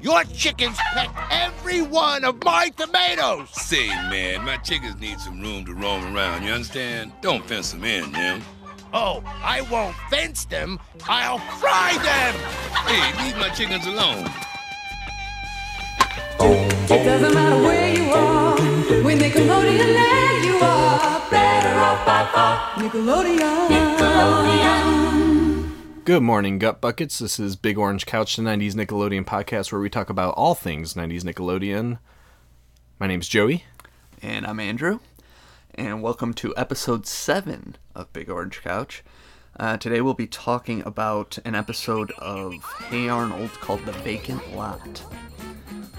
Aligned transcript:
Your 0.00 0.24
chickens 0.24 0.76
pecked 0.94 1.16
every 1.30 1.82
one 1.82 2.24
of 2.24 2.42
my 2.44 2.70
tomatoes. 2.70 3.50
Say, 3.50 3.88
man, 3.88 4.44
my 4.44 4.56
chickens 4.58 5.00
need 5.00 5.20
some 5.20 5.40
room 5.40 5.64
to 5.66 5.74
roam 5.74 6.16
around, 6.16 6.44
you 6.44 6.52
understand? 6.52 7.12
Don't 7.20 7.44
fence 7.46 7.72
them 7.72 7.84
in, 7.84 8.12
Jim. 8.12 8.42
Oh, 8.94 9.22
I 9.42 9.60
won't 9.70 9.94
fence 10.10 10.44
them. 10.44 10.78
I'll 11.08 11.38
fry 11.38 11.92
them. 12.02 12.34
Hey, 12.86 13.24
leave 13.24 13.36
my 13.36 13.48
chickens 13.50 13.86
alone. 13.86 14.28
It 16.40 17.04
doesn't 17.04 17.34
matter 17.34 17.62
where 17.62 17.94
you 17.94 18.10
are, 18.10 18.56
when 19.04 19.18
Nickelodeon 19.18 19.94
land 19.94 20.44
you 20.44 20.56
are 20.56 21.30
better 21.30 21.78
off 21.78 22.04
by 22.04 22.28
far. 22.32 22.70
Nickelodeon. 22.74 23.68
Nickelodeon. 23.68 25.21
Good 26.04 26.24
morning, 26.24 26.58
Gut 26.58 26.80
Buckets. 26.80 27.20
This 27.20 27.38
is 27.38 27.54
Big 27.54 27.78
Orange 27.78 28.06
Couch, 28.06 28.34
the 28.34 28.42
90s 28.42 28.72
Nickelodeon 28.72 29.24
podcast 29.24 29.70
where 29.70 29.80
we 29.80 29.88
talk 29.88 30.10
about 30.10 30.34
all 30.36 30.56
things 30.56 30.94
90s 30.94 31.22
Nickelodeon. 31.22 32.00
My 32.98 33.06
name's 33.06 33.28
Joey. 33.28 33.62
And 34.20 34.44
I'm 34.44 34.58
Andrew. 34.58 34.98
And 35.76 36.02
welcome 36.02 36.34
to 36.34 36.52
episode 36.56 37.06
7 37.06 37.76
of 37.94 38.12
Big 38.12 38.28
Orange 38.28 38.62
Couch. 38.62 39.04
Uh, 39.60 39.76
today 39.76 40.00
we'll 40.00 40.14
be 40.14 40.26
talking 40.26 40.82
about 40.82 41.38
an 41.44 41.54
episode 41.54 42.10
of 42.18 42.52
Hey 42.88 43.08
Arnold 43.08 43.52
called 43.60 43.86
The 43.86 43.92
Vacant 43.92 44.56
Lot. 44.56 45.04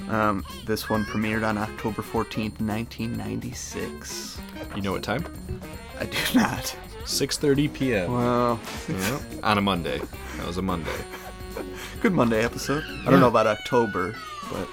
Um, 0.09 0.45
this 0.65 0.89
one 0.89 1.05
premiered 1.05 1.47
on 1.47 1.57
October 1.57 2.01
14th, 2.01 2.59
1996. 2.59 4.37
You 4.75 4.81
know 4.81 4.91
what 4.91 5.03
time? 5.03 5.25
I 5.97 6.07
do 6.07 6.17
not. 6.35 6.75
6.30 7.05 7.73
p.m. 7.73 8.11
Yep. 8.89 9.21
On 9.43 9.57
a 9.57 9.61
Monday. 9.61 9.99
That 10.37 10.47
was 10.47 10.57
a 10.57 10.61
Monday. 10.61 10.91
good 12.01 12.13
Monday 12.13 12.43
episode. 12.43 12.83
I 13.05 13.11
don't 13.11 13.19
know 13.19 13.27
about 13.27 13.47
October, 13.47 14.15
but 14.51 14.67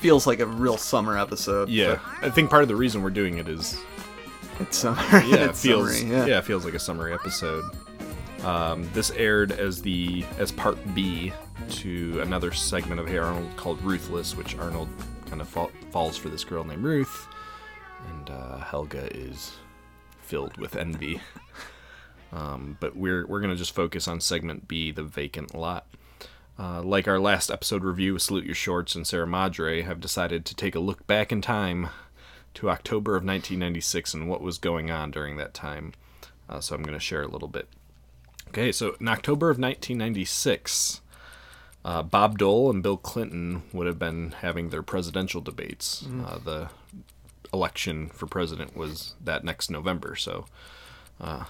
feels 0.00 0.26
like 0.26 0.40
a 0.40 0.46
real 0.46 0.76
summer 0.76 1.18
episode. 1.18 1.68
Yeah. 1.68 1.98
I 2.22 2.30
think 2.30 2.50
part 2.50 2.62
of 2.62 2.68
the 2.68 2.76
reason 2.76 3.02
we're 3.02 3.10
doing 3.10 3.38
it 3.38 3.48
is, 3.48 3.78
but 4.58 4.68
It's 4.68 4.78
summer. 4.78 5.00
yeah, 5.12 5.20
it 5.36 5.50
it's 5.50 5.62
feels, 5.62 5.98
summery, 5.98 6.10
yeah. 6.12 6.26
yeah. 6.26 6.38
it 6.38 6.44
feels 6.44 6.64
like 6.64 6.74
a 6.74 6.78
summary 6.78 7.12
episode. 7.12 7.64
Um, 8.44 8.88
this 8.94 9.10
aired 9.10 9.52
as 9.52 9.82
the 9.82 10.24
as 10.38 10.50
part 10.50 10.78
B 10.94 11.30
to 11.70 12.20
another 12.22 12.52
segment 12.52 12.98
of 12.98 13.06
Hey 13.06 13.18
Arnold 13.18 13.50
called 13.56 13.82
Ruthless, 13.82 14.34
which 14.34 14.56
Arnold 14.56 14.88
kind 15.28 15.42
of 15.42 15.48
fa- 15.48 15.68
falls 15.90 16.16
for 16.16 16.30
this 16.30 16.42
girl 16.44 16.64
named 16.64 16.82
Ruth, 16.82 17.26
and 18.08 18.30
uh, 18.30 18.56
Helga 18.58 19.14
is 19.14 19.56
filled 20.30 20.56
with 20.56 20.76
envy. 20.76 21.20
Um, 22.32 22.76
but 22.78 22.94
we're 22.94 23.26
we're 23.26 23.40
gonna 23.40 23.56
just 23.56 23.74
focus 23.74 24.06
on 24.06 24.20
segment 24.20 24.68
B, 24.68 24.92
the 24.92 25.02
vacant 25.02 25.52
lot. 25.52 25.86
Uh, 26.56 26.80
like 26.80 27.08
our 27.08 27.18
last 27.18 27.50
episode 27.50 27.82
review 27.82 28.18
Salute 28.20 28.44
Your 28.44 28.54
Shorts 28.54 28.94
and 28.94 29.04
Sarah 29.04 29.26
Madre, 29.26 29.82
have 29.82 29.98
decided 29.98 30.44
to 30.44 30.54
take 30.54 30.76
a 30.76 30.80
look 30.80 31.04
back 31.08 31.32
in 31.32 31.42
time 31.42 31.88
to 32.54 32.70
October 32.70 33.12
of 33.12 33.24
1996 33.24 34.14
and 34.14 34.28
what 34.28 34.42
was 34.42 34.58
going 34.58 34.90
on 34.90 35.10
during 35.10 35.36
that 35.38 35.54
time. 35.54 35.92
Uh, 36.48 36.60
so 36.60 36.74
I'm 36.76 36.82
going 36.82 36.98
to 36.98 37.00
share 37.00 37.22
a 37.22 37.28
little 37.28 37.48
bit. 37.48 37.68
Okay, 38.48 38.72
so 38.72 38.94
in 39.00 39.08
October 39.08 39.46
of 39.48 39.58
1996, 39.58 41.00
uh, 41.84 42.02
Bob 42.02 42.38
Dole 42.38 42.70
and 42.70 42.82
Bill 42.82 42.98
Clinton 42.98 43.62
would 43.72 43.86
have 43.86 43.98
been 43.98 44.32
having 44.42 44.68
their 44.68 44.82
presidential 44.82 45.40
debates. 45.40 46.04
Uh, 46.26 46.38
the 46.38 46.68
election 47.52 48.08
for 48.08 48.26
president 48.26 48.76
was 48.76 49.14
that 49.22 49.44
next 49.44 49.70
November, 49.70 50.16
so 50.16 50.46
uh, 51.20 51.44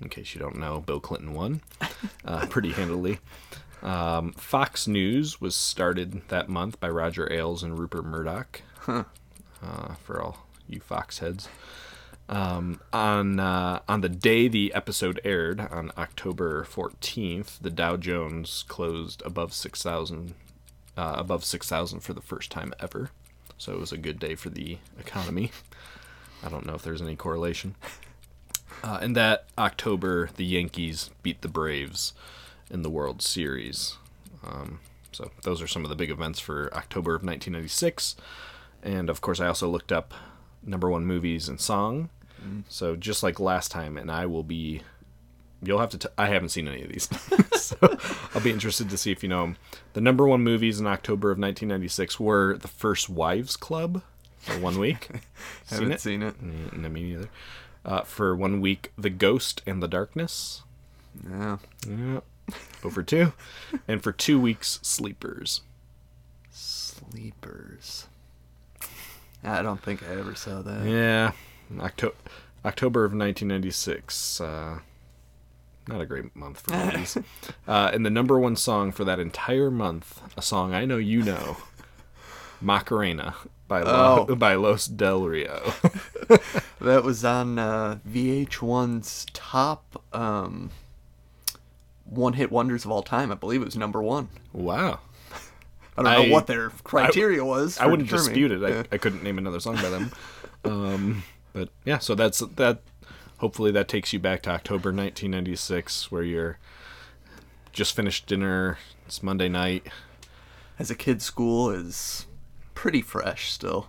in 0.00 0.08
case 0.08 0.34
you 0.34 0.40
don't 0.40 0.58
know, 0.58 0.80
Bill 0.80 1.00
Clinton 1.00 1.34
won 1.34 1.60
uh, 2.24 2.46
pretty 2.46 2.72
handily. 2.72 3.18
Um, 3.82 4.32
Fox 4.32 4.86
News 4.86 5.40
was 5.40 5.56
started 5.56 6.22
that 6.28 6.48
month 6.48 6.78
by 6.80 6.88
Roger 6.88 7.32
Ailes 7.32 7.62
and 7.62 7.78
Rupert 7.78 8.04
Murdoch. 8.04 8.62
Uh, 9.62 9.94
for 10.02 10.22
all 10.22 10.46
you 10.68 10.80
Fox 10.80 11.18
heads. 11.18 11.48
Um, 12.28 12.80
on 12.92 13.40
uh, 13.40 13.80
on 13.88 14.00
the 14.00 14.08
day 14.08 14.48
the 14.48 14.72
episode 14.72 15.20
aired, 15.24 15.60
on 15.60 15.92
October 15.98 16.64
14th, 16.64 17.58
the 17.60 17.70
Dow 17.70 17.96
Jones 17.96 18.64
closed 18.68 19.22
above 19.26 19.52
6,000 19.52 20.34
uh, 20.96 21.14
above 21.16 21.44
6,000 21.44 22.00
for 22.00 22.12
the 22.12 22.20
first 22.20 22.50
time 22.50 22.72
ever. 22.80 23.10
So 23.60 23.72
it 23.72 23.78
was 23.78 23.92
a 23.92 23.98
good 23.98 24.18
day 24.18 24.36
for 24.36 24.48
the 24.48 24.78
economy. 24.98 25.52
I 26.42 26.48
don't 26.48 26.64
know 26.64 26.72
if 26.72 26.82
there's 26.82 27.02
any 27.02 27.14
correlation. 27.14 27.74
Uh, 28.82 28.98
and 29.02 29.14
that 29.14 29.44
October, 29.58 30.30
the 30.36 30.44
Yankees 30.46 31.10
beat 31.22 31.42
the 31.42 31.48
Braves 31.48 32.14
in 32.70 32.80
the 32.80 32.88
World 32.88 33.20
Series. 33.20 33.98
Um, 34.42 34.80
so 35.12 35.30
those 35.42 35.60
are 35.60 35.66
some 35.66 35.84
of 35.84 35.90
the 35.90 35.96
big 35.96 36.10
events 36.10 36.40
for 36.40 36.72
October 36.74 37.10
of 37.10 37.22
1996. 37.22 38.16
And 38.82 39.10
of 39.10 39.20
course, 39.20 39.38
I 39.38 39.48
also 39.48 39.68
looked 39.68 39.92
up 39.92 40.14
number 40.64 40.88
one 40.88 41.04
movies 41.04 41.46
and 41.46 41.60
song. 41.60 42.08
So 42.70 42.96
just 42.96 43.22
like 43.22 43.38
last 43.38 43.70
time, 43.70 43.98
and 43.98 44.10
I 44.10 44.24
will 44.24 44.42
be. 44.44 44.80
You'll 45.62 45.78
have 45.78 45.90
to. 45.90 45.98
T- 45.98 46.08
I 46.16 46.26
haven't 46.26 46.48
seen 46.50 46.68
any 46.68 46.82
of 46.82 46.88
these, 46.88 47.08
so 47.60 47.76
I'll 48.34 48.40
be 48.42 48.50
interested 48.50 48.88
to 48.90 48.96
see 48.96 49.12
if 49.12 49.22
you 49.22 49.28
know 49.28 49.42
'em. 49.44 49.56
The 49.92 50.00
number 50.00 50.26
one 50.26 50.40
movies 50.42 50.80
in 50.80 50.86
October 50.86 51.30
of 51.30 51.38
1996 51.38 52.18
were 52.18 52.56
The 52.56 52.68
First 52.68 53.10
Wives 53.10 53.56
Club 53.56 54.02
for 54.38 54.58
one 54.58 54.78
week. 54.78 55.08
Haven't 55.70 56.00
seen 56.00 56.22
it. 56.22 56.42
Mm, 56.42 56.78
No, 56.78 56.88
me 56.88 57.02
neither. 57.02 57.28
Uh, 57.84 58.02
for 58.02 58.34
one 58.34 58.60
week, 58.62 58.92
The 58.96 59.10
Ghost 59.10 59.62
and 59.66 59.82
the 59.82 59.88
Darkness. 59.88 60.62
Yeah. 61.28 61.58
Yeah. 61.86 62.20
Over 62.82 63.02
two. 63.02 63.32
and 63.86 64.02
for 64.02 64.12
two 64.12 64.40
weeks, 64.40 64.78
Sleepers. 64.82 65.60
Sleepers. 66.50 68.06
I 69.44 69.62
don't 69.62 69.82
think 69.82 70.02
I 70.02 70.12
ever 70.18 70.34
saw 70.34 70.62
that. 70.62 70.86
Yeah. 70.86 71.32
Octo- 71.80 72.14
October 72.64 73.04
of 73.04 73.12
1996. 73.12 74.40
Uh, 74.40 74.78
not 75.90 76.00
a 76.00 76.06
great 76.06 76.34
month 76.36 76.60
for 76.60 76.70
movies. 76.76 77.16
uh, 77.68 77.90
and 77.92 78.04
the 78.06 78.10
number 78.10 78.38
one 78.38 78.56
song 78.56 78.92
for 78.92 79.04
that 79.04 79.18
entire 79.18 79.70
month, 79.70 80.20
a 80.36 80.42
song 80.42 80.72
I 80.74 80.84
know 80.84 80.96
you 80.96 81.22
know, 81.22 81.56
Macarena 82.60 83.34
by, 83.68 83.82
Lo- 83.82 84.26
Oh. 84.28 84.34
by 84.46 84.54
Los 84.54 84.86
Del 84.86 85.22
Rio. 85.26 85.72
That 86.80 87.04
was 87.04 87.26
on 87.26 87.58
uh, 87.58 87.98
VH1's 88.08 89.26
top 89.34 90.02
um, 90.14 90.70
one 92.06 92.32
hit 92.32 92.50
wonders 92.50 92.86
of 92.86 92.90
all 92.90 93.02
time. 93.02 93.30
I 93.30 93.34
believe 93.34 93.60
it 93.60 93.66
was 93.66 93.76
number 93.76 94.02
one. 94.02 94.28
wow. 94.54 95.00
I 95.98 96.02
don't 96.02 96.06
I- 96.06 96.26
know 96.26 96.32
what 96.32 96.46
their 96.46 96.70
criteria 96.84 97.44
was. 97.44 97.76
I 97.78 97.84
wouldn't 97.86 98.08
determining- 98.08 98.32
dispute 98.32 98.52
it. 98.52 98.64
I, 98.64 98.68
Yeah. 98.76 98.82
I 98.92 98.96
couldn't 98.98 99.22
name 99.22 99.36
another 99.36 99.60
song 99.60 99.74
by 99.76 99.90
them. 99.90 100.12
um, 100.64 101.22
but 101.52 101.68
yeah, 101.84 101.98
so 101.98 102.14
that's 102.14 102.38
that. 102.38 102.80
Hopefully, 103.40 103.70
that 103.70 103.88
takes 103.88 104.12
you 104.12 104.18
back 104.18 104.42
to 104.42 104.50
October 104.50 104.90
1996, 104.90 106.12
where 106.12 106.22
you're 106.22 106.58
just 107.72 107.96
finished 107.96 108.26
dinner. 108.26 108.76
It's 109.06 109.22
Monday 109.22 109.48
night. 109.48 109.86
As 110.78 110.90
a 110.90 110.94
kid, 110.94 111.22
school 111.22 111.70
is 111.70 112.26
pretty 112.74 113.00
fresh 113.00 113.50
still. 113.50 113.88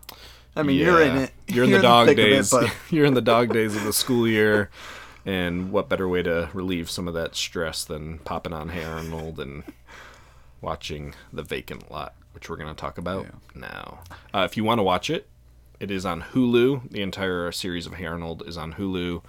I 0.55 0.63
mean, 0.63 0.77
you're 0.77 1.01
in 1.01 1.17
it. 1.17 1.31
You're 1.47 1.65
in 1.65 1.71
the 1.73 1.81
dog 1.81 2.07
it, 2.07 2.15
days. 2.15 2.49
but 2.49 2.73
you're 2.89 3.05
in 3.05 3.13
the 3.13 3.21
dog 3.21 3.51
days 3.51 3.75
of 3.75 3.83
the 3.83 3.91
school 3.91 4.25
year. 4.25 4.69
And 5.25 5.69
what 5.69 5.89
better 5.89 6.07
way 6.07 6.23
to 6.23 6.49
relieve 6.53 6.89
some 6.89 7.09
of 7.09 7.13
that 7.15 7.35
stress 7.35 7.83
than 7.83 8.19
popping 8.19 8.53
on 8.53 8.69
Hey 8.69 8.85
Arnold 8.85 9.37
and 9.37 9.63
watching 10.61 11.13
The 11.33 11.43
Vacant 11.43 11.91
Lot, 11.91 12.15
which 12.33 12.49
we're 12.49 12.55
going 12.55 12.73
to 12.73 12.79
talk 12.79 12.97
about 12.97 13.27
now. 13.53 13.99
Uh, 14.33 14.47
if 14.49 14.55
you 14.55 14.63
want 14.63 14.79
to 14.79 14.83
watch 14.83 15.09
it, 15.09 15.27
it 15.81 15.91
is 15.91 16.05
on 16.05 16.21
Hulu. 16.21 16.91
The 16.91 17.01
entire 17.01 17.51
series 17.51 17.85
of 17.85 17.95
Hey 17.95 18.05
Arnold 18.05 18.43
is 18.45 18.55
on 18.57 18.73
Hulu. 18.73 19.23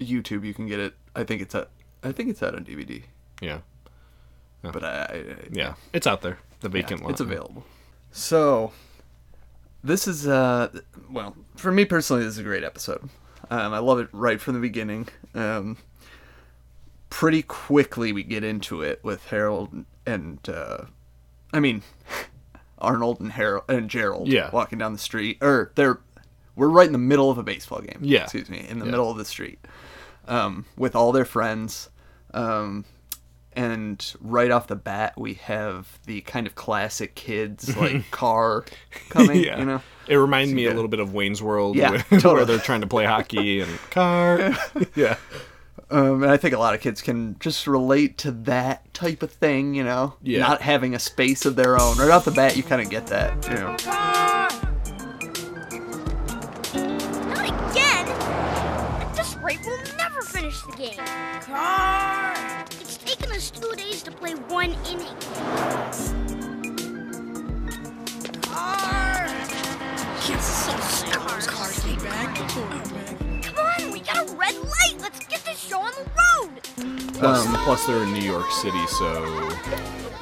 YouTube, 0.00 0.44
you 0.44 0.54
can 0.54 0.66
get 0.66 0.80
it. 0.80 0.94
I 1.14 1.24
think 1.24 1.42
it's 1.42 1.54
at. 1.54 1.68
I 2.02 2.10
think 2.10 2.30
it's 2.30 2.42
out 2.42 2.54
on 2.54 2.64
DVD. 2.64 3.02
Yeah, 3.40 3.58
But 4.62 4.82
I, 4.82 4.88
I, 4.88 5.14
I 5.14 5.36
yeah, 5.52 5.74
it's 5.92 6.06
out 6.06 6.22
there. 6.22 6.38
The 6.60 6.68
yeah, 6.68 6.72
Vacant 6.72 7.02
Lot. 7.02 7.10
it's 7.12 7.20
available. 7.20 7.64
So, 8.10 8.72
this 9.84 10.08
is 10.08 10.26
uh, 10.26 10.68
well, 11.10 11.36
for 11.56 11.70
me 11.70 11.84
personally, 11.84 12.24
this 12.24 12.34
is 12.34 12.38
a 12.38 12.42
great 12.42 12.64
episode. 12.64 13.08
Um, 13.50 13.72
I 13.74 13.78
love 13.78 13.98
it 13.98 14.08
right 14.12 14.40
from 14.40 14.54
the 14.54 14.60
beginning. 14.60 15.08
Um, 15.34 15.76
pretty 17.10 17.42
quickly 17.42 18.12
we 18.12 18.22
get 18.22 18.42
into 18.42 18.80
it 18.80 18.98
with 19.04 19.26
Harold 19.26 19.84
and 20.06 20.38
uh, 20.48 20.84
I 21.52 21.60
mean 21.60 21.82
Arnold 22.82 23.20
and 23.20 23.32
Harold 23.32 23.64
and 23.68 23.88
Gerald 23.88 24.28
Yeah. 24.28 24.50
walking 24.52 24.78
down 24.78 24.92
the 24.92 24.98
street 24.98 25.38
or 25.40 25.72
they're 25.76 26.00
we're 26.56 26.68
right 26.68 26.86
in 26.86 26.92
the 26.92 26.98
middle 26.98 27.30
of 27.30 27.38
a 27.38 27.42
baseball 27.42 27.80
game. 27.80 27.98
Yeah. 28.02 28.24
Excuse 28.24 28.50
me, 28.50 28.66
in 28.68 28.78
the 28.78 28.84
Yeah. 28.84 28.90
middle 28.90 29.10
of 29.10 29.16
the 29.16 29.24
street. 29.24 29.58
Um, 30.28 30.66
with 30.76 30.94
all 30.94 31.10
their 31.12 31.24
friends. 31.24 31.88
Um, 32.34 32.84
and 33.54 34.14
right 34.20 34.50
off 34.50 34.66
the 34.66 34.76
bat 34.76 35.12
we 35.18 35.34
have 35.34 35.98
the 36.06 36.22
kind 36.22 36.46
of 36.46 36.54
classic 36.54 37.14
kids 37.14 37.76
like 37.76 38.10
car 38.10 38.64
coming, 39.10 39.44
yeah. 39.44 39.58
you 39.58 39.64
know. 39.66 39.82
It 40.08 40.16
reminded 40.16 40.54
me 40.56 40.66
a 40.66 40.72
little 40.74 40.88
bit 40.88 41.00
of 41.00 41.12
Wayne's 41.14 41.42
World, 41.42 41.76
Yeah, 41.76 41.90
where, 41.90 41.98
totally. 42.02 42.34
where 42.34 42.44
they're 42.44 42.58
trying 42.58 42.80
to 42.80 42.86
play 42.86 43.04
hockey 43.04 43.60
and 43.60 43.70
car. 43.90 44.52
yeah, 44.94 45.16
Um, 45.92 46.22
and 46.22 46.32
I 46.32 46.38
think 46.38 46.54
a 46.54 46.58
lot 46.58 46.72
of 46.74 46.80
kids 46.80 47.02
can 47.02 47.36
just 47.38 47.66
relate 47.66 48.16
to 48.18 48.30
that 48.32 48.92
type 48.94 49.22
of 49.22 49.30
thing, 49.30 49.74
you 49.74 49.84
know, 49.84 50.14
Yeah. 50.22 50.40
not 50.40 50.62
having 50.62 50.94
a 50.94 50.98
space 50.98 51.44
of 51.44 51.54
their 51.54 51.78
own. 51.78 51.98
Right 51.98 52.10
off 52.10 52.24
the 52.24 52.30
bat, 52.30 52.56
you 52.56 52.62
kind 52.62 52.80
of 52.80 52.88
get 52.88 53.08
that, 53.08 53.32
you 53.46 53.54
know. 53.56 53.76
Not 57.28 57.44
again! 57.70 58.08
At 58.08 59.12
this 59.14 59.36
rate, 59.36 59.58
we'll 59.66 59.78
never 59.98 60.22
finish 60.22 60.58
the 60.62 60.72
game. 60.76 60.96
Car! 61.42 62.64
It's 62.80 62.96
taken 62.96 63.30
us 63.32 63.50
two 63.50 63.72
days 63.76 64.02
to 64.04 64.10
play 64.12 64.32
one 64.32 64.74
inning. 64.88 65.14
Car! 68.42 69.28
Kids 70.22 70.38
are 70.38 70.40
so 70.40 70.80
sick. 70.80 71.12
Cars. 71.12 71.46
Cars, 71.46 71.84
get 71.84 72.81
Let's 75.12 75.26
get 75.26 75.44
this 75.44 75.58
show 75.58 75.80
on 75.80 75.92
the 75.92 76.10
road. 76.10 77.12
Plus, 77.14 77.46
plus 77.64 77.86
they're 77.86 78.02
in 78.02 78.12
New 78.12 78.20
York 78.24 78.50
City, 78.50 78.84
so 78.86 79.50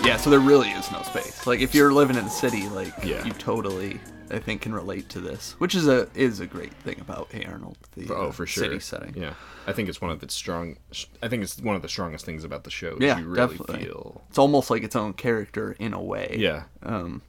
Yeah, 0.05 0.17
so 0.17 0.31
there 0.31 0.41
really 0.41 0.71
is 0.71 0.91
no 0.93 1.03
space. 1.03 1.47
Like 1.47 1.61
if 1.61 1.75
you're 1.75 1.93
living 1.93 2.17
in 2.17 2.25
the 2.25 2.31
city, 2.31 2.69
like 2.69 2.93
Yeah. 3.05 3.25
you 3.25 3.33
totally, 3.33 4.01
I 4.31 4.39
think, 4.39 4.63
can 4.63 4.75
relate 4.75 5.09
to 5.11 5.21
this, 5.21 5.55
which 5.59 5.75
is 5.75 5.87
a 5.89 6.09
is 6.15 6.41
a 6.41 6.47
great 6.47 6.73
thing 6.75 6.99
about 7.01 7.29
Hey 7.31 7.45
Arnold. 7.45 7.79
The, 7.97 8.13
oh 8.15 8.29
uh, 8.29 8.33
for 8.33 8.47
sure. 8.47 8.65
city 8.65 8.81
setting. 8.81 9.15
Yeah, 9.17 9.35
I 9.67 9.73
think 9.73 9.89
it's 9.89 10.01
one 10.01 10.11
of 10.11 10.23
its 10.23 10.35
strong. 10.35 10.77
I 11.23 11.29
think 11.29 11.43
it's 11.43 11.59
one 11.61 11.77
of 11.77 11.83
the 11.83 11.89
strongest 11.89 12.25
things 12.25 12.45
about 12.45 12.65
the 12.65 12.71
show. 12.71 12.97
Yeah, 13.01 13.19
you 13.19 13.27
really 13.27 13.57
definitely. 13.57 13.85
feel. 13.85 14.23
It's 14.29 14.39
almost 14.39 14.71
like 14.71 14.83
its 14.83 14.97
own 14.97 15.15
character 15.15 15.73
in 15.79 15.93
a 15.95 16.03
way. 16.03 16.37
Yeah, 16.39 16.65
Um. 16.83 17.23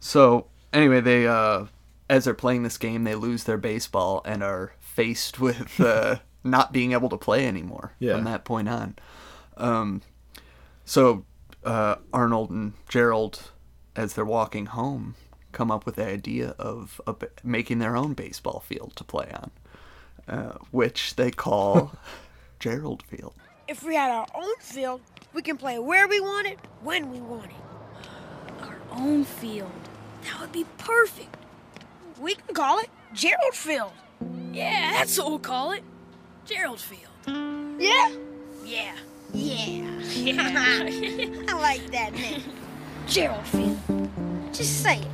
So 0.00 0.46
anyway, 0.72 1.00
they 1.00 1.26
uh, 1.26 1.64
as 2.10 2.24
they're 2.26 2.34
playing 2.34 2.62
this 2.62 2.78
game, 2.78 3.04
they 3.04 3.14
lose 3.14 3.44
their 3.44 3.58
baseball 3.58 4.20
and 4.24 4.42
are 4.42 4.72
faced 4.80 5.40
with 5.40 5.80
uh, 5.80 6.16
not 6.44 6.72
being 6.72 6.92
able 6.92 7.08
to 7.08 7.16
play 7.16 7.46
anymore 7.46 7.92
Yeah. 7.98 8.14
from 8.14 8.24
that 8.24 8.44
point 8.44 8.68
on. 8.68 8.96
Um, 9.56 10.02
so 10.84 11.24
uh, 11.64 11.96
Arnold 12.12 12.50
and 12.50 12.74
Gerald, 12.88 13.50
as 13.96 14.12
they're 14.14 14.24
walking 14.24 14.66
home, 14.66 15.14
come 15.52 15.70
up 15.70 15.86
with 15.86 15.96
the 15.96 16.06
idea 16.06 16.54
of 16.58 17.00
a, 17.06 17.14
making 17.42 17.78
their 17.78 17.96
own 17.96 18.12
baseball 18.14 18.60
field 18.60 18.92
to 18.96 19.04
play 19.04 19.32
on, 19.32 19.50
uh, 20.28 20.58
which 20.70 21.16
they 21.16 21.30
call 21.30 21.92
Gerald 22.58 23.02
Field. 23.04 23.34
If 23.66 23.82
we 23.82 23.94
had 23.94 24.10
our 24.10 24.26
own 24.34 24.54
field, 24.60 25.00
we 25.32 25.40
can 25.42 25.56
play 25.56 25.78
where 25.78 26.06
we 26.06 26.20
want 26.20 26.46
it, 26.46 26.58
when 26.82 27.10
we 27.10 27.18
want 27.20 27.46
it. 27.46 28.62
Our 28.62 28.76
own 28.92 29.24
field. 29.24 29.70
That 30.24 30.40
would 30.40 30.52
be 30.52 30.64
perfect. 30.78 31.34
We 32.20 32.34
can 32.34 32.54
call 32.54 32.78
it 32.80 32.90
Gerald 33.14 33.54
Field. 33.54 33.92
Yeah, 34.52 34.92
that's 34.92 35.18
what 35.18 35.28
we'll 35.28 35.38
call 35.38 35.72
it. 35.72 35.82
Gerald 36.46 36.80
Field. 36.80 37.80
Yeah? 37.80 38.14
Yeah. 38.64 38.94
Yeah. 39.32 39.90
I 41.48 41.58
like 41.60 41.90
that 41.90 42.12
name. 42.12 42.42
Gerald 43.06 43.46
Field. 43.46 43.78
Just 44.52 44.82
say 44.82 45.00
it. 45.00 45.08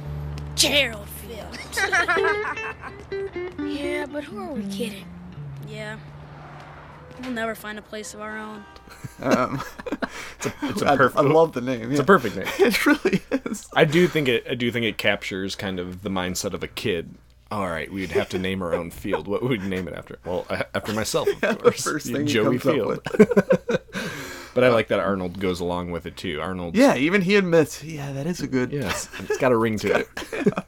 Gerald 0.56 1.08
Field. 1.08 1.58
Yeah, 3.60 4.06
but 4.06 4.24
who 4.24 4.38
are 4.38 4.52
we 4.52 4.62
kidding? 4.70 5.06
Yeah. 5.68 5.98
We'll 7.22 7.30
never 7.30 7.54
find 7.54 7.78
a 7.78 7.82
place 7.82 8.14
of 8.14 8.20
our 8.20 8.36
own. 8.36 8.64
Um, 9.20 9.62
it's 10.62 10.82
a 10.82 10.96
perfect. 10.96 11.16
I 11.18 11.22
love 11.22 11.52
the 11.52 11.60
name. 11.60 11.90
It's 11.90 12.00
a 12.00 12.04
perfect 12.04 12.36
name. 12.36 12.46
It 12.58 12.86
really 12.86 13.22
is. 13.30 13.68
I 13.74 13.84
do 13.84 14.08
think 14.08 14.28
it. 14.28 14.44
I 14.50 14.54
do 14.54 14.70
think 14.70 14.86
it 14.86 14.98
captures 14.98 15.54
kind 15.54 15.78
of 15.78 16.02
the 16.02 16.10
mindset 16.10 16.52
of 16.52 16.62
a 16.62 16.68
kid. 16.68 17.14
All 17.50 17.69
right, 17.69 17.91
we'd 17.93 18.12
have 18.12 18.29
to 18.31 18.38
name 18.38 18.62
our 18.62 18.75
own 18.75 18.91
field. 18.91 19.26
What 19.26 19.43
would 19.43 19.50
we 19.61 19.69
name 19.69 19.88
it 19.88 19.94
after? 19.94 20.19
Well, 20.25 20.47
after 20.75 20.93
myself, 20.93 21.29
of 21.29 21.41
the 21.41 21.55
course. 21.56 21.82
first 21.82 22.06
thing 22.06 22.26
he 22.26 22.32
Joey 22.32 22.58
comes 22.58 22.67
up 22.67 22.75
Field. 22.75 22.88
with. 23.19 24.50
but 24.55 24.62
I 24.64 24.69
like 24.69 24.87
that 24.88 25.00
Arnold 25.00 25.41
goes 25.41 25.58
along 25.58 25.91
with 25.91 26.06
it 26.06 26.17
too. 26.17 26.41
Arnold. 26.41 26.76
Yeah, 26.76 26.94
even 26.94 27.23
he 27.23 27.35
admits, 27.37 27.82
yeah, 27.82 28.12
that 28.12 28.26
is 28.29 28.41
a 28.41 28.47
good. 28.47 28.70
Yeah, 28.70 28.81
it's- 28.81 29.08
it's 29.19 29.38
got 29.38 29.50
a 29.52 29.56
ring 29.56 29.79
to 29.79 30.00
it. 30.00 30.08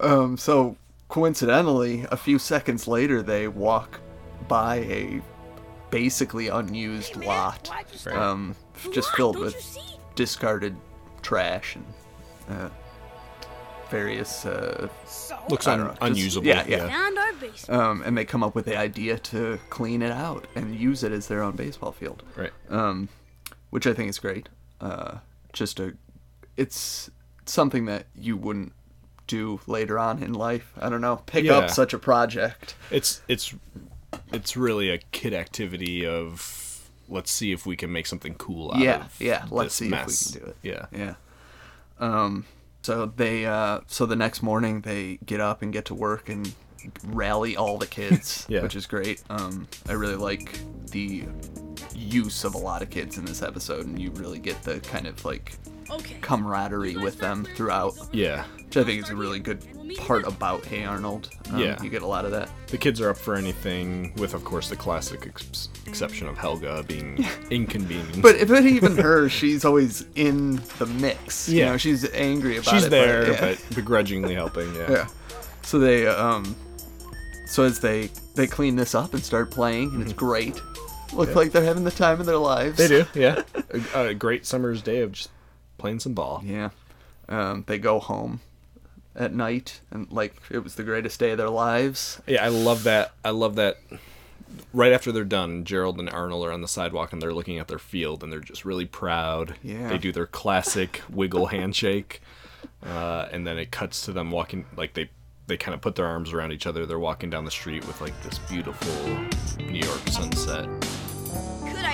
Um, 0.00 0.36
so 0.36 0.76
coincidentally, 1.08 2.06
a 2.12 2.16
few 2.16 2.38
seconds 2.38 2.86
later, 2.86 3.20
they 3.20 3.48
walk 3.48 3.98
by 4.46 4.76
a 4.76 5.20
basically 5.90 6.46
unused 6.46 7.16
lot, 7.16 7.66
Why'd 7.66 8.14
um, 8.16 8.54
just 8.92 9.10
filled 9.16 9.38
with 9.40 9.56
discarded 10.14 10.76
trash 11.22 11.74
and 11.74 11.84
uh, 12.48 12.68
various. 13.90 14.44
Uh, 14.46 14.88
So, 15.06 15.38
Looks 15.50 15.66
I 15.66 15.72
un- 15.72 15.78
don't 15.78 15.86
know, 15.88 15.92
just- 15.94 16.02
unusable. 16.02 16.46
yeah, 16.46 16.64
yeah. 16.66 16.88
Found 16.88 17.18
our 17.18 17.32
basement. 17.34 17.80
um, 17.80 18.02
and 18.02 18.16
they 18.16 18.24
come 18.24 18.42
up 18.42 18.54
with 18.54 18.64
the 18.66 18.76
idea 18.76 19.18
to 19.18 19.58
clean 19.70 20.02
it 20.02 20.10
out 20.12 20.46
and 20.54 20.74
use 20.74 21.02
it 21.02 21.12
as 21.12 21.26
their 21.28 21.42
own 21.42 21.56
baseball 21.56 21.92
field. 21.92 22.22
Right. 22.36 22.52
um, 22.70 23.08
which 23.70 23.86
I 23.86 23.92
think 23.92 24.08
is 24.08 24.18
great. 24.18 24.48
Uh, 24.80 25.18
just 25.52 25.78
a, 25.80 25.94
it's 26.56 27.10
something 27.44 27.84
that 27.86 28.06
you 28.14 28.36
wouldn't 28.36 28.72
do 29.26 29.60
later 29.66 29.98
on 29.98 30.22
in 30.22 30.32
life. 30.32 30.72
I 30.80 30.88
don't 30.88 31.02
know, 31.02 31.16
pick 31.26 31.44
Yeah. 31.44 31.58
up 31.58 31.70
such 31.70 31.92
a 31.92 31.98
project. 31.98 32.74
It's 32.90 33.20
it's 33.28 33.54
it's 34.32 34.56
really 34.56 34.88
a 34.88 34.98
kid 35.12 35.34
activity 35.34 36.06
of 36.06 36.88
let's 37.10 37.30
see 37.30 37.52
if 37.52 37.66
we 37.66 37.76
can 37.76 37.92
make 37.92 38.06
something 38.06 38.34
cool 38.36 38.70
out 38.72 38.78
Yeah, 38.80 39.04
of 39.04 39.16
yeah, 39.20 39.44
let's 39.50 39.78
this 39.78 39.88
see 39.90 39.94
if 39.94 40.34
we 40.34 40.40
can 40.40 40.46
do 40.46 40.50
it. 40.50 40.56
Yeah. 40.62 40.86
Yeah. 40.98 41.14
Um, 41.98 42.46
so 42.82 43.06
they, 43.06 43.44
uh, 43.46 43.80
so 43.86 44.06
the 44.06 44.16
next 44.16 44.42
morning 44.42 44.80
they 44.82 45.18
get 45.26 45.40
up 45.40 45.62
and 45.62 45.72
get 45.72 45.84
to 45.86 45.94
work 45.94 46.28
and 46.28 46.52
rally 47.04 47.56
all 47.56 47.76
the 47.78 47.86
kids, 47.86 48.46
Yeah. 48.48 48.62
which 48.62 48.76
is 48.76 48.86
great. 48.86 49.22
Um, 49.28 49.66
I 49.88 49.92
really 49.92 50.14
like 50.16 50.58
the 50.90 51.24
use 51.98 52.44
of 52.44 52.54
a 52.54 52.58
lot 52.58 52.82
of 52.82 52.90
kids 52.90 53.18
in 53.18 53.24
this 53.24 53.42
episode, 53.42 53.86
and 53.86 53.98
you 54.00 54.10
really 54.12 54.38
get 54.38 54.62
the 54.62 54.80
kind 54.80 55.06
of 55.06 55.24
like 55.24 55.52
camaraderie 56.20 56.96
with 56.96 57.18
them 57.18 57.44
throughout. 57.56 57.94
Yeah. 58.12 58.44
which 58.66 58.76
I 58.76 58.84
think 58.84 59.02
is 59.02 59.08
a 59.10 59.16
really 59.16 59.38
good 59.40 59.64
part 59.96 60.26
about 60.26 60.64
Hey 60.64 60.84
Arnold. 60.84 61.30
Um, 61.50 61.58
Yeah. 61.60 61.82
you 61.82 61.88
get 61.88 62.02
a 62.02 62.06
lot 62.06 62.24
of 62.26 62.30
that. 62.32 62.50
The 62.66 62.76
kids 62.76 63.00
are 63.00 63.08
up 63.10 63.16
for 63.16 63.34
anything, 63.34 64.12
with 64.16 64.34
of 64.34 64.44
course 64.44 64.68
the 64.68 64.76
classic 64.76 65.26
ex- 65.26 65.70
exception 65.86 66.28
of 66.28 66.36
Helga 66.36 66.84
being 66.86 67.24
inconvenient. 67.50 68.20
But 68.22 68.46
but 68.46 68.64
even 68.66 68.96
her, 68.98 69.28
she's 69.30 69.64
always 69.64 70.04
in 70.14 70.56
the 70.78 70.86
mix. 70.86 71.48
You 71.48 71.60
Yeah. 71.60 71.70
know, 71.72 71.76
she's 71.78 72.08
angry 72.12 72.58
about 72.58 72.64
she's 72.74 72.82
it. 72.84 72.86
She's 72.86 72.90
there, 72.90 73.24
but, 73.26 73.32
yeah. 73.32 73.40
but 73.68 73.74
begrudgingly 73.74 74.34
helping. 74.34 74.74
Yeah. 74.74 74.90
yeah. 74.90 75.06
So 75.62 75.78
they 75.78 76.06
um, 76.06 76.54
so 77.46 77.62
as 77.62 77.80
they 77.80 78.10
they 78.34 78.46
clean 78.46 78.76
this 78.76 78.94
up 78.94 79.14
and 79.14 79.22
start 79.24 79.50
playing, 79.50 79.92
and 79.94 80.02
it's 80.02 80.12
great. 80.12 80.60
Look 81.12 81.34
like 81.34 81.52
they're 81.52 81.64
having 81.64 81.84
the 81.84 81.90
time 81.90 82.20
of 82.20 82.26
their 82.26 82.36
lives. 82.36 82.76
They 82.76 82.88
do. 82.88 83.04
Yeah. 83.14 83.42
a, 83.94 84.08
a 84.08 84.14
great 84.14 84.46
summer's 84.46 84.82
day 84.82 85.00
of 85.00 85.12
just 85.12 85.30
playing 85.78 86.00
some 86.00 86.14
ball. 86.14 86.42
Yeah. 86.44 86.70
Um, 87.28 87.64
they 87.66 87.78
go 87.78 87.98
home 87.98 88.40
at 89.14 89.34
night, 89.34 89.80
and 89.90 90.10
like 90.12 90.34
it 90.50 90.58
was 90.58 90.76
the 90.76 90.82
greatest 90.82 91.18
day 91.20 91.32
of 91.32 91.38
their 91.38 91.50
lives. 91.50 92.20
Yeah, 92.26 92.44
I 92.44 92.48
love 92.48 92.84
that. 92.84 93.12
I 93.24 93.30
love 93.30 93.56
that. 93.56 93.78
Right 94.72 94.92
after 94.92 95.12
they're 95.12 95.24
done, 95.24 95.64
Gerald 95.64 95.98
and 95.98 96.08
Arnold 96.08 96.46
are 96.46 96.52
on 96.52 96.62
the 96.62 96.68
sidewalk 96.68 97.12
and 97.12 97.20
they're 97.20 97.34
looking 97.34 97.58
at 97.58 97.68
their 97.68 97.78
field 97.78 98.22
and 98.22 98.32
they're 98.32 98.40
just 98.40 98.64
really 98.64 98.86
proud. 98.86 99.56
Yeah. 99.62 99.88
They 99.88 99.98
do 99.98 100.10
their 100.10 100.26
classic 100.26 101.02
wiggle 101.10 101.46
handshake, 101.46 102.22
uh, 102.82 103.28
and 103.30 103.46
then 103.46 103.58
it 103.58 103.70
cuts 103.70 104.04
to 104.06 104.12
them 104.12 104.30
walking 104.30 104.64
like 104.76 104.94
they 104.94 105.10
they 105.48 105.56
kind 105.56 105.74
of 105.74 105.80
put 105.80 105.96
their 105.96 106.06
arms 106.06 106.32
around 106.32 106.52
each 106.52 106.66
other. 106.66 106.86
They're 106.86 106.98
walking 106.98 107.30
down 107.30 107.44
the 107.44 107.50
street 107.50 107.86
with 107.86 108.00
like 108.00 108.18
this 108.22 108.38
beautiful 108.38 108.92
New 109.58 109.80
York 109.80 110.08
sunset. 110.08 110.68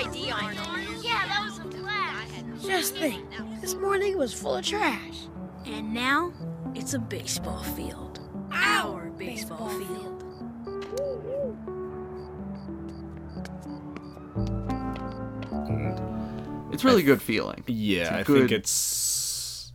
Good 0.05 0.11
idea, 0.17 0.33
Arnold. 0.33 1.03
Yeah, 1.03 1.27
that 1.27 1.41
was 1.45 1.59
a 1.59 1.63
blast. 1.63 2.67
just 2.67 2.95
think, 2.95 3.25
this 3.61 3.73
morning 3.75 4.17
was 4.17 4.33
full 4.33 4.55
of 4.57 4.65
trash. 4.65 5.27
And 5.65 5.93
now 5.93 6.31
it's 6.75 6.93
a 6.93 6.99
baseball 6.99 7.63
field. 7.63 8.19
Our 8.51 9.09
baseball 9.17 9.69
field. 9.69 10.23
Mm. 15.53 16.73
It's 16.73 16.83
really 16.83 17.03
good 17.03 17.21
feeling. 17.21 17.63
Yeah, 17.67 18.17
I 18.17 18.23
good- 18.23 18.49
think 18.49 18.51
it's 18.51 19.71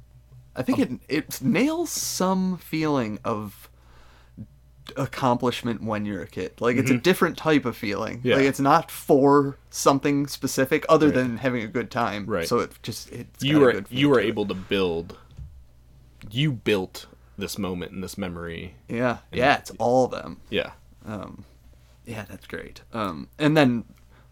I 0.56 0.62
think 0.62 0.78
it 0.78 0.90
it 1.08 1.42
nails 1.42 1.90
some 1.90 2.58
feeling 2.58 3.18
of 3.24 3.69
accomplishment 4.96 5.82
when 5.82 6.04
you're 6.04 6.22
a 6.22 6.26
kid. 6.26 6.60
Like 6.60 6.76
it's 6.76 6.90
a 6.90 6.98
different 6.98 7.36
type 7.36 7.64
of 7.64 7.76
feeling. 7.76 8.18
Mm-hmm. 8.18 8.28
Yeah. 8.28 8.36
Like 8.36 8.44
it's 8.46 8.60
not 8.60 8.90
for 8.90 9.58
something 9.70 10.26
specific 10.26 10.84
other 10.88 11.10
than 11.10 11.38
having 11.38 11.62
a 11.62 11.68
good 11.68 11.90
time. 11.90 12.26
Right. 12.26 12.46
So 12.48 12.58
it 12.60 12.72
just 12.82 13.10
it's 13.12 13.42
you 13.44 13.60
were 13.60 13.84
you 13.90 14.08
were 14.08 14.20
it. 14.20 14.26
able 14.26 14.46
to 14.46 14.54
build. 14.54 15.16
You 16.30 16.52
built 16.52 17.06
this 17.38 17.58
moment 17.58 17.92
and 17.92 18.02
this 18.02 18.18
memory. 18.18 18.74
Yeah. 18.88 19.18
Yeah, 19.32 19.56
it's 19.58 19.72
all 19.78 20.04
of 20.04 20.10
them. 20.10 20.40
Yeah. 20.50 20.72
Yeah, 22.06 22.24
that's 22.28 22.46
great. 22.46 22.82
Um, 22.92 23.28
and 23.38 23.56
then 23.56 23.84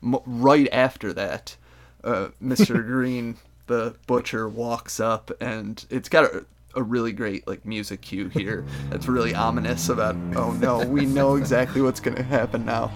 m- 0.02 0.18
right 0.26 0.68
after 0.72 1.12
that, 1.12 1.56
uh, 2.02 2.28
Mr. 2.42 2.84
Green, 2.86 3.36
the 3.66 3.94
butcher, 4.06 4.48
walks 4.48 4.98
up, 4.98 5.30
and 5.40 5.84
it's 5.90 6.08
got 6.08 6.24
a, 6.24 6.44
a 6.78 6.82
really 6.82 7.12
great 7.12 7.46
like 7.46 7.66
music 7.66 8.00
cue 8.00 8.28
here. 8.28 8.64
That's 8.90 9.08
really 9.08 9.34
ominous 9.34 9.88
about. 9.88 10.16
Oh 10.34 10.52
no, 10.52 10.86
we 10.86 11.04
know 11.04 11.36
exactly 11.36 11.82
what's 11.82 12.00
gonna 12.00 12.22
happen 12.22 12.64
now. 12.64 12.90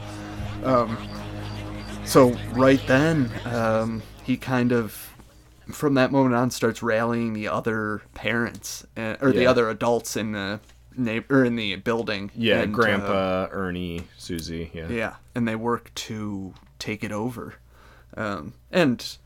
Um, 0.65 0.97
So 2.05 2.33
right 2.53 2.85
then, 2.87 3.31
um, 3.45 4.03
he 4.25 4.37
kind 4.37 4.73
of, 4.73 5.15
from 5.71 5.95
that 5.95 6.11
moment 6.11 6.35
on, 6.35 6.51
starts 6.51 6.83
rallying 6.83 7.33
the 7.33 7.49
other 7.49 8.03
parents 8.13 8.85
uh, 8.97 9.17
or 9.21 9.33
the 9.33 9.47
other 9.47 9.69
adults 9.71 10.17
in 10.17 10.33
the 10.33 10.61
neighbor 10.97 11.45
in 11.45 11.57
the 11.57 11.77
building. 11.77 12.31
Yeah, 12.35 12.61
and, 12.61 12.75
uh, 12.75 12.77
Grandpa, 12.77 13.49
Ernie, 13.51 14.09
Susie. 14.19 14.71
Yeah. 14.75 14.89
yeah, 14.89 15.15
and 15.35 15.47
they 15.47 15.57
work 15.57 15.95
to 15.95 16.55
take 16.79 17.05
it 17.05 17.13
over. 17.13 17.55
Um, 18.17 18.55
and 18.71 19.17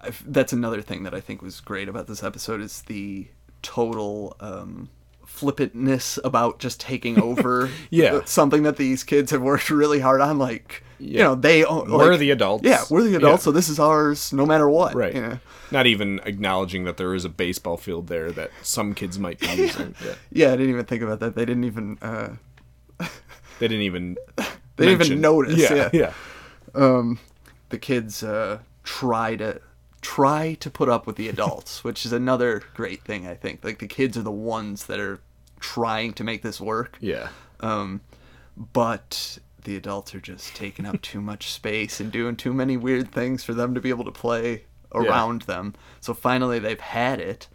I 0.00 0.08
f 0.08 0.22
that's 0.26 0.52
another 0.52 0.82
thing 0.82 1.02
that 1.04 1.14
I 1.14 1.20
think 1.20 1.42
was 1.42 1.60
great 1.60 1.88
about 1.88 2.06
this 2.06 2.22
episode 2.22 2.60
is 2.60 2.82
the 2.82 3.28
total 3.66 4.36
um, 4.40 4.88
flippantness 5.26 6.18
about 6.24 6.58
just 6.58 6.80
taking 6.80 7.20
over 7.30 7.68
Yeah. 7.90 8.20
something 8.24 8.62
that 8.62 8.76
these 8.76 9.02
kids 9.04 9.30
have 9.32 9.42
worked 9.42 9.68
really 9.70 10.00
hard 10.00 10.20
on. 10.20 10.38
Like, 10.38 10.82
you 10.98 11.18
know, 11.18 11.34
they 11.34 11.64
own, 11.64 11.90
We're 11.90 12.16
the 12.16 12.30
adults. 12.30 12.64
Yeah, 12.64 12.84
we're 12.88 13.02
the 13.02 13.16
adults, 13.16 13.42
Yeah. 13.42 13.44
so 13.44 13.52
this 13.52 13.68
is 13.68 13.78
ours 13.78 14.32
no 14.32 14.46
matter 14.46 14.68
what. 14.70 14.94
Right. 14.94 15.14
you 15.14 15.20
know? 15.20 15.38
Not 15.70 15.86
even 15.86 16.20
acknowledging 16.24 16.84
that 16.84 16.96
there 16.96 17.12
is 17.14 17.24
a 17.24 17.28
baseball 17.28 17.76
field 17.76 18.06
there 18.06 18.30
that 18.32 18.50
some 18.62 18.94
kids 18.94 19.18
might 19.18 19.40
be 19.40 19.46
using. 19.56 19.94
Yeah. 20.04 20.14
Yeah, 20.32 20.46
I 20.48 20.56
didn't 20.56 20.70
even 20.70 20.84
think 20.86 21.02
about 21.02 21.18
that. 21.20 21.34
They 21.34 21.44
didn't 21.44 21.64
even. 21.64 21.98
Uh, 22.00 22.28
They 23.58 23.68
didn't 23.68 23.82
even. 23.84 24.16
They 24.76 24.84
didn't 24.86 25.06
even 25.06 25.20
notice, 25.22 25.56
Yeah. 25.58 25.88
yeah. 25.92 26.12
Yeah. 26.74 27.14
the 27.70 27.78
kids 27.78 28.22
uh, 28.22 28.58
try 28.84 29.34
to 29.36 29.60
try 30.06 30.54
to 30.54 30.70
put 30.70 30.88
up 30.88 31.04
with 31.04 31.16
the 31.16 31.28
adults, 31.28 31.82
which 31.88 32.06
is 32.06 32.12
another 32.12 32.62
great 32.74 33.02
thing 33.02 33.26
I 33.26 33.34
think. 33.34 33.64
Like 33.64 33.80
the 33.80 33.88
kids 33.88 34.16
are 34.16 34.22
the 34.22 34.30
ones 34.30 34.86
that 34.86 35.00
are 35.00 35.18
trying 35.58 36.12
to 36.14 36.24
make 36.24 36.42
this 36.42 36.60
work, 36.60 36.96
Yeah. 37.00 37.28
Um, 37.60 38.02
but 38.56 39.38
the 39.64 39.76
adults 39.76 40.14
are 40.14 40.20
just 40.20 40.54
taking 40.54 40.86
up 40.86 41.02
too 41.02 41.20
much 41.20 41.50
space 41.50 41.98
and 41.98 42.12
doing 42.12 42.36
too 42.36 42.54
many 42.54 42.76
weird 42.76 43.10
things 43.10 43.42
for 43.42 43.52
them 43.52 43.74
to 43.74 43.80
be 43.80 43.88
able 43.88 44.04
to 44.04 44.12
play 44.12 44.64
around 44.94 45.42
them. 45.42 45.74
So 46.00 46.14
finally 46.14 46.60
they've 46.60 46.78
had 46.78 47.20
it 47.20 47.48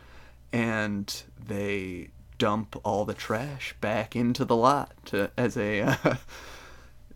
and 0.52 1.24
they 1.48 2.10
dump 2.38 2.76
all 2.84 3.06
the 3.06 3.14
trash 3.14 3.76
back 3.80 4.16
into 4.16 4.44
the 4.44 4.56
lot 4.56 4.92
to, 5.06 5.32
as 5.38 5.56
a 5.56 5.82
uh, 5.82 5.96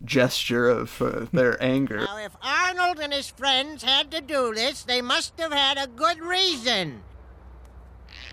gesture 0.04 0.68
of 0.68 1.00
uh, 1.00 1.26
their 1.32 1.62
anger. 1.62 1.98
Now, 1.98 2.18
if 2.18 2.36
Arnold 2.42 2.98
and 3.00 3.12
his 3.12 3.30
friends 3.30 3.82
had 3.82 4.10
to 4.10 4.20
do 4.20 4.54
this, 4.54 4.82
they 4.82 5.02
must 5.02 5.38
have 5.38 5.52
had 5.52 5.78
a 5.78 5.86
good 5.86 6.20
reason. 6.20 7.02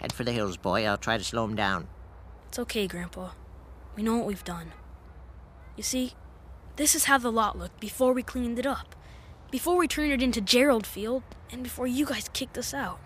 Head 0.01 0.13
for 0.13 0.23
the 0.23 0.31
hills, 0.31 0.57
boy. 0.57 0.85
I'll 0.85 0.97
try 0.97 1.17
to 1.17 1.23
slow 1.23 1.45
him 1.45 1.55
down. 1.55 1.87
It's 2.49 2.59
okay, 2.59 2.87
Grandpa. 2.87 3.31
We 3.95 4.03
know 4.03 4.17
what 4.17 4.27
we've 4.27 4.43
done. 4.43 4.73
You 5.75 5.83
see, 5.83 6.13
this 6.75 6.95
is 6.95 7.05
how 7.05 7.17
the 7.17 7.31
lot 7.31 7.57
looked 7.57 7.79
before 7.79 8.13
we 8.13 8.23
cleaned 8.23 8.59
it 8.59 8.65
up. 8.65 8.95
Before 9.51 9.77
we 9.77 9.87
turned 9.87 10.11
it 10.11 10.21
into 10.21 10.41
Gerald 10.41 10.85
Field, 10.85 11.23
and 11.51 11.63
before 11.63 11.87
you 11.87 12.05
guys 12.05 12.29
kicked 12.33 12.57
us 12.57 12.73
out. 12.73 12.99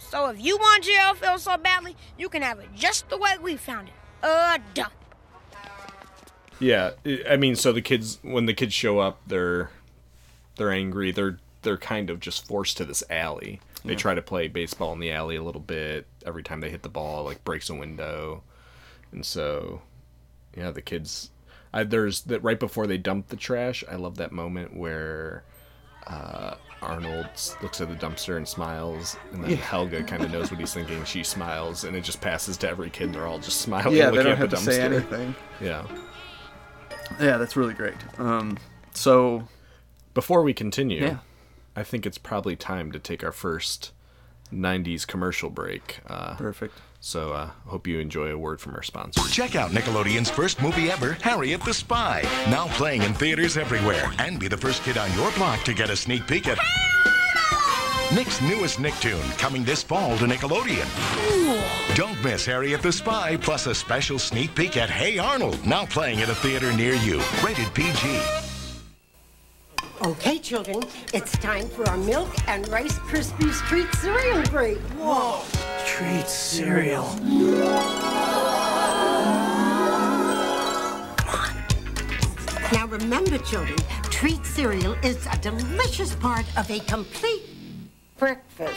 So 0.00 0.30
if 0.30 0.40
you 0.40 0.56
want 0.56 0.84
Gerald 0.84 1.18
Field 1.18 1.40
so 1.40 1.56
badly, 1.56 1.96
you 2.16 2.28
can 2.28 2.42
have 2.42 2.60
it 2.60 2.68
just 2.74 3.08
the 3.08 3.18
way 3.18 3.36
we 3.40 3.56
found 3.56 3.88
it. 3.88 3.94
A 4.22 4.60
dump. 4.74 4.92
Yeah, 6.60 6.90
I- 7.28 7.36
mean, 7.36 7.54
so 7.56 7.72
the 7.72 7.82
kids 7.82 8.18
when 8.22 8.46
the 8.46 8.54
kids 8.54 8.74
show 8.74 8.98
up, 8.98 9.20
they're 9.26 9.70
they're 10.56 10.72
angry. 10.72 11.12
They're 11.12 11.38
they're 11.62 11.76
kind 11.76 12.10
of 12.10 12.20
just 12.20 12.46
forced 12.46 12.76
to 12.78 12.84
this 12.84 13.02
alley. 13.10 13.60
They 13.84 13.94
try 13.94 14.14
to 14.14 14.22
play 14.22 14.48
baseball 14.48 14.92
in 14.92 14.98
the 14.98 15.12
alley 15.12 15.36
a 15.36 15.42
little 15.42 15.60
bit. 15.60 16.06
Every 16.26 16.42
time 16.42 16.60
they 16.60 16.68
hit 16.70 16.82
the 16.82 16.88
ball, 16.88 17.24
like 17.24 17.42
breaks 17.44 17.70
a 17.70 17.74
window, 17.74 18.42
and 19.12 19.24
so 19.24 19.82
yeah, 20.56 20.70
the 20.72 20.82
kids. 20.82 21.30
I, 21.72 21.84
there's 21.84 22.22
that 22.22 22.42
right 22.42 22.58
before 22.58 22.86
they 22.86 22.98
dump 22.98 23.28
the 23.28 23.36
trash. 23.36 23.84
I 23.90 23.94
love 23.96 24.16
that 24.16 24.32
moment 24.32 24.74
where 24.76 25.44
uh, 26.06 26.54
Arnold 26.82 27.26
looks 27.62 27.80
at 27.80 27.88
the 27.88 27.94
dumpster 27.94 28.36
and 28.36 28.48
smiles, 28.48 29.16
and 29.32 29.44
then 29.44 29.50
Helga 29.56 30.02
kind 30.02 30.24
of 30.24 30.30
knows 30.32 30.50
what 30.50 30.58
he's 30.58 30.72
thinking. 30.74 31.04
She 31.04 31.22
smiles, 31.22 31.84
and 31.84 31.94
it 31.96 32.02
just 32.02 32.20
passes 32.20 32.56
to 32.58 32.68
every 32.68 32.90
kid. 32.90 33.12
They're 33.12 33.26
all 33.26 33.38
just 33.38 33.60
smiling. 33.60 33.94
Yeah, 33.94 34.06
they 34.10 34.16
looking 34.18 34.24
don't 34.24 34.32
at 34.32 34.38
have 34.38 34.50
the 34.50 34.56
to 34.56 34.62
say 34.62 34.78
dumpster. 34.80 34.92
anything. 34.92 35.34
Yeah. 35.60 35.86
Yeah, 37.20 37.36
that's 37.38 37.56
really 37.56 37.74
great. 37.74 37.94
Um, 38.18 38.58
so 38.94 39.48
Before 40.14 40.42
we 40.42 40.52
continue, 40.54 41.02
Yeah. 41.02 41.18
I 41.76 41.82
think 41.84 42.04
it's 42.06 42.18
probably 42.18 42.56
time 42.56 42.90
to 42.92 42.98
take 42.98 43.22
our 43.22 43.30
first 43.32 43.92
90s 44.52 45.06
commercial 45.06 45.50
break. 45.50 46.00
Uh, 46.06 46.34
perfect. 46.36 46.74
so 47.00 47.32
I 47.32 47.36
uh, 47.42 47.50
hope 47.66 47.86
you 47.86 48.00
enjoy 48.00 48.30
a 48.30 48.38
word 48.38 48.60
from 48.60 48.74
our 48.74 48.82
sponsor. 48.82 49.20
Check 49.30 49.54
out 49.54 49.70
Nickelodeon's 49.70 50.30
first 50.30 50.60
movie 50.60 50.90
ever, 50.90 51.12
Harriet 51.22 51.62
the 51.62 51.74
Spy. 51.74 52.22
Now 52.48 52.66
playing 52.68 53.02
in 53.02 53.14
theaters 53.14 53.56
everywhere. 53.56 54.10
And 54.18 54.40
be 54.40 54.48
the 54.48 54.56
first 54.56 54.82
kid 54.82 54.96
on 54.98 55.12
your 55.14 55.30
block 55.32 55.62
to 55.64 55.74
get 55.74 55.90
a 55.90 55.96
sneak 55.96 56.26
peek 56.26 56.48
at 56.48 56.58
Nick's 58.14 58.40
newest 58.40 58.78
Nicktoon, 58.78 59.20
coming 59.36 59.64
this 59.64 59.82
fall 59.82 60.16
to 60.16 60.24
Nickelodeon. 60.24 60.86
Don't 61.94 62.22
miss 62.24 62.46
Harriet 62.46 62.80
the 62.80 62.90
Spy, 62.90 63.36
plus 63.36 63.66
a 63.66 63.74
special 63.74 64.18
sneak 64.18 64.54
peek 64.54 64.78
at 64.78 64.88
Hey 64.88 65.18
Arnold, 65.18 65.64
now 65.66 65.84
playing 65.84 66.22
at 66.22 66.30
a 66.30 66.34
theater 66.34 66.72
near 66.72 66.94
you. 66.94 67.20
Rated 67.44 67.72
PG. 67.74 68.22
Okay, 70.06 70.38
children, 70.38 70.84
it's 71.12 71.32
time 71.32 71.68
for 71.68 71.86
our 71.90 71.98
milk 71.98 72.30
and 72.48 72.66
Rice 72.68 72.98
Krispies 73.00 73.60
treat 73.66 73.92
cereal 73.96 74.42
break. 74.44 74.78
Whoa! 74.96 75.42
Treat 75.84 76.28
cereal. 76.28 77.04
Now 82.72 82.86
remember, 82.86 83.36
children, 83.36 83.78
treat 84.04 84.46
cereal 84.46 84.94
is 85.02 85.26
a 85.30 85.36
delicious 85.38 86.14
part 86.14 86.46
of 86.56 86.70
a 86.70 86.78
complete 86.80 87.57
breakfast. 88.18 88.74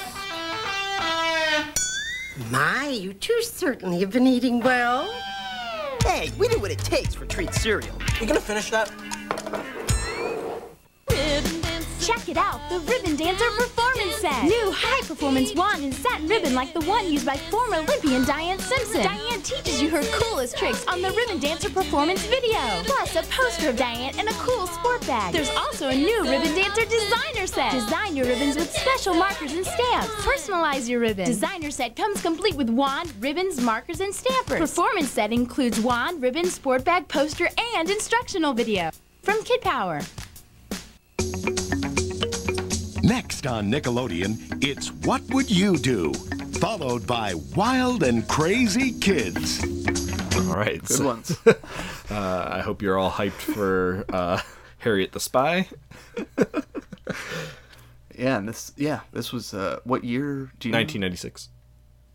My, 2.50 2.88
you 2.88 3.14
two 3.14 3.42
certainly 3.42 4.00
have 4.00 4.12
been 4.12 4.28
eating 4.28 4.62
well. 4.62 5.12
Hey, 6.04 6.32
we 6.38 6.48
know 6.48 6.58
what 6.60 6.72
it 6.72 6.80
takes 6.80 7.14
for 7.14 7.26
treat 7.26 7.54
cereal. 7.54 7.96
You 8.20 8.28
gonna 8.28 8.40
finish 8.40 8.70
that? 8.70 8.92
Check 12.02 12.30
it 12.30 12.38
out, 12.38 12.60
the 12.68 12.80
Ribbon 12.80 13.16
Dancer 13.16 13.46
Performance 13.52 14.16
Set. 14.16 14.44
New 14.46 14.72
high-performance 14.72 15.54
wand 15.54 15.84
and 15.84 15.94
satin 15.94 16.28
ribbon 16.28 16.56
like 16.56 16.74
the 16.74 16.82
one 16.82 17.08
used 17.12 17.28
by 17.28 17.38
former 17.38 17.76
Olympian 17.76 18.26
Diane 18.26 18.58
Simpson. 18.58 19.04
Diane 19.04 19.40
teaches 19.44 19.80
you 19.80 19.88
her 19.92 20.02
coolest 20.14 20.58
tricks 20.58 20.84
on 20.88 21.04
the 21.04 21.12
Ribbon 21.12 21.40
Dancer 21.40 21.70
Performance 21.70 22.26
video. 22.26 22.58
Plus, 22.86 23.16
a 23.16 23.22
poster 23.30 23.70
of 23.70 23.78
Diane 23.78 24.16
and 24.18 24.28
a 24.28 24.34
cool 24.34 24.66
sport 24.66 25.06
bag. 25.06 25.32
There's 25.32 25.52
also 25.52 25.90
a 25.90 25.96
new 25.96 26.24
Ribbon 26.24 26.56
Dancer 26.56 26.86
Designer 26.86 27.46
Set. 27.46 27.72
Design 27.72 28.16
your 28.16 28.26
ribbons 28.26 28.56
with 28.56 28.72
special 28.72 29.14
markers 29.14 29.54
and 29.54 29.64
stamps. 29.64 30.10
Personalize 30.26 30.90
your 30.90 31.02
ribbon. 31.02 31.26
Designer 31.26 31.70
Set 31.70 31.96
comes 31.96 32.20
complete 32.20 32.56
with 32.56 32.72
wand, 32.72 33.14
ribbons, 33.20 33.62
markers, 33.62 34.00
and 34.00 34.12
stampers. 34.12 34.60
Performance 34.60 35.12
Set 35.12 35.32
includes 35.32 35.80
wand, 35.80 36.20
ribbon, 36.20 36.46
sport 36.46 36.84
bag, 36.84 37.08
poster, 37.08 37.48
and 37.76 37.92
instructional 37.92 38.54
video. 38.54 38.90
From 39.22 39.44
Kid 39.44 39.62
Power. 39.62 40.02
Next 43.12 43.46
on 43.46 43.70
Nickelodeon, 43.70 44.64
it's 44.64 44.90
What 45.06 45.22
Would 45.34 45.52
You 45.52 45.76
Do? 45.76 46.14
Followed 46.62 47.06
by 47.06 47.34
Wild 47.58 48.04
and 48.04 48.26
Crazy 48.30 48.94
Kids. 49.02 49.62
All 50.38 50.56
right. 50.56 50.80
Good 50.80 50.98
so- 50.98 51.06
ones. 51.08 51.38
Uh, 52.10 52.50
I 52.52 52.60
hope 52.62 52.82
you're 52.82 52.98
all 52.98 53.12
hyped 53.12 53.32
for 53.32 54.06
uh, 54.14 54.40
Harriet 54.78 55.12
the 55.12 55.20
Spy. 55.20 55.68
Yeah, 58.18 58.38
and 58.38 58.48
this 58.48 58.72
yeah, 58.78 59.02
this 59.12 59.34
was 59.34 59.54
uh, 59.54 59.80
what 59.84 60.04
year? 60.06 60.52
Do 60.60 60.70
you 60.70 60.72
know? 60.72 60.78
1996. 60.80 61.50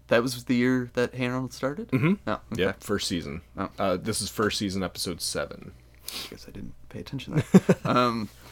That 0.08 0.22
was 0.22 0.44
the 0.44 0.54
year 0.54 0.90
that 0.94 1.14
Hey 1.14 1.26
Arnold 1.26 1.52
started. 1.52 1.88
Mm-hmm. 1.88 2.14
Oh, 2.26 2.40
okay. 2.52 2.62
Yeah, 2.62 2.72
first 2.80 3.06
season. 3.08 3.42
Oh. 3.58 3.68
Uh, 3.78 3.96
this 3.98 4.22
is 4.22 4.30
first 4.30 4.56
season, 4.58 4.82
episode 4.82 5.20
seven. 5.20 5.72
I 6.06 6.30
guess 6.30 6.46
I 6.48 6.52
didn't 6.52 6.74
pay 6.88 7.00
attention 7.00 7.34
to 7.34 7.58
that. 7.66 7.86
um, 7.86 8.28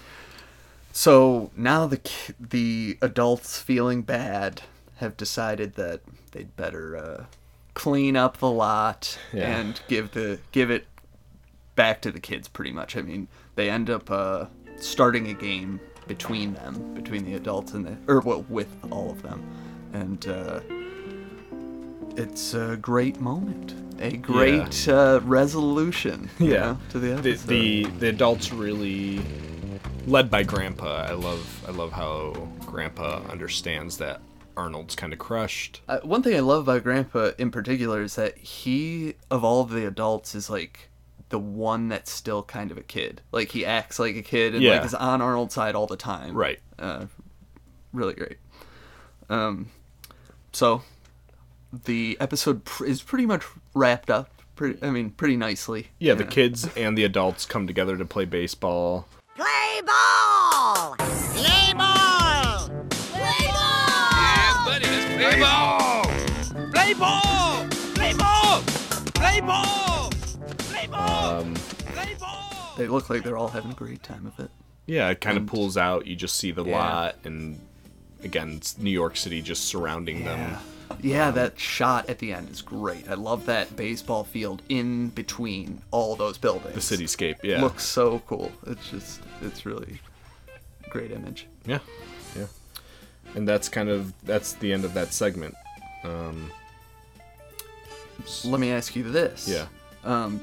so 0.97 1.51
now 1.57 1.87
the 1.87 2.01
the 2.39 2.97
adults 3.03 3.59
feeling 3.59 4.03
bad 4.03 4.63
have 4.99 5.17
decided 5.17 5.75
that 5.75 6.01
they'd 6.31 6.55
better 6.57 6.97
uh, 6.97 7.25
clean 7.75 8.17
up 8.17 8.37
the 8.39 8.51
lot 8.51 9.19
Yeah. 9.33 9.59
and 9.59 9.81
give 9.89 10.13
the 10.13 10.39
give 10.53 10.71
it 10.71 10.87
back 11.75 12.01
to 12.03 12.13
the 12.13 12.21
kids. 12.21 12.47
Pretty 12.47 12.71
much. 12.71 12.97
I 12.97 13.03
mean, 13.03 13.27
they 13.57 13.69
end 13.69 13.91
up 13.91 14.09
uh, 14.11 14.47
starting 14.77 15.27
a 15.29 15.35
game 15.35 15.81
between 16.07 16.55
them, 16.55 16.95
between 16.95 17.25
the 17.25 17.35
adults 17.35 17.73
and 17.73 17.85
the 17.85 17.97
or 18.07 18.21
well, 18.21 18.45
with 18.49 18.69
all 18.91 19.11
of 19.11 19.23
them, 19.23 19.43
and. 19.93 20.27
Uh, 20.27 20.61
it's 22.17 22.55
a 22.55 22.77
great 22.77 23.21
moment, 23.21 23.75
a 23.99 24.17
great 24.17 24.89
uh, 24.89 25.19
resolution. 25.25 26.31
Yeah, 26.39 26.49
know, 26.49 26.79
to 26.91 26.99
the 27.01 27.15
the, 27.17 27.33
the 27.35 27.85
the 27.99 28.09
adults 28.11 28.53
really 28.53 29.21
led 30.07 30.31
by 30.31 30.43
Grandpa. 30.43 31.07
I 31.09 31.13
love 31.13 31.65
I 31.69 31.71
love 31.71 31.93
how 31.93 32.33
Grandpa 32.67 33.23
understands 33.31 33.99
that 33.99 34.21
Arnold's 34.57 34.95
kind 34.95 35.13
of 35.13 35.19
crushed. 35.19 35.81
Uh, 35.89 35.99
one 36.03 36.23
thing 36.23 36.37
I 36.37 36.41
love 36.41 36.63
about 36.69 36.83
Grandpa 36.85 37.33
in 37.39 37.51
particular 37.51 38.03
is 38.03 38.15
that 38.17 38.37
he, 38.39 39.15
of 39.31 39.45
all 39.45 39.61
of 39.63 39.71
the 39.71 39.87
adults, 39.87 40.35
is 40.35 40.49
like 40.51 40.89
the 41.31 41.39
one 41.39 41.89
that's 41.89 42.11
still 42.11 42.43
kind 42.43 42.71
of 42.71 42.79
a 42.79 42.83
kid. 42.83 43.21
Like 43.33 43.51
he 43.51 43.65
acts 43.67 43.99
like 43.99 44.15
a 44.17 44.23
kid 44.23 44.55
and 44.55 44.63
Yeah. 44.63 44.77
like 44.77 44.85
is 44.85 44.95
on 44.95 45.21
Arnold's 45.21 45.55
side 45.55 45.75
all 45.75 45.87
the 45.87 45.97
time. 45.97 46.35
Right. 46.37 46.61
Uh, 46.79 47.07
really 47.93 48.15
great. 48.15 48.37
Um, 49.29 49.71
so 50.53 50.83
the 51.85 52.17
episode 52.21 52.65
pr- 52.65 52.85
is 52.85 53.03
pretty 53.03 53.27
much 53.27 53.43
wrapped 53.75 54.11
up. 54.11 54.31
Pretty, 54.55 54.79
I 54.87 54.91
mean, 54.91 55.11
pretty 55.11 55.37
nicely. 55.37 55.89
Yeah, 55.99 56.15
the 56.15 56.25
kids 56.25 56.69
and 56.77 56.97
the 56.97 57.03
adults 57.03 57.45
come 57.45 57.67
together 57.67 57.97
to 57.97 58.05
play 58.05 58.25
baseball. 58.25 59.09
Play 59.37 59.81
ball! 59.85 60.95
Play 60.97 61.73
ball! 61.75 62.69
Play 62.91 63.47
ball! 63.49 64.11
Yeah, 64.13 64.63
buddy, 64.65 64.87
let's 64.87 65.15
play 65.17 65.41
ball! 65.41 66.05
Play 66.73 66.95
ball! 66.95 67.67
Play 67.95 68.13
ball! 68.15 68.63
Play 69.15 69.41
ball! 69.41 70.11
Play 70.59 70.87
ball! 70.87 71.41
Um, 71.41 71.55
Play 71.55 72.15
ball! 72.21 72.75
They 72.79 72.87
look 72.87 73.11
like 73.11 73.25
they're 73.25 73.37
all 73.37 73.49
having 73.49 73.73
a 73.73 73.75
great 73.75 74.03
time 74.05 74.27
of 74.27 74.39
it. 74.45 74.51
yeah, 74.87 75.09
it 75.11 75.21
kind 75.21 75.37
of 75.37 75.47
pulls 75.47 75.77
out. 75.77 76.07
You 76.07 76.15
just 76.15 76.37
see 76.37 76.53
the 76.53 76.65
Yeah. 76.65 76.79
lot, 76.79 77.17
and 77.25 77.61
again, 78.25 78.61
New 78.79 78.91
York 78.91 79.17
City 79.17 79.43
just 79.43 79.67
surrounding 79.67 80.25
them. 80.25 80.59
Yeah, 81.01 81.31
that 81.33 81.59
shot 81.59 82.09
at 82.09 82.19
the 82.19 82.33
end 82.33 82.51
is 82.51 82.63
great. 82.63 83.09
I 83.09 83.15
love 83.15 83.47
that 83.47 83.75
baseball 83.77 84.25
field 84.25 84.63
in 84.69 85.09
between 85.09 85.83
all 85.91 86.15
those 86.17 86.39
buildings. 86.39 86.75
The 86.75 86.97
cityscape, 86.97 87.37
yeah. 87.43 87.61
Looks 87.61 87.85
so 87.85 88.21
cool. 88.27 88.53
It's 88.67 88.91
just, 88.91 89.21
it's 89.43 89.67
really 89.67 90.01
great 90.91 91.11
image. 91.11 91.47
Yeah, 91.67 91.81
yeah. 92.37 92.47
And 93.35 93.49
that's 93.49 93.69
kind 93.69 93.89
of 93.89 94.13
that's 94.25 94.53
the 94.55 94.73
end 94.73 94.85
of 94.85 94.95
that 94.95 95.13
segment. 95.13 95.55
Um, 96.05 96.51
Let 98.45 98.61
me 98.61 98.71
ask 98.71 98.95
you 98.95 99.03
this. 99.03 99.49
Yeah. 99.49 99.67
Um, 100.05 100.41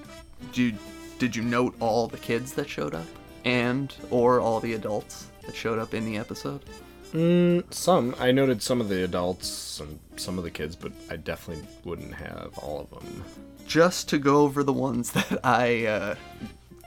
did 0.51 0.77
did 1.19 1.35
you 1.35 1.43
note 1.43 1.75
all 1.79 2.07
the 2.07 2.17
kids 2.17 2.53
that 2.53 2.67
showed 2.67 2.95
up, 2.95 3.05
and 3.45 3.93
or 4.09 4.39
all 4.39 4.59
the 4.59 4.73
adults 4.73 5.27
that 5.45 5.55
showed 5.55 5.79
up 5.79 5.93
in 5.93 6.05
the 6.05 6.17
episode? 6.17 6.63
Mm, 7.11 7.73
some 7.73 8.15
I 8.19 8.31
noted 8.31 8.61
some 8.61 8.81
of 8.81 8.89
the 8.89 9.03
adults 9.03 9.79
and 9.79 9.99
some 10.17 10.37
of 10.37 10.43
the 10.43 10.51
kids, 10.51 10.75
but 10.75 10.91
I 11.09 11.17
definitely 11.17 11.65
wouldn't 11.83 12.13
have 12.15 12.57
all 12.57 12.81
of 12.81 12.89
them. 12.89 13.23
Just 13.67 14.09
to 14.09 14.17
go 14.17 14.41
over 14.41 14.63
the 14.63 14.73
ones 14.73 15.11
that 15.13 15.39
I 15.45 15.85
uh, 15.85 16.15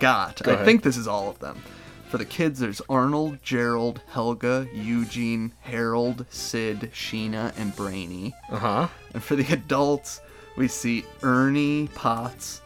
got. 0.01 0.43
Go 0.43 0.51
I 0.51 0.55
ahead. 0.55 0.67
think 0.67 0.83
this 0.83 0.97
is 0.97 1.09
all 1.09 1.29
of 1.29 1.39
them. 1.39 1.63
For 2.09 2.19
the 2.19 2.25
kids, 2.25 2.61
there's 2.61 2.81
Arnold, 2.89 3.43
Gerald, 3.43 4.01
Helga, 4.09 4.69
Eugene, 4.73 5.53
Harold, 5.63 6.27
Sid, 6.31 6.91
Sheena, 6.93 7.53
and 7.59 7.75
Brainy. 7.75 8.33
Uh 8.51 8.59
huh. 8.59 8.89
And 9.15 9.23
for 9.23 9.35
the 9.35 9.53
adults, 9.53 10.21
we 10.57 10.69
see 10.69 11.05
Ernie 11.23 11.89
Potts, 11.95 12.61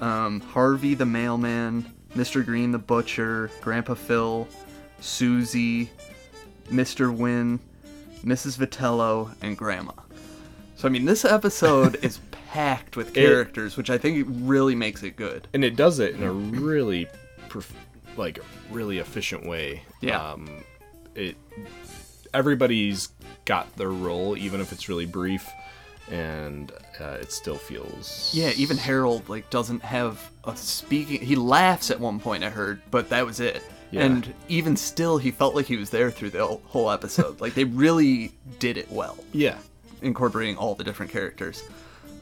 um, 0.00 0.40
Harvey 0.40 0.94
the 0.94 1.06
mailman, 1.06 1.90
Mr. 2.14 2.44
Green 2.44 2.72
the 2.72 2.78
butcher, 2.78 3.50
Grandpa 3.62 3.94
Phil, 3.94 4.46
Susie, 5.00 5.90
Mr. 6.72 7.14
Wynn, 7.14 7.60
Mrs. 8.24 8.58
Vitello, 8.58 9.34
and 9.42 9.56
Grandma. 9.56 9.92
So 10.76 10.88
I 10.88 10.90
mean, 10.90 11.04
this 11.04 11.24
episode 11.24 11.96
is 12.04 12.18
packed 12.30 12.96
with 12.96 13.14
characters, 13.14 13.76
which 13.76 13.90
I 13.90 13.98
think 13.98 14.26
really 14.28 14.74
makes 14.74 15.02
it 15.02 15.16
good. 15.16 15.46
and 15.54 15.64
it 15.64 15.76
does 15.76 15.98
it 16.00 16.14
in 16.14 16.22
a 16.22 16.32
really 16.32 17.06
prof- 17.48 17.72
like 18.16 18.38
really 18.70 18.98
efficient 18.98 19.46
way 19.46 19.82
Yeah. 20.02 20.32
um 20.32 20.48
it 21.14 21.36
everybody's 22.34 23.08
got 23.44 23.74
their 23.76 23.90
role 23.90 24.36
even 24.36 24.60
if 24.60 24.72
it's 24.72 24.88
really 24.88 25.06
brief 25.06 25.48
and 26.10 26.72
uh, 27.00 27.18
it 27.20 27.32
still 27.32 27.56
feels 27.56 28.30
Yeah, 28.34 28.52
even 28.56 28.76
Harold 28.76 29.28
like 29.28 29.48
doesn't 29.50 29.82
have 29.82 30.30
a 30.44 30.54
speaking. 30.56 31.20
He 31.22 31.36
laughs 31.36 31.90
at 31.90 32.00
one 32.00 32.18
point. 32.20 32.44
I 32.44 32.50
heard, 32.50 32.82
but 32.90 33.08
that 33.10 33.24
was 33.24 33.40
it. 33.40 33.62
Yeah. 33.92 34.04
And 34.04 34.34
even 34.48 34.76
still, 34.76 35.18
he 35.18 35.30
felt 35.30 35.54
like 35.54 35.66
he 35.66 35.76
was 35.76 35.90
there 35.90 36.10
through 36.10 36.30
the 36.30 36.44
whole- 36.46 36.90
episode. 36.90 37.40
like 37.40 37.54
they 37.54 37.64
really 37.64 38.32
did 38.58 38.76
it 38.76 38.90
well. 38.90 39.16
Yeah. 39.32 39.58
incorporating 40.00 40.56
all 40.56 40.74
the 40.74 40.82
different 40.84 41.12
characters. 41.12 41.62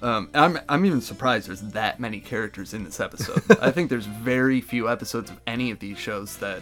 Um, 0.02 0.28
I'm 0.34 0.58
I'm 0.68 0.84
even 0.84 1.00
surprised 1.00 1.48
there's 1.48 1.60
that 1.60 2.00
many 2.00 2.20
characters 2.20 2.74
in 2.74 2.84
this 2.84 3.00
episode. 3.00 3.42
I 3.60 3.70
think 3.70 3.88
there's 3.90 4.06
very 4.06 4.60
few 4.60 4.88
episodes 4.88 5.30
of 5.30 5.38
any 5.46 5.70
of 5.70 5.78
these 5.78 5.98
shows 5.98 6.36
that 6.38 6.60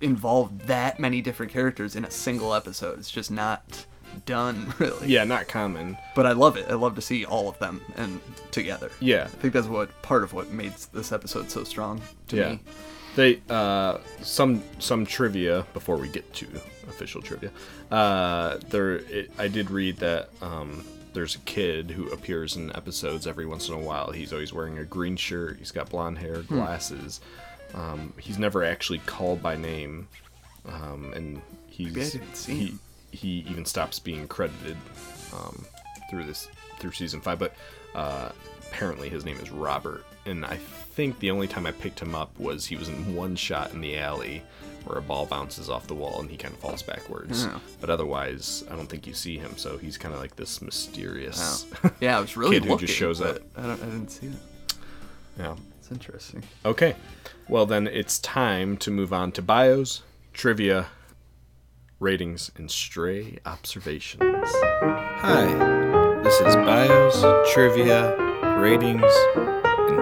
involve 0.00 0.66
that 0.66 0.98
many 0.98 1.20
different 1.20 1.52
characters 1.52 1.94
in 1.96 2.04
a 2.04 2.10
single 2.10 2.54
episode. 2.54 2.98
It's 2.98 3.10
just 3.10 3.30
not 3.30 3.86
done 4.26 4.74
really. 4.78 5.08
yeah 5.08 5.24
not 5.24 5.48
common 5.48 5.96
But 6.14 6.26
I 6.26 6.32
love 6.32 6.56
it. 6.56 6.66
I 6.68 6.74
love 6.74 6.94
to 6.96 7.00
see 7.00 7.24
all 7.24 7.48
of 7.48 7.58
them 7.58 7.80
and 7.96 8.20
together. 8.50 8.90
Yeah. 9.00 9.24
I 9.24 9.28
think 9.28 9.54
that's 9.54 9.66
what 9.68 10.02
part 10.02 10.22
of 10.22 10.32
what 10.34 10.50
made 10.50 10.72
this 10.92 11.12
episode 11.12 11.50
so 11.50 11.64
strong 11.64 12.00
to 12.28 12.36
yeah 12.36 12.48
me. 12.50 12.60
They 13.16 13.40
uh 13.50 13.98
some 14.22 14.62
some 14.78 15.04
trivia 15.06 15.66
before 15.74 15.96
we 15.96 16.08
get 16.08 16.32
to 16.34 16.46
official 16.88 17.20
trivia. 17.22 17.50
Uh 17.90 18.58
there 18.70 18.96
it, 18.96 19.30
i 19.38 19.48
did 19.48 19.70
read 19.70 19.96
that 19.98 20.28
um 20.40 20.84
there's 21.14 21.34
a 21.34 21.38
kid 21.40 21.90
who 21.90 22.08
appears 22.10 22.56
in 22.56 22.74
episodes 22.74 23.26
every 23.26 23.44
once 23.44 23.68
in 23.68 23.74
a 23.74 23.78
while. 23.78 24.12
He's 24.12 24.32
always 24.32 24.52
wearing 24.52 24.78
a 24.78 24.84
green 24.84 25.16
shirt. 25.16 25.58
He's 25.58 25.70
got 25.70 25.90
blonde 25.90 26.18
hair 26.18 26.36
Hmm. 26.42 26.54
glasses. 26.56 27.20
Um 27.74 28.12
he's 28.18 28.38
never 28.38 28.64
actually 28.64 28.98
called 29.00 29.42
by 29.42 29.56
name. 29.56 30.08
Um 30.66 31.12
and 31.14 31.42
he's 31.68 32.12
didn't 32.12 32.34
see 32.36 32.54
he 32.54 32.74
he 33.16 33.28
even 33.50 33.64
stops 33.66 33.98
being 33.98 34.26
credited 34.28 34.76
um 35.34 35.64
through 36.10 36.24
this 36.24 36.48
through 36.78 36.92
season 36.92 37.20
five 37.20 37.38
but 37.38 37.54
uh 37.94 38.30
apparently 38.68 39.08
his 39.10 39.24
name 39.24 39.38
is 39.38 39.50
robert 39.50 40.04
and 40.26 40.44
i 40.46 40.56
think 40.56 41.18
the 41.20 41.30
only 41.30 41.46
time 41.48 41.66
i 41.66 41.72
picked 41.72 42.00
him 42.00 42.14
up 42.14 42.38
was 42.38 42.66
he 42.66 42.76
was 42.76 42.88
in 42.88 43.14
one 43.14 43.34
shot 43.36 43.72
in 43.72 43.80
the 43.80 43.98
alley 43.98 44.42
where 44.84 44.98
a 44.98 45.02
ball 45.02 45.26
bounces 45.26 45.70
off 45.70 45.86
the 45.86 45.94
wall 45.94 46.20
and 46.20 46.28
he 46.30 46.36
kind 46.36 46.52
of 46.54 46.60
falls 46.60 46.82
backwards 46.82 47.44
Yeah. 47.44 47.58
but 47.80 47.88
otherwise 47.90 48.64
i 48.70 48.76
don't 48.76 48.88
think 48.88 49.06
you 49.06 49.14
see 49.14 49.38
him 49.38 49.56
so 49.56 49.78
he's 49.78 49.96
kind 49.98 50.14
of 50.14 50.20
like 50.20 50.36
this 50.36 50.60
mysterious 50.62 51.66
Yeah, 52.00 52.18
I 52.18 52.20
was 52.20 52.36
really 52.36 52.58
kid 52.60 52.68
who 52.68 52.78
just 52.78 52.94
shows 52.94 53.20
but 53.20 53.36
up 53.36 53.42
I, 53.56 53.62
don't, 53.62 53.82
I 53.82 53.86
didn't 53.86 54.08
see 54.10 54.28
that. 54.28 54.74
yeah 55.38 55.54
It's 55.78 55.90
interesting. 55.90 56.42
Okay. 56.64 56.94
Well, 57.48 57.66
then 57.66 57.86
it's 57.86 58.18
time 58.20 58.76
to 58.78 58.90
move 58.90 59.12
on 59.12 59.32
to 59.32 59.42
bios, 59.42 60.02
trivia, 60.32 60.86
ratings, 62.00 62.50
and 62.56 62.70
stray 62.70 63.38
observations. 63.44 64.22
Hi, 65.24 65.44
this 66.22 66.40
is 66.40 66.54
bios, 66.56 67.20
trivia, 67.52 68.16
ratings, 68.58 69.02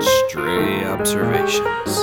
and 0.01 0.09
stray 0.31 0.85
observations. 0.85 1.97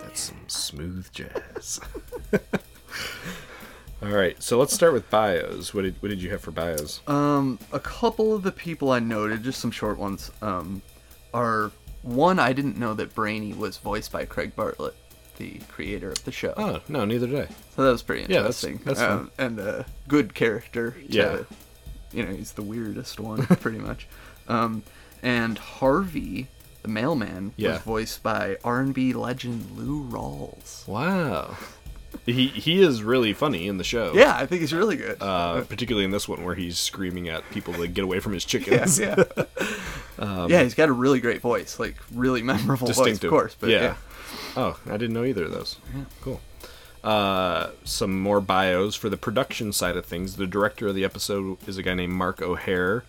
That's 0.00 0.20
some 0.20 0.40
smooth 0.48 1.10
jazz. 1.12 1.80
All 4.02 4.10
right, 4.10 4.40
so 4.42 4.58
let's 4.58 4.74
start 4.74 4.92
with 4.92 5.08
bios. 5.10 5.72
What 5.72 5.82
did 5.82 6.00
what 6.02 6.08
did 6.08 6.20
you 6.22 6.30
have 6.30 6.40
for 6.40 6.50
bios? 6.50 7.00
Um, 7.06 7.58
a 7.72 7.78
couple 7.80 8.34
of 8.34 8.42
the 8.42 8.52
people 8.52 8.90
I 8.90 8.98
noted, 8.98 9.42
just 9.42 9.60
some 9.60 9.70
short 9.70 9.98
ones, 9.98 10.30
um, 10.42 10.82
are 11.32 11.70
one 12.02 12.38
I 12.38 12.52
didn't 12.52 12.76
know 12.76 12.94
that 12.94 13.14
Brainy 13.14 13.52
was 13.52 13.78
voiced 13.78 14.12
by 14.12 14.24
Craig 14.24 14.54
Bartlett, 14.56 14.94
the 15.38 15.60
creator 15.68 16.10
of 16.10 16.24
the 16.24 16.32
show. 16.32 16.52
Oh 16.56 16.80
no, 16.88 17.04
neither 17.04 17.26
did 17.26 17.40
I. 17.42 17.48
So 17.76 17.84
that 17.84 17.90
was 17.92 18.02
pretty 18.02 18.22
interesting. 18.24 18.74
Yeah, 18.74 18.78
that's- 18.84 18.98
that's 18.98 19.12
um, 19.12 19.30
and 19.38 19.58
a 19.60 19.86
good 20.08 20.34
character. 20.34 20.90
To, 20.92 21.02
Yeah. 21.08 21.38
You 22.12 22.24
know, 22.24 22.32
he's 22.32 22.52
the 22.52 22.62
weirdest 22.62 23.18
one, 23.20 23.44
pretty 23.46 23.78
much. 23.78 24.06
Um, 24.48 24.84
and 25.26 25.58
Harvey, 25.58 26.46
the 26.82 26.88
mailman, 26.88 27.52
Yeah. 27.56 27.72
was 27.72 27.82
voiced 27.82 28.22
by 28.22 28.58
R&B 28.62 29.12
legend 29.12 29.76
Lou 29.76 30.04
Rawls. 30.08 30.86
Wow. 30.86 31.56
He 32.24 32.46
he 32.48 32.80
is 32.82 33.02
really 33.02 33.32
funny 33.34 33.66
in 33.68 33.76
the 33.76 33.84
show. 33.84 34.12
Yeah, 34.14 34.34
I 34.36 34.46
think 34.46 34.60
he's 34.62 34.72
really 34.72 34.96
good. 34.96 35.18
Uh, 35.20 35.62
particularly 35.62 36.04
in 36.04 36.12
this 36.12 36.26
one 36.26 36.44
where 36.44 36.54
he's 36.54 36.78
screaming 36.78 37.28
at 37.28 37.48
people 37.50 37.74
to 37.74 37.86
get 37.86 38.04
away 38.04 38.20
from 38.20 38.32
his 38.32 38.44
chickens. 38.44 38.98
Yeah, 38.98 39.22
yeah. 39.36 39.44
um, 40.18 40.50
yeah, 40.50 40.62
he's 40.62 40.74
got 40.74 40.88
a 40.88 40.92
really 40.92 41.20
great 41.20 41.40
voice, 41.42 41.78
like 41.78 41.96
really 42.14 42.42
memorable 42.42 42.86
voice, 42.86 43.22
of 43.22 43.30
course. 43.30 43.54
But 43.58 43.70
yeah. 43.70 43.96
Oh, 44.56 44.78
I 44.86 44.96
didn't 44.96 45.12
know 45.12 45.24
either 45.24 45.44
of 45.44 45.50
those. 45.50 45.76
Yeah. 45.94 46.04
Cool. 46.22 46.40
Uh, 47.04 47.70
some 47.84 48.18
more 48.20 48.40
bios 48.40 48.94
for 48.96 49.08
the 49.10 49.16
production 49.18 49.72
side 49.72 49.96
of 49.96 50.06
things. 50.06 50.36
The 50.36 50.46
director 50.46 50.88
of 50.88 50.94
the 50.94 51.04
episode 51.04 51.58
is 51.68 51.76
a 51.76 51.82
guy 51.82 51.94
named 51.94 52.14
Mark 52.14 52.40
O'Hare, 52.40 53.04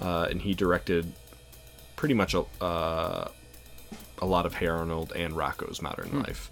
uh, 0.00 0.26
and 0.30 0.42
he 0.42 0.52
directed 0.52 1.12
pretty 1.98 2.14
much 2.14 2.32
a, 2.32 2.44
uh, 2.62 3.28
a 4.18 4.26
lot 4.26 4.46
of 4.46 4.54
Hey 4.54 4.68
Arnold 4.68 5.12
and 5.16 5.34
Rocko's 5.34 5.82
Modern 5.82 6.08
Hmm. 6.10 6.18
Life. 6.20 6.48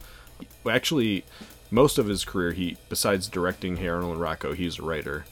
Actually, 0.69 1.25
most 1.71 1.99
of 1.99 2.07
his 2.09 2.25
career, 2.25 2.51
he 2.53 2.77
besides 2.89 3.29
directing 3.29 3.77
Hey 3.77 3.87
Arnold 3.89 4.15
and 4.17 4.21
Rocko, 4.21 4.55
he's 4.57 4.79
a 4.81 4.83
writer. 4.83 5.25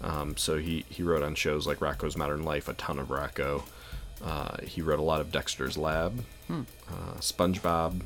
Um, 0.00 0.36
so 0.36 0.58
he, 0.58 0.84
he 0.88 1.04
wrote 1.04 1.22
on 1.22 1.36
shows 1.36 1.64
like 1.64 1.78
Rocko's 1.78 2.16
Modern 2.16 2.42
Life, 2.42 2.66
a 2.68 2.74
ton 2.74 2.98
of 2.98 3.06
Rocko. 3.08 3.62
Uh, 4.20 4.56
he 4.64 4.82
wrote 4.82 4.98
a 4.98 5.02
lot 5.02 5.20
of 5.20 5.30
Dexter's 5.30 5.78
Lab, 5.78 6.24
Hmm. 6.48 6.62
uh, 6.88 7.14
SpongeBob, 7.20 8.02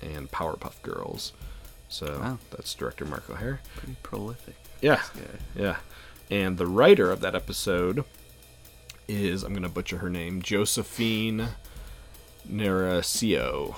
and 0.00 0.30
Powerpuff 0.30 0.80
Girls. 0.82 1.32
So 1.88 2.20
Wow. 2.20 2.38
that's 2.52 2.72
director 2.72 3.04
Mark 3.04 3.28
O'Hare. 3.28 3.60
Pretty 3.76 3.96
prolific. 4.04 4.54
Yeah, 4.80 5.02
yeah. 5.56 5.76
And 6.30 6.56
the 6.56 6.66
writer 6.68 7.10
of 7.10 7.20
that 7.22 7.34
episode 7.34 8.04
is 9.10 9.42
I'm 9.42 9.52
gonna 9.54 9.68
butcher 9.68 9.98
her 9.98 10.10
name, 10.10 10.42
Josephine 10.42 11.48
Narasio 12.48 13.74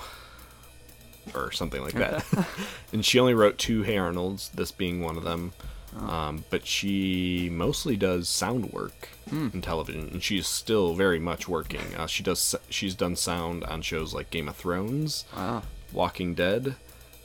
or 1.33 1.51
something 1.51 1.81
like 1.81 1.93
that. 1.93 2.25
and 2.93 3.05
she 3.05 3.19
only 3.19 3.33
wrote 3.33 3.57
two 3.57 3.83
Hey 3.83 3.97
Arnolds, 3.97 4.49
this 4.49 4.71
being 4.71 5.01
one 5.01 5.17
of 5.17 5.23
them. 5.23 5.53
Um, 6.07 6.43
but 6.49 6.65
she 6.65 7.49
mostly 7.51 7.95
does 7.95 8.27
sound 8.27 8.73
work 8.73 9.09
in 9.31 9.61
television, 9.61 10.09
and 10.11 10.23
she's 10.23 10.47
still 10.47 10.95
very 10.95 11.19
much 11.19 11.47
working. 11.47 11.81
Uh, 11.95 12.07
she 12.07 12.23
does. 12.23 12.55
She's 12.67 12.95
done 12.95 13.15
sound 13.15 13.63
on 13.65 13.83
shows 13.83 14.11
like 14.11 14.31
Game 14.31 14.49
of 14.49 14.55
Thrones, 14.55 15.25
Wow. 15.37 15.61
Walking 15.91 16.33
Dead, 16.33 16.75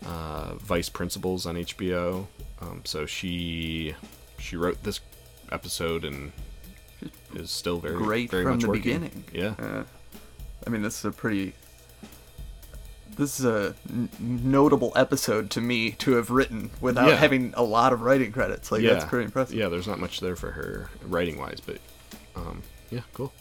uh, 0.05 0.55
Vice 0.57 0.91
Principals 0.91 1.47
on 1.47 1.55
HBO. 1.57 2.27
Um, 2.61 2.83
so 2.85 3.07
she 3.07 3.95
she 4.39 4.55
wrote 4.57 4.83
this 4.83 5.01
episode 5.51 6.05
and 6.05 6.33
is 7.35 7.51
still 7.51 7.79
very 7.79 7.95
Great 7.97 8.31
very 8.31 8.45
from 8.45 8.53
much 8.53 8.63
the 8.63 8.69
working. 8.69 8.83
beginning. 8.83 9.25
Yeah. 9.33 9.55
Uh, 9.59 9.85
I 10.67 10.71
mean, 10.71 10.83
this 10.83 10.99
is 10.99 11.05
a 11.05 11.11
pretty. 11.13 11.55
This 13.17 13.41
is 13.41 13.47
a 13.47 13.75
n- 13.91 14.09
notable 14.21 14.93
episode 14.95 15.51
to 15.51 15.61
me 15.61 15.91
to 15.93 16.13
have 16.13 16.31
written 16.31 16.71
without 16.81 17.09
Yeah. 17.09 17.17
having 17.17 17.53
a 17.57 17.63
lot 17.65 17.93
of 17.93 18.03
writing 18.03 18.31
credits. 18.31 18.71
Like 18.71 18.83
yeah, 18.83 18.93
that's 18.95 19.07
pretty 19.07 19.25
impressive. 19.25 19.57
Yeah, 19.57 19.69
there's 19.69 19.89
not 19.89 19.99
much 19.99 20.21
there 20.21 20.37
for 20.37 20.53
her 20.53 20.89
writing 21.05 21.39
wise, 21.39 21.59
but 21.65 21.79
um, 22.37 22.63
yeah, 22.91 23.01
cool. 23.15 23.33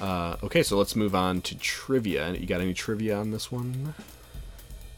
Uh, 0.00 0.34
okay, 0.42 0.64
so 0.64 0.76
let's 0.76 0.96
move 0.96 1.14
on 1.14 1.40
to 1.42 1.56
trivia. 1.56 2.32
You 2.32 2.46
got 2.46 2.60
any 2.60 2.74
trivia 2.74 3.16
on 3.16 3.30
this 3.30 3.52
one? 3.52 3.94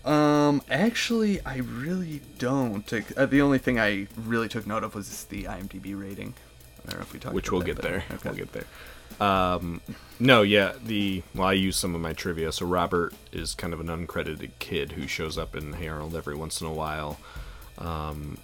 Um, 0.07 0.63
actually, 0.71 1.45
I 1.45 1.57
really 1.59 2.23
don't. 2.39 2.91
Uh, 3.17 3.27
the 3.27 3.43
only 3.43 3.59
thing 3.59 3.79
I 3.79 4.07
really 4.17 4.49
took 4.49 4.67
note 4.67 4.85
of 4.85 4.95
was 4.95 5.25
the 5.25 5.45
IMDb 5.45 5.99
rating. 6.01 6.33
I 6.87 6.90
don't 6.90 7.01
know 7.01 7.03
if 7.03 7.12
we 7.12 7.18
talked. 7.18 7.35
Which 7.35 7.51
we'll 7.51 7.62
get 7.62 7.83
there. 7.83 8.05
Okay. 8.11 8.29
We'll 8.31 8.35
get 8.35 8.53
there. 8.53 8.64
Um, 9.20 9.81
no, 10.18 10.42
yeah, 10.42 10.72
the 10.85 11.22
well, 11.35 11.49
I 11.49 11.53
use 11.55 11.77
some 11.77 11.94
of 11.94 12.01
my 12.01 12.12
trivia. 12.12 12.53
So 12.53 12.66
Robert 12.66 13.14
is 13.33 13.55
kind 13.55 13.72
of 13.72 13.81
an 13.81 13.87
uncredited 13.87 14.51
kid 14.59 14.92
who 14.92 15.07
shows 15.07 15.38
up 15.38 15.55
in 15.57 15.75
Harold 15.75 16.14
every 16.14 16.35
once 16.35 16.61
in 16.61 16.66
a 16.66 16.72
while. 16.72 17.18
Um, 17.79 18.38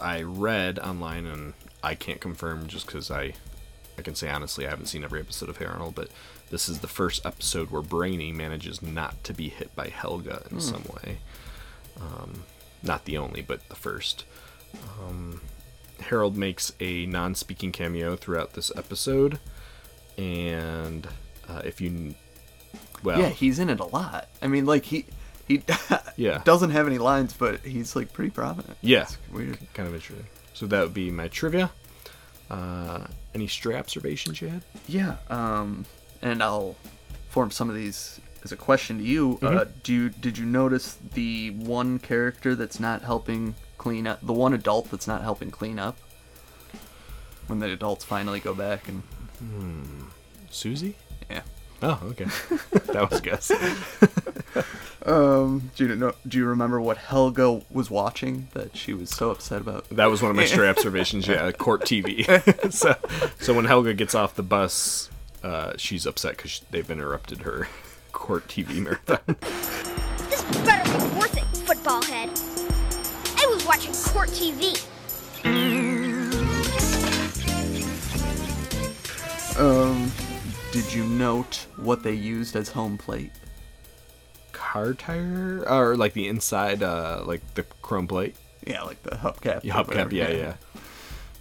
I 0.00 0.22
read 0.22 0.78
online, 0.78 1.26
and 1.26 1.54
I 1.82 1.94
can't 1.94 2.20
confirm 2.20 2.66
just 2.66 2.86
because 2.86 3.10
I, 3.10 3.34
I 3.98 4.02
can 4.02 4.14
say 4.14 4.28
honestly 4.28 4.66
I 4.66 4.70
haven't 4.70 4.86
seen 4.86 5.04
every 5.04 5.20
episode 5.20 5.48
of 5.48 5.56
Harold, 5.58 5.94
but 5.94 6.08
this 6.50 6.68
is 6.68 6.80
the 6.80 6.88
first 6.88 7.24
episode 7.24 7.70
where 7.70 7.82
Brainy 7.82 8.32
manages 8.32 8.82
not 8.82 9.22
to 9.24 9.32
be 9.32 9.48
hit 9.48 9.74
by 9.76 9.88
Helga 9.88 10.42
in 10.50 10.56
Hmm. 10.56 10.60
some 10.60 10.84
way. 11.02 11.18
Um, 12.00 12.44
not 12.82 13.04
the 13.04 13.16
only, 13.18 13.42
but 13.42 13.66
the 13.68 13.76
first. 13.76 14.24
Um, 15.00 15.40
Harold 16.00 16.36
makes 16.36 16.72
a 16.80 17.06
non-speaking 17.06 17.72
cameo 17.72 18.16
throughout 18.16 18.52
this 18.54 18.70
episode, 18.76 19.38
and 20.18 21.06
uh, 21.48 21.62
if 21.64 21.80
you, 21.80 22.14
well, 23.02 23.18
yeah, 23.20 23.28
he's 23.28 23.58
in 23.58 23.68
it 23.70 23.80
a 23.80 23.84
lot. 23.84 24.28
I 24.42 24.46
mean, 24.46 24.66
like 24.66 24.84
he 24.84 25.06
he 25.48 25.62
Yeah. 26.16 26.42
doesn't 26.44 26.70
have 26.70 26.86
any 26.86 26.98
lines, 26.98 27.32
but 27.32 27.60
he's 27.60 27.96
like 27.96 28.12
pretty 28.12 28.30
prominent. 28.30 28.76
yeah, 28.82 29.02
It's 29.02 29.18
weird. 29.32 29.58
kind 29.74 29.88
of 29.88 29.94
interesting. 29.94 30.26
So 30.54 30.66
that 30.66 30.82
would 30.82 30.94
be 30.94 31.10
my 31.10 31.28
trivia. 31.28 31.70
Uh, 32.50 33.06
any 33.34 33.46
stray 33.46 33.76
observations 33.76 34.40
you 34.40 34.48
had? 34.48 34.62
Yeah, 34.88 35.16
um, 35.28 35.86
and 36.20 36.42
I'll 36.42 36.76
form 37.30 37.50
some 37.50 37.68
of 37.70 37.76
these 37.76 38.20
as 38.42 38.50
a 38.52 38.56
question 38.56 38.98
to 38.98 39.04
you. 39.04 39.38
Uh, 39.42 39.46
Mhm. 39.50 39.68
do 39.84 39.92
you 39.92 40.08
did 40.10 40.36
you 40.38 40.44
notice 40.46 40.96
the 41.14 41.50
one 41.50 41.98
character 42.00 42.54
that's 42.56 42.80
not 42.80 43.02
helping 43.02 43.54
clean 43.80 44.06
up? 44.06 44.18
The 44.22 44.34
one 44.34 44.52
adult 44.52 44.90
that's 44.90 45.06
not 45.08 45.22
helping 45.22 45.50
clean 45.50 45.78
up? 45.78 45.96
When 47.46 47.58
the 47.60 47.72
adults 47.72 48.04
finally 48.04 48.38
go 48.38 48.54
back 48.54 48.86
and 48.88 49.02
Hmm. 49.38 50.02
Susie? 50.50 50.96
Yeah. 51.30 51.40
Oh, 51.82 51.98
okay. 52.10 52.24
that 52.92 53.10
was 53.10 53.20
a 53.20 53.22
guess. 53.22 53.50
um, 55.06 55.70
do 55.76 55.86
you 55.86 55.96
know? 55.96 56.12
Do 56.28 56.36
you 56.36 56.44
remember 56.44 56.78
what 56.78 56.98
Helga 56.98 57.62
was 57.70 57.90
watching 57.90 58.48
that 58.52 58.76
she 58.76 58.92
was 58.92 59.08
so 59.08 59.30
upset 59.30 59.62
about? 59.62 59.88
That 59.88 60.10
was 60.10 60.20
one 60.20 60.30
of 60.30 60.36
my 60.36 60.44
stray 60.44 60.68
observations. 60.74 61.26
Yeah, 61.26 61.50
court 61.52 61.82
TV. 61.86 62.26
so, 62.72 62.94
so 63.40 63.54
when 63.54 63.64
Helga 63.64 63.94
gets 63.94 64.14
off 64.14 64.34
the 64.34 64.42
bus, 64.42 65.08
uh, 65.42 65.72
she's 65.78 66.04
upset 66.04 66.36
because 66.36 66.60
they've 66.70 66.90
interrupted 66.90 67.42
her 67.42 67.66
court 68.12 68.46
TV 68.46 68.74
marathon. 68.82 69.20
This 70.28 70.42
better 70.66 70.84
be 70.98 71.18
worth 71.18 71.36
it, 71.38 71.44
football 71.66 72.02
head. 72.02 72.28
I 73.70 73.76
was 73.76 73.86
watching 73.86 74.12
court 74.12 74.28
TV. 74.30 74.76
Um, 79.56 80.10
did 80.72 80.92
you 80.92 81.04
note 81.04 81.66
what 81.76 82.02
they 82.02 82.12
used 82.14 82.56
as 82.56 82.70
home 82.70 82.98
plate? 82.98 83.30
Car 84.52 84.94
tire, 84.94 85.64
or 85.68 85.96
like 85.96 86.14
the 86.14 86.26
inside, 86.26 86.82
uh, 86.82 87.22
like 87.24 87.42
the 87.54 87.62
chrome 87.82 88.08
plate. 88.08 88.34
Yeah, 88.66 88.82
like 88.82 89.02
the 89.04 89.10
hubcap. 89.16 89.60
Yeah, 89.62 89.74
hubcap. 89.74 89.88
whatever, 89.88 90.14
Yeah, 90.14 90.30
yeah. 90.30 90.54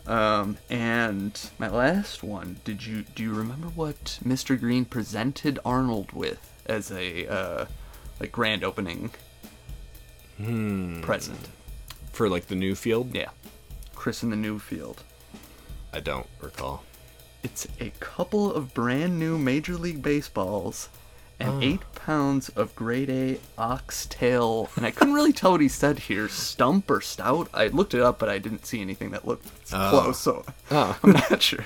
Um, 0.06 0.58
and 0.70 1.40
my 1.58 1.70
last 1.70 2.22
one. 2.24 2.60
Did 2.64 2.86
you 2.86 3.04
do 3.16 3.24
you 3.24 3.34
remember 3.34 3.68
what 3.70 4.20
Mr. 4.24 4.60
Green 4.60 4.86
presented 4.86 5.58
Arnold 5.66 6.12
with 6.12 6.52
as 6.68 6.92
a 6.92 7.28
uh, 7.28 7.66
like 8.20 8.32
grand 8.32 8.64
opening 8.64 9.12
Hmm. 10.38 11.02
present? 11.02 11.50
For 12.12 12.28
like 12.30 12.48
the 12.48 12.56
new 12.56 12.76
field. 12.76 13.14
Yeah, 13.16 13.30
Chris 13.96 14.24
in 14.24 14.30
the 14.30 14.36
new 14.36 14.60
field. 14.60 15.04
I 15.94 16.00
don't 16.00 16.28
recall. 16.42 16.84
It's 17.44 17.68
a 17.80 17.92
couple 18.00 18.54
of 18.54 18.74
brand 18.74 19.18
new 19.18 19.38
Major 19.38 19.76
League 19.78 20.02
Baseballs 20.02 20.90
and 21.40 21.50
Oh. 21.52 21.60
eight 21.62 21.80
pounds 21.96 22.50
of 22.50 22.76
grade 22.76 23.10
A 23.10 23.40
oxtail. 23.58 24.70
And 24.76 24.86
I 24.86 24.92
couldn't 24.92 25.14
really 25.14 25.32
tell 25.32 25.52
what 25.52 25.62
he 25.62 25.70
said 25.70 26.00
here 26.00 26.28
stump 26.28 26.92
or 26.92 27.00
stout. 27.00 27.48
I 27.54 27.68
looked 27.68 27.94
it 27.94 28.02
up, 28.02 28.20
but 28.20 28.28
I 28.28 28.40
didn't 28.40 28.66
see 28.66 28.82
anything 28.82 29.12
that 29.12 29.26
looked 29.26 29.48
Oh. 29.72 29.90
close, 29.90 30.20
so 30.20 30.44
Oh. 30.70 30.98
I'm 31.04 31.12
not 31.14 31.42
sure. 31.42 31.64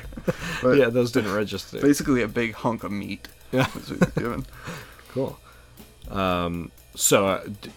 But 0.61 0.77
yeah, 0.77 0.89
those 0.89 1.11
didn't 1.11 1.33
register. 1.33 1.79
Basically, 1.81 2.21
a 2.21 2.27
big 2.27 2.53
hunk 2.53 2.83
of 2.83 2.91
meat. 2.91 3.27
Yeah. 3.51 3.67
was 3.73 3.89
what 3.91 4.13
he 4.13 4.21
given. 4.21 4.45
Cool. 5.09 5.39
Um, 6.09 6.71
so 6.95 7.27
uh, 7.27 7.43
d- 7.61 7.69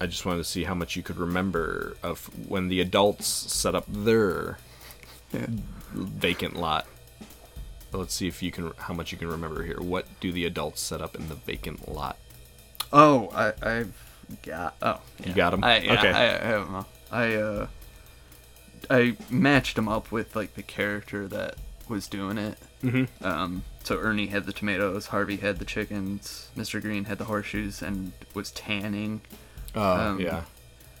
I 0.00 0.06
just 0.06 0.26
wanted 0.26 0.38
to 0.38 0.44
see 0.44 0.64
how 0.64 0.74
much 0.74 0.94
you 0.96 1.02
could 1.02 1.16
remember 1.16 1.96
of 2.02 2.26
when 2.48 2.68
the 2.68 2.80
adults 2.80 3.26
set 3.26 3.74
up 3.74 3.84
their 3.88 4.58
vacant 5.92 6.56
lot. 6.56 6.86
Let's 7.92 8.14
see 8.14 8.28
if 8.28 8.42
you 8.42 8.50
can 8.50 8.72
how 8.78 8.92
much 8.92 9.10
you 9.12 9.18
can 9.18 9.28
remember 9.28 9.62
here. 9.62 9.80
What 9.80 10.06
do 10.20 10.32
the 10.32 10.44
adults 10.44 10.82
set 10.82 11.00
up 11.00 11.14
in 11.14 11.28
the 11.28 11.34
vacant 11.34 11.88
lot? 11.90 12.18
Oh, 12.92 13.30
I, 13.34 13.52
I've 13.62 13.94
got. 14.42 14.76
Oh, 14.82 15.00
You 15.24 15.32
got 15.32 15.50
them. 15.50 15.64
I, 15.64 15.78
yeah, 15.78 15.92
Okay. 15.94 16.10
I, 16.10 16.48
I 16.48 16.52
don't 16.52 16.72
know. 16.72 16.86
I 17.10 17.34
uh, 17.34 17.66
I 18.90 19.16
matched 19.30 19.76
them 19.76 19.88
up 19.88 20.12
with 20.12 20.36
like 20.36 20.54
the 20.54 20.62
character 20.62 21.26
that 21.28 21.56
was 21.88 22.06
doing 22.06 22.36
it. 22.36 22.58
Mhm. 22.82 23.08
Um, 23.22 23.64
so 23.82 23.96
Ernie 23.98 24.26
had 24.26 24.44
the 24.44 24.52
tomatoes, 24.52 25.06
Harvey 25.06 25.36
had 25.36 25.58
the 25.58 25.64
chickens, 25.64 26.48
Mr. 26.56 26.82
Green 26.82 27.04
had 27.04 27.18
the 27.18 27.24
horseshoes 27.24 27.80
and 27.80 28.12
was 28.34 28.50
tanning. 28.50 29.20
Oh, 29.76 30.16
yeah. 30.18 30.42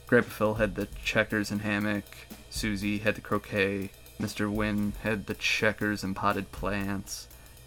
Grandpa 0.06 0.30
Phil 0.30 0.54
had 0.54 0.74
the 0.74 0.86
checkers 1.04 1.50
and 1.50 1.62
hammock. 1.62 2.04
Susie 2.50 2.98
had 2.98 3.14
the 3.16 3.20
croquet. 3.20 3.90
Mr. 4.20 4.50
Wynn 4.50 4.92
had 5.02 5.26
the 5.26 5.34
checkers 5.34 6.02
and 6.04 6.14
potted 6.14 6.52
plants. 6.52 7.26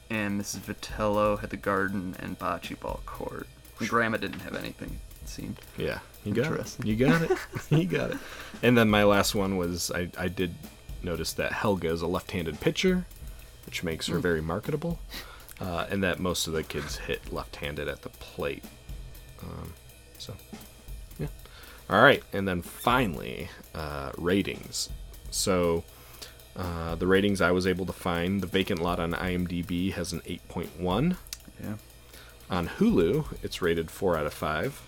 And 0.10 0.40
Mrs. 0.42 0.60
Vitello 0.62 1.40
had 1.40 1.50
the 1.50 1.58
garden 1.58 2.16
and 2.20 2.40
bocce 2.40 2.80
ball 2.80 3.02
court. 3.06 3.48
And 3.80 3.88
Grandma 3.90 4.18
didn't 4.18 4.40
have 4.42 4.56
anything, 4.56 5.00
it 5.22 5.30
seemed. 5.30 5.60
Yeah, 5.78 6.00
you 6.24 6.34
got 6.34 6.54
it. 6.54 6.78
You 6.84 6.96
got 6.96 7.22
it. 7.22 7.38
you 7.70 7.86
got 7.86 8.12
it. 8.12 8.18
And 8.64 8.78
then 8.78 8.90
my 8.90 9.04
last 9.04 9.36
one 9.36 9.58
was 9.58 9.92
I, 9.92 10.10
I 10.18 10.28
did 10.28 10.56
notice 11.04 11.34
that 11.34 11.52
Helga 11.54 11.90
is 11.90 12.02
a 12.02 12.08
left-handed 12.08 12.60
pitcher, 12.60 13.06
which 13.66 13.84
makes 13.84 14.08
her 14.08 14.16
Hmm. 14.16 14.22
very 14.22 14.42
marketable, 14.42 15.00
uh, 15.62 15.86
and 15.90 16.04
that 16.04 16.20
most 16.20 16.48
of 16.48 16.54
the 16.54 16.64
kids 16.64 16.98
hit 16.98 17.32
left-handed 17.32 17.88
at 17.88 18.02
the 18.02 18.10
plate. 18.10 18.64
Um, 19.44 19.74
so. 20.18 20.34
All 21.90 22.02
right, 22.02 22.24
and 22.34 22.48
then 22.48 22.62
finally, 22.62 23.50
uh, 23.76 24.12
ratings. 24.18 24.90
So. 25.32 25.84
Uh, 26.56 26.94
the 26.96 27.08
ratings 27.08 27.40
I 27.40 27.52
was 27.52 27.66
able 27.66 27.86
to 27.86 27.94
find, 27.94 28.42
the 28.42 28.48
vacant 28.48 28.82
lot 28.82 29.00
on 29.00 29.14
IMDb 29.14 29.94
has 29.94 30.12
an 30.12 30.20
8.1. 30.22 31.16
Yeah. 31.64 31.76
On 32.50 32.68
Hulu, 32.68 33.28
it's 33.42 33.62
rated 33.62 33.90
4 33.90 34.18
out 34.18 34.26
of 34.26 34.34
5. 34.34 34.82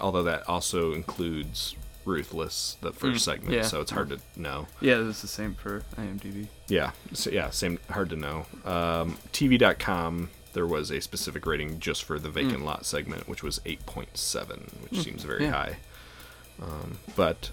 Although 0.00 0.24
that 0.24 0.48
also 0.48 0.92
includes 0.92 1.76
Ruthless, 2.04 2.78
the 2.80 2.92
first 2.92 3.16
Mm, 3.18 3.20
segment, 3.20 3.54
yeah. 3.54 3.62
so 3.62 3.80
it's 3.80 3.92
hard 3.92 4.08
to 4.08 4.18
know. 4.34 4.66
Yeah, 4.80 5.06
it's 5.08 5.20
the 5.22 5.28
same 5.28 5.54
for 5.54 5.82
IMDb. 5.96 6.48
Yeah, 6.66 6.90
so 7.12 7.30
yeah, 7.30 7.50
same 7.50 7.78
hard 7.90 8.10
to 8.10 8.16
know. 8.16 8.46
Um, 8.64 9.18
TV.com, 9.32 10.30
there 10.52 10.66
was 10.66 10.90
a 10.90 11.00
specific 11.00 11.46
rating 11.46 11.78
just 11.78 12.02
for 12.02 12.18
the 12.18 12.30
vacant 12.30 12.60
Mm. 12.62 12.64
lot 12.64 12.86
segment, 12.86 13.28
which 13.28 13.42
was 13.44 13.60
8.7, 13.64 14.82
which 14.82 14.92
Mm, 15.00 15.04
seems 15.04 15.22
very 15.22 15.44
yeah. 15.44 15.52
high. 15.52 15.76
Um, 16.62 16.98
but 17.16 17.50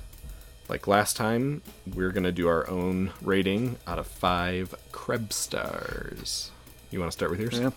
like 0.70 0.88
last 0.88 1.18
time, 1.18 1.62
we're 1.94 2.12
gonna 2.12 2.32
do 2.32 2.48
our 2.48 2.70
own 2.70 3.12
rating 3.22 3.78
out 3.88 4.00
of 4.00 4.08
five 4.08 4.74
Krebs 4.92 5.36
stars. 5.36 6.52
You 6.92 7.00
want 7.00 7.12
to 7.12 7.16
start 7.16 7.32
with 7.32 7.40
yours? 7.40 7.60
Yeah. 7.60 7.72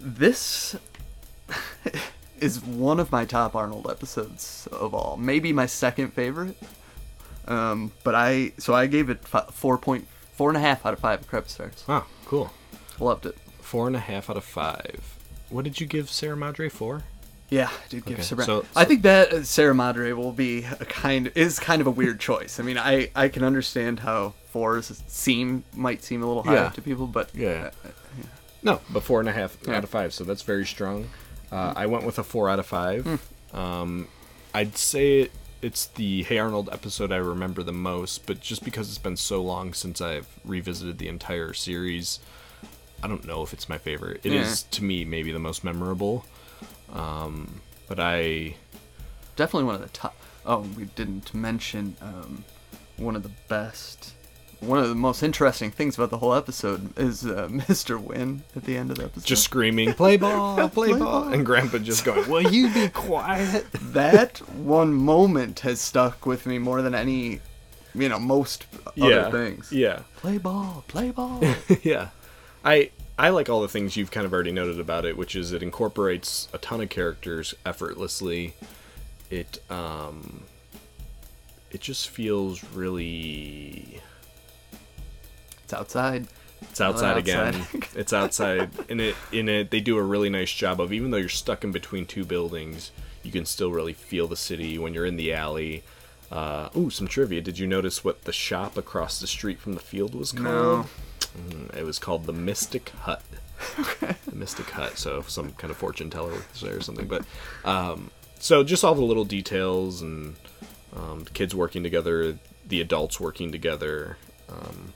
This 0.00 0.76
is 2.40 2.60
one 2.64 3.00
of 3.00 3.10
my 3.10 3.24
top 3.24 3.54
Arnold 3.54 3.88
episodes 3.90 4.68
of 4.70 4.94
all. 4.94 5.16
Maybe 5.16 5.52
my 5.52 5.66
second 5.66 6.12
favorite. 6.12 6.56
Um, 7.46 7.92
but 8.04 8.14
I 8.14 8.52
so 8.58 8.74
I 8.74 8.86
gave 8.86 9.08
it 9.08 9.26
four 9.26 9.78
point 9.78 10.06
four 10.32 10.50
and 10.50 10.56
a 10.56 10.60
half 10.60 10.84
out 10.84 10.92
of 10.92 11.00
five 11.00 11.26
crepe 11.26 11.48
stars. 11.48 11.84
Oh, 11.88 12.06
cool. 12.26 12.52
Loved 13.00 13.26
it. 13.26 13.36
Four 13.60 13.86
and 13.86 13.96
a 13.96 14.00
half 14.00 14.28
out 14.30 14.36
of 14.36 14.44
five. 14.44 15.16
What 15.48 15.64
did 15.64 15.80
you 15.80 15.86
give 15.86 16.10
Sarah 16.10 16.36
Madre 16.36 16.68
for? 16.68 17.02
Yeah, 17.50 17.68
I 17.70 17.88
did 17.88 18.04
give 18.04 18.14
Okay, 18.18 18.22
Sarah. 18.22 18.44
so- 18.44 18.64
I 18.76 18.84
think 18.84 19.02
that 19.02 19.32
uh, 19.32 19.42
Sarah 19.42 19.74
Madre 19.74 20.12
will 20.12 20.32
be 20.32 20.64
a 20.64 20.84
kind 20.84 21.32
is 21.34 21.58
kind 21.58 21.80
of 21.80 21.86
a 21.86 21.90
weird 21.90 22.20
choice. 22.20 22.60
I 22.60 22.62
mean, 22.62 22.76
I 22.78 23.10
I 23.16 23.28
can 23.28 23.42
understand 23.42 24.00
how 24.00 24.34
fours 24.50 25.02
seem 25.06 25.64
might 25.74 26.02
seem 26.02 26.22
a 26.22 26.26
little 26.26 26.42
high 26.42 26.54
Yeah. 26.54 26.68
to 26.70 26.82
people, 26.82 27.06
but 27.06 27.30
Yeah. 27.34 27.70
uh, 27.84 27.88
No, 28.62 28.80
but 28.90 29.02
four 29.02 29.20
and 29.20 29.28
a 29.28 29.32
half 29.32 29.56
Yeah. 29.66 29.76
out 29.76 29.84
of 29.84 29.90
five, 29.90 30.12
so 30.12 30.24
that's 30.24 30.42
very 30.42 30.66
strong. 30.66 31.08
Uh, 31.50 31.72
I 31.76 31.86
went 31.86 32.04
with 32.04 32.18
a 32.18 32.24
four 32.24 32.50
out 32.50 32.58
of 32.58 32.66
five. 32.66 33.04
Hmm. 33.52 33.56
Um, 33.56 34.08
I'd 34.52 34.76
say 34.76 35.20
it, 35.20 35.32
it's 35.62 35.86
the 35.86 36.24
Hey 36.24 36.38
Arnold 36.38 36.68
episode 36.72 37.12
I 37.12 37.16
remember 37.16 37.62
the 37.62 37.72
most, 37.72 38.26
but 38.26 38.40
just 38.40 38.64
because 38.64 38.88
it's 38.88 38.98
been 38.98 39.16
so 39.16 39.40
long 39.42 39.72
since 39.74 40.00
I've 40.02 40.26
revisited 40.44 40.98
the 40.98 41.08
entire 41.08 41.52
series, 41.54 42.18
I 43.02 43.06
don't 43.08 43.24
know 43.26 43.42
if 43.42 43.52
it's 43.54 43.68
my 43.68 43.78
favorite. 43.78 44.20
It 44.24 44.32
is 44.32 44.62
Yeah. 44.64 44.76
to 44.78 44.84
me 44.84 45.04
maybe 45.06 45.30
the 45.32 45.38
most 45.38 45.62
memorable. 45.64 46.26
Um, 46.92 47.60
but 47.88 47.98
I 48.00 48.56
definitely 49.36 49.64
one 49.64 49.74
of 49.74 49.80
the 49.82 49.88
top. 49.88 50.16
Oh, 50.46 50.60
we 50.76 50.84
didn't 50.84 51.34
mention 51.34 51.96
um, 52.00 52.44
one 52.96 53.16
of 53.16 53.22
the 53.22 53.30
best. 53.48 54.14
One 54.60 54.78
of 54.80 54.88
the 54.88 54.94
most 54.96 55.22
interesting 55.22 55.70
things 55.70 55.94
about 55.96 56.10
the 56.10 56.18
whole 56.18 56.34
episode 56.34 56.98
is 56.98 57.24
uh, 57.24 57.46
Mr. 57.50 58.00
Wynn 58.02 58.42
at 58.56 58.64
the 58.64 58.76
end 58.76 58.90
of 58.90 58.96
the 58.98 59.04
episode. 59.04 59.26
just 59.26 59.44
screaming, 59.44 59.92
"Play 59.94 60.16
ball, 60.24 60.56
play, 60.70 60.88
Play 60.88 60.98
ball," 60.98 61.22
ball. 61.24 61.32
and 61.32 61.46
Grandpa 61.46 61.78
just 61.78 62.04
going, 62.04 62.28
"Will 62.28 62.42
you 62.42 62.72
be 62.74 62.88
quiet?" 62.88 63.66
that 63.72 64.38
one 64.56 64.92
moment 64.94 65.60
has 65.60 65.80
stuck 65.80 66.26
with 66.26 66.44
me 66.46 66.58
more 66.58 66.82
than 66.82 66.94
any, 66.94 67.40
you 67.94 68.08
know, 68.08 68.18
most 68.18 68.66
Yeah, 68.96 69.06
other 69.26 69.30
things. 69.46 69.70
yeah. 69.70 70.00
Play 70.16 70.38
ball, 70.38 70.82
play 70.88 71.10
ball. 71.12 71.40
yeah. 71.82 72.08
I 72.64 72.90
I 73.18 73.30
like 73.30 73.48
all 73.48 73.60
the 73.62 73.68
things 73.68 73.96
you've 73.96 74.10
kind 74.12 74.24
of 74.24 74.32
already 74.32 74.52
noted 74.52 74.78
about 74.78 75.04
it, 75.04 75.16
which 75.16 75.34
is 75.34 75.52
it 75.52 75.62
incorporates 75.62 76.48
a 76.52 76.58
ton 76.58 76.80
of 76.80 76.88
characters 76.88 77.54
effortlessly. 77.66 78.54
It 79.30 79.60
um 79.70 80.44
it 81.70 81.80
just 81.80 82.08
feels 82.08 82.62
really 82.74 84.00
it's 85.64 85.72
outside. 85.74 86.28
It's 86.62 86.80
outside 86.80 87.16
Oh, 87.16 87.18
again. 87.18 87.66
it's 87.94 88.12
outside. 88.12 88.70
In 88.88 89.00
it 89.00 89.16
in 89.32 89.48
it 89.48 89.70
they 89.70 89.80
do 89.80 89.98
a 89.98 90.02
really 90.02 90.30
nice 90.30 90.52
job 90.52 90.80
of 90.80 90.92
even 90.92 91.10
though 91.10 91.16
you're 91.18 91.28
stuck 91.28 91.64
in 91.64 91.72
between 91.72 92.06
two 92.06 92.24
buildings, 92.24 92.90
you 93.24 93.32
can 93.32 93.44
still 93.44 93.72
really 93.72 93.92
feel 93.92 94.28
the 94.28 94.36
city 94.36 94.78
when 94.78 94.94
you're 94.94 95.06
in 95.06 95.16
the 95.16 95.32
alley. 95.34 95.82
Uh, 96.30 96.68
ooh, 96.76 96.90
some 96.90 97.08
trivia. 97.08 97.40
Did 97.40 97.58
you 97.58 97.66
notice 97.66 98.04
what 98.04 98.24
the 98.24 98.32
shop 98.32 98.76
across 98.76 99.18
the 99.18 99.26
street 99.26 99.58
from 99.58 99.72
the 99.74 99.80
field 99.80 100.14
was 100.14 100.30
called? 100.30 100.44
No. 100.44 100.86
Mm, 101.36 101.76
It 101.76 101.84
was 101.84 101.98
called 101.98 102.26
the 102.26 102.32
Mystic 102.32 102.90
Hut. 103.02 103.22
the 104.26 104.34
Mystic 104.34 104.70
Hut. 104.70 104.98
So 104.98 105.22
some 105.22 105.52
kind 105.52 105.70
of 105.70 105.76
fortune 105.76 106.10
teller 106.10 106.32
was 106.52 106.60
there 106.62 106.76
or 106.76 106.80
something. 106.80 107.06
But 107.06 107.24
um, 107.64 108.10
so 108.38 108.62
just 108.64 108.84
all 108.84 108.94
the 108.94 109.02
little 109.02 109.24
details 109.24 110.00
and 110.02 110.36
um, 110.94 111.24
the 111.24 111.30
kids 111.30 111.54
working 111.54 111.82
together, 111.82 112.38
the 112.66 112.80
adults 112.80 113.18
working 113.20 113.50
together. 113.52 114.16
Um, 114.48 114.94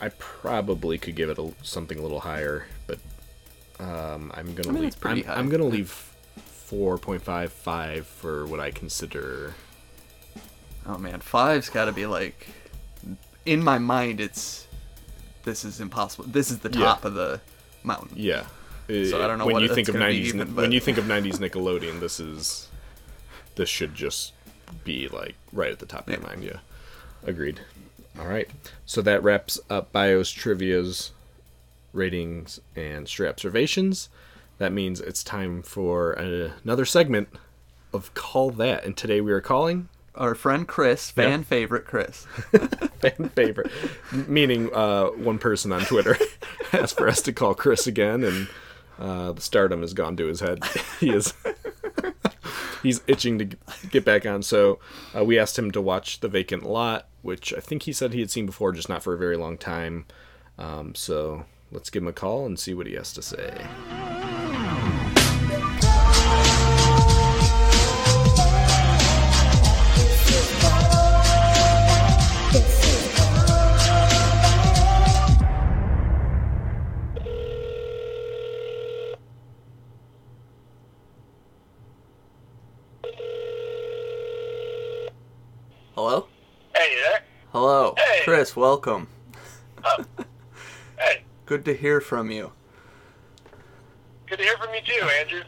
I 0.00 0.10
probably 0.10 0.98
could 0.98 1.14
give 1.16 1.30
it 1.30 1.38
a, 1.38 1.52
something 1.62 1.98
a 1.98 2.02
little 2.02 2.20
higher, 2.20 2.66
but 2.86 2.98
um, 3.78 4.30
I'm 4.34 4.54
gonna 4.54 4.68
I 4.68 4.72
mean, 4.72 4.82
leave. 4.84 5.00
pretty 5.00 5.26
I'm. 5.26 5.38
I'm 5.40 5.48
gonna 5.48 5.64
leave 5.64 5.90
four 6.44 6.98
point 6.98 7.22
five 7.22 7.52
five 7.52 8.06
for 8.06 8.44
what 8.46 8.58
I 8.60 8.70
consider. 8.72 9.54
Oh 10.86 10.98
man, 10.98 11.20
five's 11.20 11.68
got 11.68 11.84
to 11.84 11.92
be 11.92 12.06
like, 12.06 12.48
in 13.46 13.62
my 13.62 13.78
mind, 13.78 14.20
it's 14.20 14.66
this 15.44 15.64
is 15.64 15.80
impossible. 15.80 16.24
This 16.28 16.50
is 16.50 16.60
the 16.60 16.70
Yeah. 16.70 16.80
top 16.84 17.04
of 17.04 17.14
the 17.14 17.40
mountain. 17.82 18.10
Yeah. 18.16 18.46
So 18.88 19.22
I 19.22 19.26
don't 19.26 19.38
know 19.38 19.46
when 19.46 19.60
you 19.62 19.74
think 19.74 19.88
of 19.88 19.94
'90s. 19.94 20.34
even, 20.34 20.54
when 20.54 20.72
you 20.72 20.80
think 20.80 20.98
of 20.98 21.04
'90s 21.06 21.38
Nickelodeon, 21.38 22.00
this 22.00 22.20
is 22.20 22.68
this 23.54 23.68
should 23.68 23.94
just 23.94 24.32
be 24.84 25.08
like 25.08 25.34
right 25.52 25.72
at 25.72 25.78
the 25.78 25.86
top 25.86 26.08
of 26.08 26.12
your 26.14 26.22
mind. 26.22 26.44
Yeah, 26.44 26.58
agreed. 27.24 27.60
All 28.18 28.26
right, 28.26 28.50
so 28.84 29.00
that 29.02 29.22
wraps 29.22 29.58
up 29.70 29.92
Bios 29.92 30.30
trivia's 30.30 31.12
ratings 31.94 32.60
and 32.76 33.08
stray 33.08 33.28
observations. 33.28 34.08
That 34.58 34.72
means 34.72 35.00
it's 35.00 35.24
time 35.24 35.62
for 35.62 36.12
another 36.12 36.84
segment 36.84 37.28
of 37.94 38.12
Call 38.14 38.50
That, 38.50 38.84
and 38.84 38.96
today 38.96 39.20
we 39.22 39.32
are 39.32 39.40
calling 39.40 39.88
Our 40.14 40.34
friend 40.34 40.68
Chris, 40.68 41.10
fan 41.10 41.40
Yeah. 41.40 41.44
favorite 41.44 41.86
Chris. 41.86 42.26
fan 43.00 43.30
favorite, 43.34 43.70
meaning 44.28 44.68
uh, 44.74 45.06
one 45.06 45.38
person 45.38 45.72
on 45.72 45.82
Twitter 45.82 46.16
asked 46.72 46.96
for 46.98 47.08
us 47.08 47.22
to 47.22 47.32
call 47.32 47.54
Chris 47.54 47.86
again, 47.86 48.22
and 48.22 48.48
uh, 48.98 49.32
the 49.32 49.40
stardom 49.40 49.80
has 49.80 49.94
gone 49.94 50.16
to 50.18 50.26
his 50.26 50.40
head. 50.40 50.62
he 51.00 51.10
is 51.10 51.32
he's 52.82 53.00
itching 53.06 53.38
to 53.38 53.48
get 53.90 54.04
back 54.04 54.26
on. 54.26 54.42
So 54.42 54.78
uh, 55.16 55.24
we 55.24 55.38
asked 55.38 55.58
him 55.58 55.70
to 55.70 55.80
watch 55.80 56.20
The 56.20 56.28
Vacant 56.28 56.62
Lot, 56.64 57.08
which 57.22 57.54
I 57.54 57.60
think 57.60 57.84
he 57.84 57.92
said 57.92 58.12
he 58.12 58.20
had 58.20 58.30
seen 58.30 58.44
before, 58.46 58.72
just 58.72 58.88
not 58.90 59.02
for 59.02 59.14
a 59.14 59.18
very 59.18 59.36
long 59.38 59.56
time. 59.56 60.04
Um, 60.58 60.94
so 60.94 61.46
let's 61.70 61.88
give 61.88 62.02
him 62.02 62.08
a 62.08 62.12
call 62.12 62.44
and 62.44 62.58
see 62.58 62.74
what 62.74 62.86
he 62.86 62.94
has 62.94 63.12
to 63.14 63.22
say. 63.22 63.66
Chris. 88.42 88.56
Welcome. 88.56 89.06
Hey, 90.98 91.22
Good 91.46 91.64
to 91.64 91.74
hear 91.76 92.00
from 92.00 92.32
you. 92.32 92.50
good 94.26 94.38
to 94.38 94.42
hear 94.42 94.56
from 94.56 94.74
you 94.74 94.80
too, 94.84 95.06
Andrew. 95.20 95.42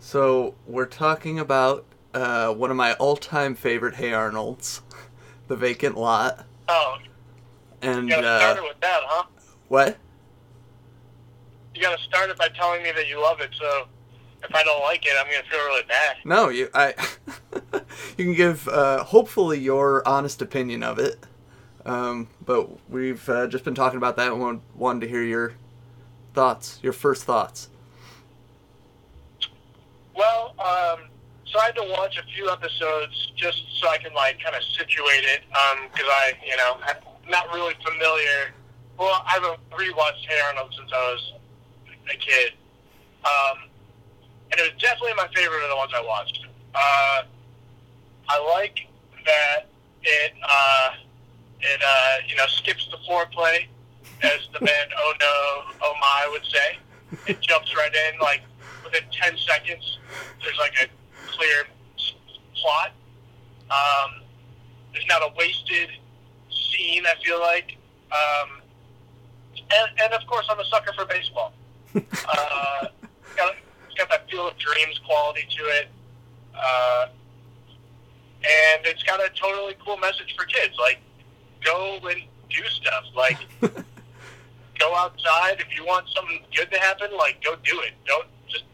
So 0.00 0.56
we're 0.66 0.86
talking 0.86 1.38
about 1.38 1.84
uh, 2.12 2.52
one 2.54 2.72
of 2.72 2.76
my 2.76 2.94
all-time 2.94 3.54
favorite 3.54 3.94
Hey 3.94 4.12
Arnold's, 4.12 4.82
The 5.46 5.54
Vacant 5.54 5.96
Lot, 5.96 6.44
Oh, 6.68 6.98
and 7.82 8.08
you 8.08 8.16
gotta 8.16 8.26
uh, 8.26 8.38
start 8.40 8.56
it 8.58 8.64
with 8.64 8.80
that, 8.80 9.00
huh? 9.04 9.24
what? 9.68 9.96
You 11.72 11.82
gotta 11.82 12.02
start 12.02 12.30
it 12.30 12.36
by 12.36 12.48
telling 12.48 12.82
me 12.82 12.90
that 12.90 13.06
you 13.06 13.22
love 13.22 13.40
it. 13.40 13.50
So 13.56 13.86
if 14.42 14.52
I 14.52 14.64
don't 14.64 14.82
like 14.82 15.06
it, 15.06 15.12
I'm 15.16 15.26
gonna 15.30 15.48
feel 15.48 15.60
really 15.66 15.84
bad. 15.86 16.16
No, 16.24 16.48
you 16.48 16.68
I. 16.74 16.94
you 18.18 18.24
can 18.24 18.34
give 18.34 18.66
uh, 18.66 19.04
hopefully 19.04 19.60
your 19.60 20.02
honest 20.08 20.42
opinion 20.42 20.82
of 20.82 20.98
it. 20.98 21.16
Um, 21.84 22.28
but 22.44 22.68
we've 22.88 23.28
uh, 23.28 23.46
just 23.48 23.64
been 23.64 23.74
talking 23.74 23.96
about 23.96 24.16
that 24.16 24.32
and 24.32 24.60
wanted 24.74 25.00
to 25.00 25.08
hear 25.08 25.22
your 25.22 25.54
thoughts, 26.34 26.78
your 26.82 26.92
first 26.92 27.24
thoughts. 27.24 27.68
Well, 30.14 30.54
um, 30.58 31.08
so 31.46 31.58
I 31.58 31.66
had 31.66 31.76
to 31.76 31.86
watch 31.90 32.16
a 32.18 32.22
few 32.34 32.50
episodes 32.50 33.32
just 33.36 33.62
so 33.80 33.88
I 33.88 33.98
can 33.98 34.14
like 34.14 34.40
kind 34.42 34.54
of 34.54 34.62
situate 34.62 35.24
it, 35.24 35.42
um, 35.52 35.88
because 35.92 36.06
I, 36.08 36.32
you 36.46 36.56
know, 36.56 36.76
I'm 36.86 36.96
not 37.30 37.52
really 37.52 37.74
familiar. 37.84 38.52
Well, 38.98 39.22
I 39.26 39.32
haven't 39.32 39.58
rewatched 39.70 40.24
Hey 40.28 40.40
Arnold 40.46 40.72
since 40.76 40.90
I 40.94 41.12
was 41.12 41.32
a 42.12 42.16
kid, 42.16 42.52
um, 43.24 43.68
and 44.50 44.60
it 44.60 44.72
was 44.72 44.80
definitely 44.80 45.14
my 45.16 45.28
favorite 45.34 45.64
of 45.64 45.70
the 45.70 45.76
ones 45.76 45.92
I 45.96 46.02
watched. 46.02 46.46
Uh, 46.74 47.22
I 48.28 48.54
like 48.54 48.86
that 49.26 49.66
it, 50.02 50.32
uh, 50.48 50.90
it, 51.62 51.80
uh, 51.84 52.14
you 52.28 52.36
know, 52.36 52.46
skips 52.46 52.88
the 52.90 52.98
foreplay, 53.08 53.66
as 54.22 54.48
the 54.52 54.60
band 54.60 54.90
Oh 54.96 55.12
No, 55.20 55.74
Oh 55.82 55.94
My 56.00 56.28
would 56.30 56.44
say. 56.44 56.78
It 57.26 57.40
jumps 57.40 57.74
right 57.76 57.94
in, 57.94 58.18
like 58.20 58.42
within 58.84 59.02
10 59.12 59.36
seconds. 59.38 59.98
There's 60.42 60.58
like 60.58 60.74
a 60.82 60.86
clear 61.26 61.64
plot. 62.56 62.92
Um, 63.70 64.22
there's 64.92 65.06
not 65.08 65.22
a 65.22 65.32
wasted 65.36 65.90
scene. 66.50 67.04
I 67.06 67.14
feel 67.22 67.40
like, 67.40 67.76
um, 68.10 68.60
and, 69.54 70.00
and 70.02 70.12
of 70.14 70.26
course, 70.26 70.46
I'm 70.50 70.60
a 70.60 70.64
sucker 70.64 70.92
for 70.94 71.04
baseball. 71.04 71.52
uh, 71.94 72.00
it's 72.00 73.34
got, 73.36 73.54
it's 73.86 73.94
got 73.96 74.10
that 74.10 74.30
Field 74.30 74.52
of 74.52 74.58
Dreams 74.58 74.98
quality 75.04 75.46
to 75.58 75.64
it. 75.64 75.88
Uh, 76.54 77.06
and 78.44 78.86
it's 78.86 79.02
got 79.02 79.20
a 79.20 79.30
totally 79.40 79.76
cool 79.84 79.96
message 79.98 80.34
for 80.36 80.44
kids. 80.44 80.74
Like, 80.78 81.00
go 81.64 81.98
and 82.08 82.22
do 82.50 82.64
stuff. 82.68 83.04
Like, 83.14 83.38
go 84.78 84.94
outside. 84.96 85.60
If 85.60 85.76
you 85.76 85.84
want 85.84 86.06
something 86.14 86.40
good 86.54 86.70
to 86.70 86.78
happen, 86.80 87.08
like 87.16 87.42
go 87.44 87.54
do 87.64 87.80
it. 87.80 87.92
Don't 88.06 88.26
just. 88.48 88.64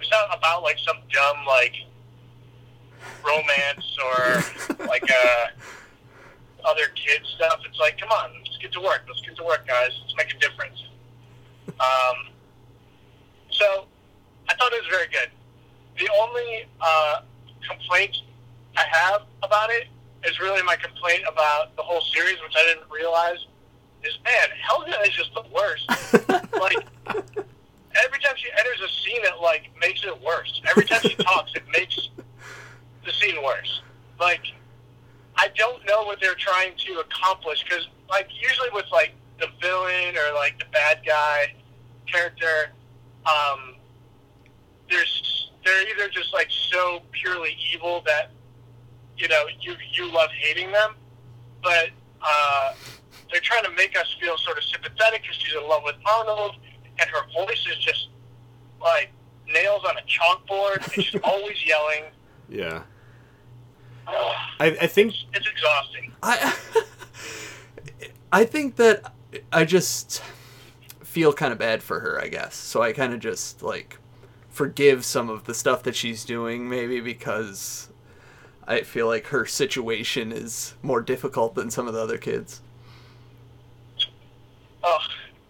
It's 0.00 0.10
not 0.10 0.36
about 0.36 0.62
like 0.62 0.78
some 0.86 0.96
dumb 1.12 1.44
like 1.46 1.74
romance 3.24 3.96
or 4.04 4.86
like 4.86 5.04
uh 5.10 5.46
other 6.64 6.86
kid 6.94 7.22
stuff. 7.36 7.60
It's 7.68 7.78
like, 7.78 7.98
come 7.98 8.10
on, 8.10 8.30
let's 8.44 8.58
get 8.58 8.72
to 8.72 8.80
work. 8.80 9.04
Let's 9.08 9.20
get 9.22 9.36
to 9.36 9.44
work, 9.44 9.66
guys. 9.66 9.90
Let's 10.02 10.14
make 10.16 10.34
a 10.34 10.38
difference. 10.38 10.78
Um, 11.68 12.32
so 13.50 13.86
I 14.48 14.54
thought 14.54 14.72
it 14.72 14.82
was 14.82 14.90
very 14.90 15.08
good. 15.08 15.30
The 15.98 16.08
only 16.20 16.66
uh, 16.80 17.20
complaint 17.68 18.16
I 18.76 18.84
have 18.90 19.22
about 19.42 19.70
it 19.70 19.86
is 20.24 20.38
really 20.40 20.62
my 20.62 20.76
complaint 20.76 21.22
about 21.30 21.74
the 21.76 21.82
whole 21.82 22.00
series, 22.00 22.36
which 22.42 22.54
I 22.56 22.62
didn't 22.64 22.90
realize. 22.90 23.46
Is 24.04 24.16
man, 24.24 24.48
Helga 24.62 25.00
is 25.02 25.14
just 25.14 25.34
the 25.34 25.44
worst. 25.52 25.88
like 26.60 26.86
every 27.08 28.18
time 28.20 28.34
she 28.36 28.48
enters 28.56 28.80
a 28.80 28.88
scene, 28.88 29.22
it 29.24 29.40
like 29.42 29.70
makes 29.80 30.04
it 30.04 30.22
worse. 30.22 30.60
Every 30.68 30.84
time 30.84 31.00
she 31.02 31.14
talks, 31.16 31.52
it 31.54 31.64
makes 31.72 32.08
the 33.04 33.12
scene 33.12 33.42
worse. 33.42 33.82
Like 34.20 34.42
I 35.38 35.48
don't 35.56 35.86
know 35.86 36.02
what 36.02 36.20
they're 36.20 36.34
trying 36.34 36.72
to 36.76 36.98
accomplish 36.98 37.62
because, 37.62 37.86
like, 38.10 38.28
usually 38.42 38.70
with 38.72 38.86
like 38.90 39.14
the 39.38 39.46
villain 39.62 40.16
or 40.16 40.34
like 40.34 40.58
the 40.58 40.64
bad 40.72 40.98
guy 41.06 41.54
character, 42.06 42.72
um, 43.24 43.76
there's 44.90 45.50
they're 45.64 45.88
either 45.88 46.08
just 46.08 46.34
like 46.34 46.48
so 46.50 47.02
purely 47.12 47.56
evil 47.72 48.02
that 48.06 48.32
you 49.18 49.28
know 49.28 49.44
you 49.60 49.74
you 49.92 50.12
love 50.12 50.30
hating 50.30 50.72
them, 50.72 50.94
but 51.62 51.90
uh, 52.22 52.72
they're 53.30 53.40
trying 53.40 53.64
to 53.64 53.70
make 53.72 53.96
us 53.98 54.16
feel 54.20 54.36
sort 54.38 54.58
of 54.58 54.64
sympathetic 54.64 55.22
because 55.22 55.36
she's 55.36 55.54
in 55.54 55.68
love 55.68 55.82
with 55.84 55.96
Arnold, 56.06 56.56
and 56.98 57.10
her 57.10 57.26
voice 57.34 57.66
is 57.70 57.78
just 57.78 58.08
like 58.80 59.10
nails 59.46 59.82
on 59.84 59.96
a 59.96 60.02
chalkboard, 60.02 60.84
and 60.84 61.04
she's 61.04 61.20
always 61.24 61.56
yelling. 61.66 62.04
Yeah. 62.48 62.82
Ugh, 64.06 64.34
I, 64.60 64.66
I 64.80 64.86
think 64.86 65.14
it's 65.34 65.46
exhausting. 65.46 66.12
I 66.22 66.56
I 68.32 68.44
think 68.44 68.76
that 68.76 69.12
I 69.52 69.64
just 69.64 70.22
feel 71.02 71.32
kind 71.32 71.52
of 71.52 71.58
bad 71.58 71.82
for 71.82 72.00
her, 72.00 72.20
I 72.20 72.28
guess. 72.28 72.54
So 72.54 72.82
I 72.82 72.92
kind 72.92 73.12
of 73.12 73.20
just 73.20 73.62
like 73.62 73.98
forgive 74.50 75.04
some 75.04 75.28
of 75.30 75.44
the 75.44 75.54
stuff 75.54 75.82
that 75.84 75.94
she's 75.94 76.24
doing 76.24 76.68
maybe 76.68 77.00
because 77.00 77.87
I 78.68 78.82
feel 78.82 79.06
like 79.06 79.28
her 79.28 79.46
situation 79.46 80.30
is 80.30 80.74
more 80.82 81.00
difficult 81.00 81.54
than 81.54 81.70
some 81.70 81.88
of 81.88 81.94
the 81.94 82.00
other 82.02 82.18
kids. 82.18 82.60
Oh, 84.84 84.98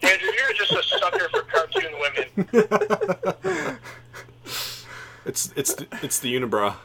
Andrew, 0.03 0.29
you're 0.29 0.53
just 0.55 0.71
a 0.73 0.83
sucker 0.99 1.29
for 1.29 1.43
cartoon 1.43 1.93
women. 2.01 3.79
it's 5.27 5.53
it's 5.57 5.75
it's 6.01 6.21
the 6.21 6.33
unibrow. 6.37 6.77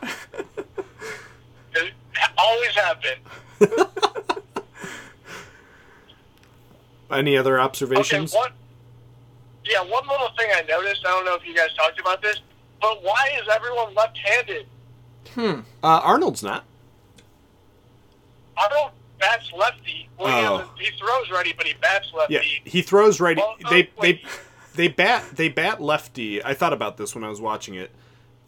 It 1.75 1.93
always 2.37 2.71
have 2.71 2.99
been. 2.99 3.19
Any 7.11 7.37
other 7.37 7.59
Okay, 7.59 7.63
observations? 7.63 8.33
one. 8.33 8.51
Yeah, 9.65 9.81
one 9.81 10.07
little 10.07 10.29
thing 10.37 10.49
I 10.51 10.63
noticed. 10.63 11.05
I 11.05 11.09
don't 11.09 11.25
know 11.25 11.35
if 11.35 11.45
you 11.45 11.55
guys 11.55 11.73
talked 11.75 11.99
about 11.99 12.23
this, 12.23 12.39
but 12.81 13.03
why 13.03 13.29
is 13.39 13.47
everyone 13.53 13.93
left-handed? 13.93 14.65
Hmm. 15.35 15.61
Uh, 15.83 16.01
Arnold's 16.03 16.43
not. 16.43 16.65
Arnold 18.57 18.91
bats 19.19 19.51
lefty. 19.57 20.09
Well, 20.17 20.27
he, 20.27 20.45
Oh. 20.47 20.57
doesn't- 20.59 20.79
he 20.79 20.97
throws 20.97 21.31
righty, 21.31 21.53
but 21.53 21.65
he 21.65 21.73
bats 21.73 22.07
lefty. 22.13 22.33
Yeah, 22.35 22.41
he 22.63 22.81
throws 22.81 23.19
righty. 23.19 23.41
Well, 23.41 23.55
they 23.69 23.89
wait. 23.97 24.23
they 24.23 24.29
they 24.75 24.87
bat 24.87 25.23
they 25.35 25.49
bat 25.49 25.81
lefty. 25.81 26.43
I 26.43 26.53
thought 26.53 26.73
about 26.73 26.97
this 26.97 27.15
when 27.15 27.23
I 27.23 27.29
was 27.29 27.41
watching 27.41 27.75
it. 27.75 27.91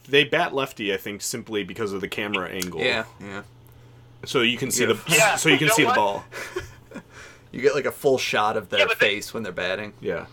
They 0.08 0.24
bat 0.24 0.54
lefty, 0.54 0.94
I 0.94 0.98
think, 0.98 1.22
simply 1.22 1.64
because 1.64 1.92
of 1.92 2.02
the 2.02 2.08
camera 2.08 2.50
angle. 2.50 2.80
Yeah, 2.82 3.06
yeah. 3.20 3.42
So 4.26 4.42
you 4.42 4.58
can 4.58 4.70
see 4.72 4.84
Yeah. 4.86 4.94
the 4.94 5.00
Yeah, 5.16 5.36
so 5.38 5.50
you 5.50 5.58
can 5.58 5.66
you 5.66 5.70
know 5.70 5.76
see 5.76 5.86
the 5.86 5.94
ball. 5.94 6.26
You 7.52 7.62
get 7.62 7.74
like 7.74 7.86
a 7.86 7.92
full 7.92 8.18
shot 8.18 8.58
of 8.58 8.68
their 8.68 8.82
Yeah, 8.82 8.86
but 8.88 9.00
they- 9.00 9.08
face 9.16 9.34
when 9.34 9.42
they're 9.44 9.54
batting. 9.54 9.94
Yeah. 10.02 10.26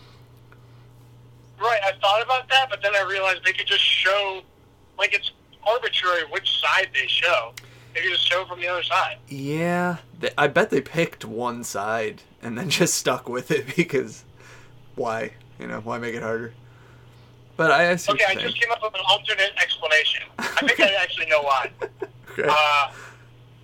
Right, 1.57 1.79
I 1.81 1.93
thought 2.01 2.21
about 2.21 2.49
that, 2.49 2.69
but 2.69 2.81
then 2.81 2.93
I 2.93 3.01
realized 3.03 3.45
they 3.45 3.53
could 3.53 3.65
just 3.67 3.83
show, 3.83 4.41
like 4.99 5.13
it's 5.13 5.31
arbitrary 5.67 6.23
which 6.29 6.59
side 6.59 6.89
they 6.93 7.07
show. 7.07 7.53
They 7.93 8.01
could 8.01 8.11
just 8.11 8.27
show 8.27 8.45
from 8.45 8.59
the 8.59 8.67
other 8.67 8.83
side. 8.83 9.17
Yeah, 9.27 9.97
they, 10.19 10.31
I 10.37 10.47
bet 10.47 10.69
they 10.71 10.81
picked 10.81 11.25
one 11.25 11.63
side 11.63 12.23
and 12.41 12.57
then 12.57 12.69
just 12.81 12.95
stuck 12.95 13.29
with 13.29 13.51
it 13.51 13.75
because 13.75 14.23
why? 14.95 15.31
You 15.59 15.67
know, 15.67 15.79
why 15.81 15.97
make 15.99 16.15
it 16.15 16.23
harder? 16.23 16.53
But 17.55 17.71
I, 17.71 17.91
I 17.91 17.95
see 17.97 18.11
Okay, 18.13 18.23
what 18.23 18.37
I 18.37 18.39
you're 18.41 18.49
just 18.49 18.61
came 18.61 18.71
up 18.71 18.81
with 18.81 18.95
an 18.95 19.01
alternate 19.09 19.51
explanation. 19.61 20.23
I 20.39 20.67
think 20.67 20.79
I 20.79 20.93
actually 21.01 21.27
know 21.27 21.41
why. 21.41 21.71
Okay. 22.31 22.49
Uh, 22.49 22.91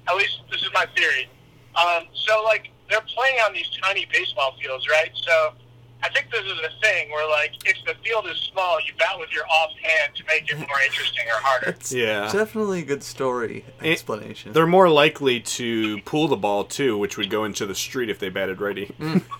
at 0.07 0.15
least 0.15 0.41
this 0.51 0.61
is 0.61 0.69
my 0.73 0.85
theory. 0.95 1.27
Um, 1.75 2.03
so, 2.13 2.43
like, 2.43 2.69
they're 2.89 3.01
playing 3.01 3.39
on 3.45 3.53
these 3.53 3.67
tiny 3.81 4.05
baseball 4.11 4.55
fields, 4.61 4.87
right? 4.87 5.11
So, 5.15 5.53
I 6.01 6.09
think 6.09 6.31
this 6.31 6.45
is 6.45 6.57
a 6.59 6.81
thing 6.81 7.09
where, 7.11 7.29
like, 7.29 7.51
if 7.65 7.75
the 7.85 7.93
field 8.03 8.25
is 8.27 8.37
small, 8.53 8.79
you 8.79 8.93
bat 8.97 9.19
with 9.19 9.31
your 9.33 9.43
off 9.47 9.71
hand 9.83 10.15
to 10.15 10.23
make 10.27 10.49
it 10.49 10.57
more 10.69 10.79
interesting 10.85 11.25
or 11.27 11.41
harder. 11.41 11.69
It's 11.71 11.91
Yeah. 11.91 12.31
definitely 12.31 12.79
a 12.79 12.85
good 12.85 13.03
story 13.03 13.65
explanation. 13.81 14.53
They're 14.53 14.65
more 14.67 14.89
likely 14.89 15.41
to 15.41 16.01
pull 16.03 16.27
the 16.29 16.37
ball 16.37 16.63
too, 16.63 16.97
which 16.97 17.17
would 17.17 17.29
go 17.29 17.43
into 17.43 17.65
the 17.65 17.75
street 17.75 18.09
if 18.09 18.17
they 18.19 18.29
batted 18.29 18.61
righty. 18.61 18.93
Mm. 18.99 19.23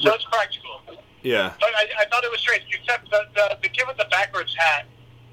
So 0.00 0.12
it's 0.12 0.24
practical. 0.24 0.80
Yeah. 1.22 1.52
But 1.58 1.70
I, 1.76 2.02
I 2.02 2.04
thought 2.10 2.24
it 2.24 2.30
was 2.30 2.40
strange, 2.40 2.64
except 2.78 3.10
the, 3.10 3.22
the, 3.34 3.58
the 3.62 3.68
kid 3.68 3.84
with 3.86 3.96
the 3.96 4.06
backwards 4.10 4.54
hat, 4.54 4.84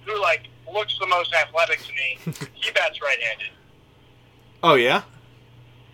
who, 0.05 0.21
like, 0.21 0.43
looks 0.71 0.97
the 0.99 1.07
most 1.07 1.33
athletic 1.33 1.79
to 1.79 1.91
me, 1.93 2.17
he 2.53 2.71
bats 2.75 3.01
right-handed. 3.01 3.49
Oh 4.63 4.75
yeah. 4.75 5.01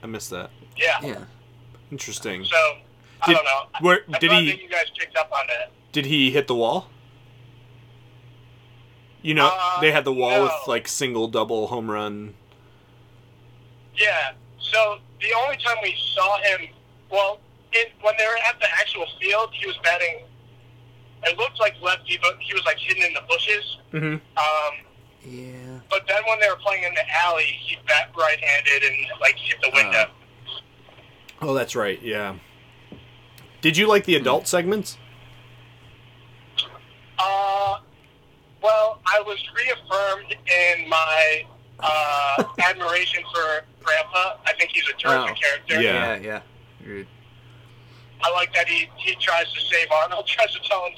I 0.04 0.08
missed 0.08 0.30
that. 0.30 0.52
Yeah. 0.76 1.00
Yeah. 1.02 1.24
Interesting. 1.90 2.44
So, 2.46 2.78
I 3.22 3.28
Did- 3.28 3.34
don't 3.36 3.46
know. 3.46 3.66
where- 3.82 4.04
I'm 4.08 4.20
did 4.20 4.32
he- 4.32 4.52
that 4.52 4.62
you 4.62 4.70
guys 4.70 4.86
picked 4.98 5.18
up 5.18 5.32
on 5.32 5.48
that. 5.48 5.72
Did 5.92 6.06
he 6.06 6.32
hit 6.32 6.48
the 6.48 6.56
wall? 6.56 6.90
You 9.22 9.34
know, 9.34 9.50
Uh, 9.52 9.82
they 9.82 9.92
had 9.92 10.06
the 10.06 10.14
wall 10.14 10.44
with 10.44 10.52
like 10.68 10.88
single, 10.88 11.28
double, 11.28 11.68
home 11.68 11.90
run. 11.90 12.36
Yeah. 13.96 14.32
So 14.60 15.00
the 15.20 15.34
only 15.34 15.58
time 15.58 15.78
we 15.82 15.96
saw 16.14 16.38
him, 16.40 16.68
well, 17.10 17.40
it, 17.74 17.92
when 18.02 18.14
they 18.18 18.26
were 18.26 18.38
at 18.48 18.60
the 18.60 18.70
actual 18.80 19.06
field, 19.20 19.50
he 19.54 19.66
was 19.66 19.76
batting. 19.84 20.24
It 21.24 21.38
looked 21.38 21.60
like 21.60 21.74
lefty, 21.82 22.20
but 22.22 22.38
he 22.40 22.54
was 22.54 22.64
like 22.66 22.78
hidden 22.78 23.04
in 23.04 23.14
the 23.14 23.22
bushes. 23.22 23.78
Mm-hmm. 23.92 24.14
Um, 24.38 24.86
yeah. 25.26 25.80
but 25.90 26.06
then 26.08 26.22
when 26.28 26.40
they 26.40 26.48
were 26.50 26.56
playing 26.58 26.84
in 26.84 26.94
the 26.94 27.04
alley, 27.12 27.44
he 27.62 27.76
bat 27.88 28.12
right-handed 28.16 28.84
and 28.84 29.08
like 29.20 29.36
hit 29.38 29.58
the 29.62 29.72
window. 29.74 30.06
Oh, 31.42 31.54
that's 31.54 31.76
right. 31.76 32.00
Yeah. 32.02 32.36
Did 33.68 33.76
you 33.76 33.86
like 33.86 34.06
the 34.06 34.16
adult 34.16 34.48
segments? 34.48 34.98
Uh, 37.20 37.80
well, 38.64 39.02
I 39.06 39.20
was 39.20 39.44
reaffirmed 39.54 40.32
in 40.32 40.88
my 40.88 41.44
uh, 41.82 42.46
admiration 42.60 43.26
for 43.36 43.66
Grandpa. 43.84 44.38
I 44.46 44.54
think 44.58 44.72
he's 44.74 44.88
a 44.88 44.94
terrific 44.94 45.36
character. 45.36 45.82
Yeah, 45.82 46.16
yeah. 46.16 46.42
Agreed. 46.80 47.08
I 48.22 48.32
like 48.32 48.54
that 48.54 48.70
he, 48.70 48.88
he 48.96 49.16
tries 49.16 49.52
to 49.52 49.60
save 49.60 49.92
Arnold, 49.92 50.26
tries 50.28 50.54
to 50.54 50.60
tell 50.62 50.86
him 50.86 50.94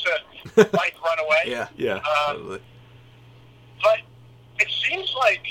to 0.56 0.70
like 0.78 0.94
run 1.04 1.18
away. 1.26 1.46
Yeah. 1.48 1.70
Yeah. 1.76 1.94
Um, 1.96 2.04
Totally. 2.36 2.62
But 3.82 3.98
it 4.60 4.68
seems 4.88 5.12
like 5.18 5.42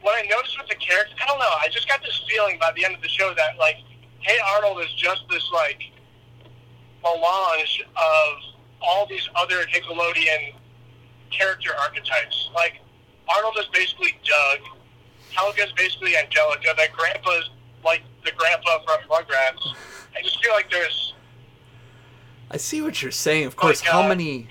what 0.00 0.14
I 0.14 0.26
noticed 0.26 0.56
with 0.56 0.68
the 0.70 0.76
character, 0.76 1.14
I 1.22 1.26
don't 1.26 1.38
know. 1.38 1.52
I 1.60 1.68
just 1.70 1.86
got 1.86 2.00
this 2.00 2.18
feeling 2.26 2.56
by 2.58 2.72
the 2.74 2.82
end 2.82 2.94
of 2.94 3.02
the 3.02 3.08
show 3.08 3.34
that 3.36 3.58
like, 3.58 3.76
Hey 4.22 4.38
Arnold 4.54 4.80
is 4.80 4.92
just 4.94 5.22
this 5.30 5.48
like 5.52 5.80
melange 7.02 7.82
of 7.96 8.32
all 8.80 9.06
these 9.06 9.28
other 9.34 9.64
Nickelodeon 9.66 10.54
character 11.30 11.70
archetypes. 11.80 12.50
Like 12.54 12.80
Arnold 13.28 13.56
is 13.58 13.66
basically 13.72 14.18
Doug, 14.24 14.60
Helga's 15.34 15.72
basically 15.76 16.16
Angelica, 16.16 16.74
that 16.76 16.92
Grandpa's 16.92 17.50
like 17.84 18.02
the 18.24 18.30
grandpa 18.32 18.78
from 18.84 19.00
Rugrats. 19.08 19.74
I 20.16 20.22
just 20.22 20.42
feel 20.42 20.52
like 20.52 20.70
there's 20.70 21.14
I 22.50 22.58
see 22.58 22.82
what 22.82 23.00
you're 23.00 23.10
saying. 23.10 23.46
Of 23.46 23.56
course, 23.56 23.80
Like, 23.82 23.90
how 23.90 24.02
uh, 24.02 24.08
many, 24.08 24.46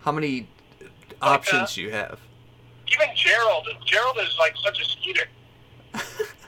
how 0.00 0.10
many 0.10 0.48
options 1.22 1.76
you 1.76 1.90
have? 1.92 2.18
even 2.88 3.06
Gerald. 3.14 3.66
Gerald 3.86 4.18
is 4.18 4.36
like 4.38 4.54
such 4.62 4.80
a 4.80 4.84
skeeter. 4.84 5.24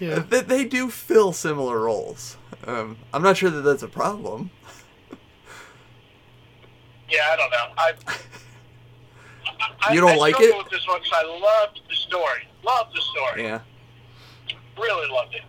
Yeah. 0.00 0.18
They, 0.28 0.40
they 0.40 0.64
do 0.64 0.90
fill 0.90 1.32
similar 1.32 1.78
roles. 1.80 2.36
Um, 2.66 2.96
I'm 3.12 3.22
not 3.22 3.36
sure 3.36 3.50
that 3.50 3.62
that's 3.62 3.82
a 3.82 3.88
problem. 3.88 4.50
Yeah, 7.08 7.20
I 7.30 7.36
don't 7.36 7.50
know. 7.50 7.66
I, 7.76 7.92
I 9.88 9.92
You 9.94 10.00
don't 10.00 10.10
I 10.12 10.16
like 10.16 10.40
it? 10.40 10.56
with 10.56 10.70
this 10.70 10.86
one 10.88 11.00
because 11.00 11.12
I 11.14 11.24
loved 11.24 11.80
the 11.88 11.94
story. 11.94 12.48
Loved 12.64 12.96
the 12.96 13.00
story. 13.02 13.42
Yeah. 13.44 13.60
Really 14.78 15.08
loved 15.12 15.34
it. 15.34 15.42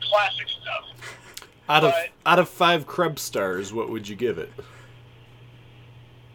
classic 0.00 0.46
stuff. 0.62 0.84
Out 1.68 1.84
of 1.84 1.92
But- 1.92 2.10
out 2.30 2.38
of 2.38 2.48
five 2.48 2.86
Krebs 2.86 3.22
stars, 3.22 3.72
what 3.72 3.90
would 3.90 4.08
you 4.08 4.16
give 4.16 4.38
it? 4.38 4.52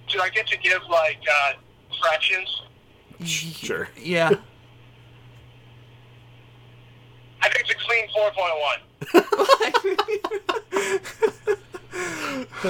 Do 0.10 0.20
I 0.22 0.30
get 0.30 0.48
to 0.48 0.58
give 0.58 0.82
like 0.90 1.22
uh, 1.32 1.54
fractions? 2.02 2.62
Sure. 3.24 3.90
Yeah. 3.98 4.32
I 7.44 7.50
think 7.50 7.70
it's 7.70 7.72
a 7.72 7.76
clean 7.86 8.08
four 8.14 8.32
point 8.32 8.58
one. 8.62 8.80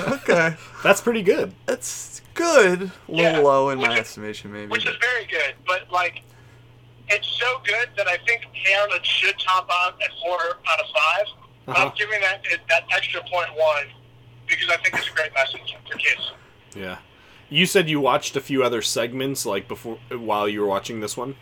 okay. 0.13 0.55
That's 0.84 1.01
pretty 1.01 1.21
good. 1.21 1.53
That's 1.65 2.21
good. 2.34 2.84
A 2.84 2.91
little 3.11 3.32
Yeah, 3.34 3.38
low 3.39 3.69
in 3.69 3.80
which 3.80 3.88
my 3.88 3.93
is- 3.95 3.99
estimation, 4.01 4.51
maybe. 4.51 4.67
which 4.67 4.86
but- 4.86 4.93
is 4.93 4.99
very 4.99 5.26
good. 5.26 5.55
But 5.65 5.89
like, 5.91 6.21
it's 7.09 7.28
so 7.39 7.61
good 7.65 7.89
that 7.97 8.07
I 8.07 8.17
think 8.26 8.45
Hey 8.53 8.74
Arnold 8.76 9.05
should 9.05 9.38
top 9.39 9.67
out 9.71 10.01
at 10.01 10.09
four 10.21 10.39
out 10.67 10.80
of 10.80 10.86
5 10.88 11.26
But 11.65 11.78
I'm 11.78 11.88
Uh-huh. 11.88 11.95
giving 11.97 12.21
that 12.21 12.43
that 12.69 12.84
extra 12.91 13.21
point 13.24 13.53
one 13.55 13.88
because 14.47 14.69
I 14.69 14.78
think 14.78 14.95
it's 14.97 15.07
a 15.07 15.11
great 15.11 15.34
message 15.34 15.76
for 15.89 15.97
kids. 15.97 16.32
Yeah. 16.76 16.97
You 17.49 17.65
said 17.65 17.88
you 17.89 17.99
watched 17.99 18.36
a 18.36 18.41
few 18.41 18.63
other 18.63 18.82
segments 18.82 19.45
like 19.45 19.67
before 19.67 19.99
while 20.09 20.47
you 20.49 20.61
were 20.61 20.67
watching 20.67 20.99
this 21.01 21.15
one. 21.15 21.36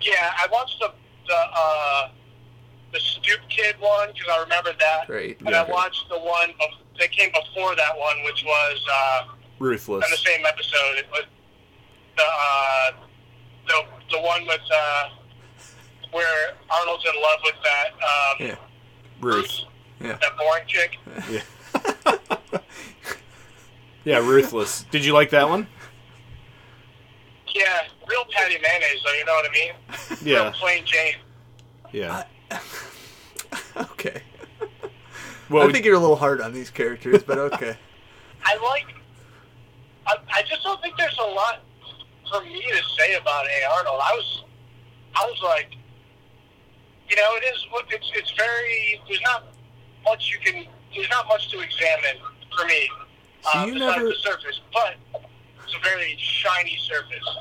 Yeah, 0.00 0.32
I 0.38 0.46
watched 0.52 0.78
the 0.78 0.92
the 1.28 1.34
uh, 1.54 2.08
the 2.92 2.98
Stoop 3.00 3.40
Kid 3.48 3.76
one 3.78 4.08
because 4.12 4.28
I 4.32 4.42
remember 4.42 4.72
that. 4.80 5.06
Great. 5.06 5.38
And 5.40 5.50
Yeah. 5.50 5.62
I 5.62 5.70
watched 5.70 6.08
the 6.08 6.18
one 6.18 6.50
that 6.98 7.12
came 7.12 7.30
before 7.30 7.76
that 7.76 7.96
one, 7.96 8.16
which 8.24 8.42
was 8.44 8.84
uh, 8.92 9.24
Ruthless. 9.58 10.04
in 10.04 10.10
the 10.10 10.16
same 10.16 10.44
episode. 10.46 10.96
It 10.98 11.06
was 11.12 11.24
the 12.16 12.24
uh, 12.24 12.90
the 13.68 13.84
the 14.16 14.20
one 14.20 14.46
with 14.46 14.60
uh, 14.74 15.08
where 16.12 16.54
Arnold's 16.70 17.04
in 17.04 17.22
love 17.22 17.38
with 17.44 17.54
that 17.62 17.88
um, 17.92 18.46
Yeah. 18.48 18.54
Ruth. 19.20 19.60
Yeah. 20.00 20.16
that 20.20 20.36
boring 20.38 20.64
chick. 20.66 20.96
Yeah. 21.30 22.58
yeah, 24.04 24.18
Ruthless. 24.18 24.84
Did 24.90 25.04
you 25.04 25.12
like 25.12 25.30
that 25.30 25.48
one? 25.48 25.66
Yeah, 27.58 27.82
real 28.08 28.24
patty 28.30 28.56
mayonnaise, 28.62 29.02
though. 29.04 29.12
You 29.12 29.24
know 29.24 29.34
what 29.34 29.50
I 29.50 29.52
mean? 29.52 29.72
Yeah. 30.22 30.42
Real 30.44 30.52
plain 30.52 30.84
Jane. 30.84 31.14
Yeah. 31.92 32.24
okay. 33.76 34.22
Well, 35.50 35.68
I 35.68 35.72
think 35.72 35.84
you're 35.84 35.96
a 35.96 35.98
little 36.00 36.16
hard 36.16 36.40
on 36.40 36.52
these 36.52 36.70
characters, 36.70 37.22
but 37.22 37.38
okay. 37.38 37.76
I 38.44 38.56
like. 38.56 38.94
I, 40.06 40.16
I 40.32 40.42
just 40.42 40.62
don't 40.62 40.80
think 40.82 40.96
there's 40.96 41.18
a 41.18 41.26
lot 41.26 41.60
for 42.30 42.42
me 42.44 42.60
to 42.62 42.82
say 42.98 43.14
about 43.16 43.46
A. 43.46 43.64
Arnold. 43.76 44.00
I 44.02 44.12
was, 44.14 44.44
I 45.16 45.24
was 45.24 45.40
like, 45.42 45.72
you 47.08 47.16
know, 47.16 47.36
it 47.36 47.44
is. 47.44 47.66
It's 47.90 48.10
it's 48.14 48.30
very. 48.32 49.00
There's 49.08 49.22
not 49.22 49.46
much 50.04 50.30
you 50.30 50.38
can. 50.44 50.66
There's 50.94 51.10
not 51.10 51.26
much 51.28 51.50
to 51.50 51.60
examine 51.60 52.22
for 52.56 52.66
me. 52.66 52.88
So 53.42 53.58
uh, 53.58 53.66
you 53.66 53.74
besides 53.74 53.96
never- 53.96 54.08
the 54.08 54.14
surface, 54.16 54.60
but 54.72 54.94
it's 55.68 55.76
a 55.76 55.80
very 55.90 56.16
shiny 56.18 56.78
surface. 56.82 57.36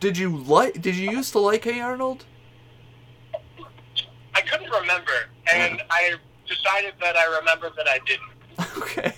Did 0.00 0.16
you 0.18 0.36
like? 0.36 0.80
Did 0.80 0.96
you 0.96 1.10
used 1.10 1.32
to 1.32 1.38
like 1.38 1.64
Hey 1.64 1.80
Arnold? 1.80 2.24
I 4.34 4.40
couldn't 4.42 4.70
remember, 4.70 5.12
and 5.52 5.82
I 5.90 6.14
decided 6.46 6.94
that 7.00 7.16
I 7.16 7.38
remembered 7.38 7.72
that 7.76 7.88
I 7.88 7.98
didn't. 8.06 8.30
Okay. 8.78 9.12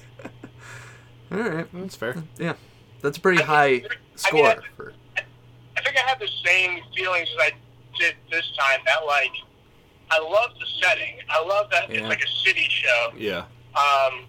All 1.31 1.39
right. 1.39 1.67
That's 1.73 1.95
fair. 1.97 2.23
Yeah, 2.39 2.55
that's 3.03 3.19
a 3.19 3.21
pretty 3.21 3.43
high 3.43 3.83
score. 4.17 4.47
I- 4.47 4.57
for, 4.77 4.93
I 5.77 5.81
think 5.83 5.97
I 5.97 6.09
had 6.09 6.19
the 6.19 6.29
same 6.45 6.81
feelings 6.97 7.29
as 7.35 7.39
I 7.39 7.53
did 7.99 8.15
this 8.31 8.51
time. 8.59 8.81
That 8.87 9.05
like, 9.05 9.31
I 10.11 10.19
love 10.21 10.51
the 10.59 10.67
setting. 10.81 11.17
I 11.29 11.43
love 11.45 11.71
that 11.71 11.91
Yeah. 11.91 11.99
it's 12.01 12.09
like 12.09 12.23
a 12.25 12.29
city 12.45 12.67
show. 12.71 13.13
Yeah. 13.17 13.45
Um, 13.77 14.25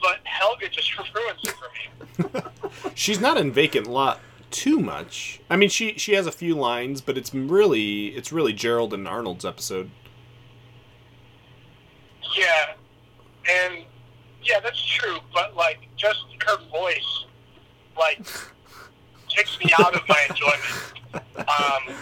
but 0.00 0.18
Helga 0.24 0.68
just 0.68 0.92
ruins 0.98 1.40
it 1.44 1.54
for 1.54 2.40
me. 2.40 2.40
She's 2.94 3.20
not 3.20 3.36
in 3.36 3.52
Vacant 3.52 3.86
Lot 3.86 4.20
too 4.50 4.78
much. 4.78 5.40
I 5.50 5.56
mean, 5.56 5.68
she 5.68 5.94
she 5.98 6.14
has 6.14 6.26
a 6.26 6.32
few 6.32 6.54
lines, 6.54 7.00
but 7.00 7.18
it's 7.18 7.34
really 7.34 8.08
it's 8.08 8.32
really 8.32 8.52
Gerald 8.52 8.94
and 8.94 9.06
Arnold's 9.06 9.44
episode. 9.44 9.90
Yeah, 12.36 12.74
and 13.48 13.84
yeah, 14.42 14.60
that's 14.60 14.82
true. 14.84 15.18
But 15.32 15.56
like, 15.56 15.88
just 15.96 16.24
her 16.46 16.58
voice, 16.70 17.24
like, 17.98 18.18
takes 19.28 19.58
me 19.58 19.70
out 19.78 19.94
of 19.94 20.02
my 20.08 20.26
enjoyment. 20.28 20.92
Um, 21.38 21.96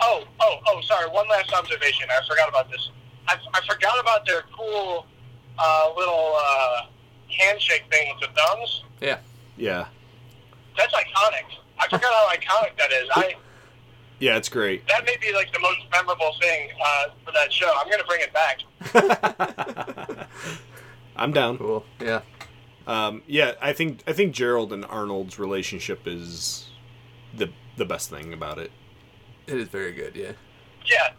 oh, 0.00 0.24
oh, 0.40 0.56
oh, 0.66 0.80
sorry. 0.82 1.08
One 1.10 1.28
last 1.28 1.52
observation. 1.52 2.08
I 2.10 2.26
forgot 2.26 2.48
about 2.48 2.70
this. 2.70 2.90
I, 3.28 3.36
I 3.54 3.60
forgot 3.66 3.98
about 4.00 4.26
their 4.26 4.42
cool 4.56 5.06
uh, 5.58 5.90
little 5.96 6.34
uh, 6.36 6.80
handshake 7.30 7.84
thing 7.90 8.12
with 8.14 8.28
the 8.28 8.34
thumbs. 8.36 8.82
yeah. 9.00 9.18
Yeah. 9.56 9.86
That's 10.76 10.92
iconic. 10.92 11.44
I 11.78 11.84
forgot 11.88 12.02
how 12.12 12.28
iconic 12.34 12.76
that 12.78 12.92
is. 12.92 13.08
I 13.14 13.34
Yeah, 14.18 14.36
it's 14.36 14.48
great. 14.48 14.86
that 14.88 15.04
may 15.04 15.16
be 15.20 15.32
like 15.32 15.52
the 15.52 15.60
most 15.60 15.80
memorable 15.92 16.34
thing 16.40 16.70
uh, 16.84 17.04
for 17.24 17.30
that 17.32 17.52
show. 17.52 17.72
I'm 17.78 17.88
gonna 17.88 18.04
bring 18.04 18.20
it 18.20 18.32
back. 18.32 20.28
I'm 21.16 21.32
down. 21.32 21.58
Cool. 21.58 21.84
Yeah. 22.00 22.20
Um, 22.86 23.22
yeah, 23.26 23.52
I 23.62 23.72
think 23.72 24.02
I 24.06 24.12
think 24.12 24.34
Gerald 24.34 24.72
and 24.72 24.84
Arnold's 24.84 25.38
relationship 25.38 26.02
is 26.06 26.68
the 27.32 27.50
the 27.76 27.84
best 27.84 28.10
thing 28.10 28.32
about 28.32 28.58
it. 28.58 28.70
It 29.46 29.56
is 29.56 29.68
very 29.68 29.92
good. 29.92 30.16
Yeah. 30.16 30.32
Yeah, 30.86 31.10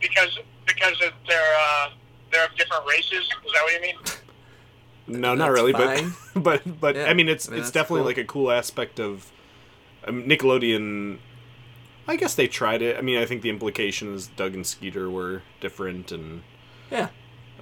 because 0.00 0.38
because 0.66 1.00
of 1.02 1.12
their 1.28 1.54
uh, 1.58 1.90
they're 2.30 2.44
of 2.46 2.54
different 2.56 2.84
races. 2.86 3.24
Is 3.44 3.52
that 3.52 3.62
what 3.62 3.72
you 3.74 3.80
mean? 3.80 3.96
No, 5.06 5.34
not 5.34 5.50
really, 5.50 5.72
fine. 5.72 6.12
but 6.34 6.42
but 6.64 6.80
but 6.80 6.96
Yeah, 6.96 7.04
I 7.06 7.14
mean, 7.14 7.28
it's 7.28 7.48
I 7.48 7.52
mean, 7.52 7.60
it's 7.60 7.70
definitely 7.70 8.00
cool. 8.00 8.06
like 8.06 8.18
a 8.18 8.24
cool 8.24 8.50
aspect 8.50 8.98
of 8.98 9.30
um, 10.06 10.24
Nickelodeon. 10.24 11.18
I 12.06 12.16
guess 12.16 12.34
they 12.34 12.46
tried 12.48 12.82
it. 12.82 12.96
I 12.96 13.00
mean, 13.00 13.18
I 13.18 13.24
think 13.26 13.42
the 13.42 13.48
implication 13.50 14.14
is 14.14 14.26
Doug 14.28 14.54
and 14.54 14.66
Skeeter 14.66 15.08
were 15.10 15.42
different, 15.60 16.12
and 16.12 16.42
Yeah. 16.90 17.08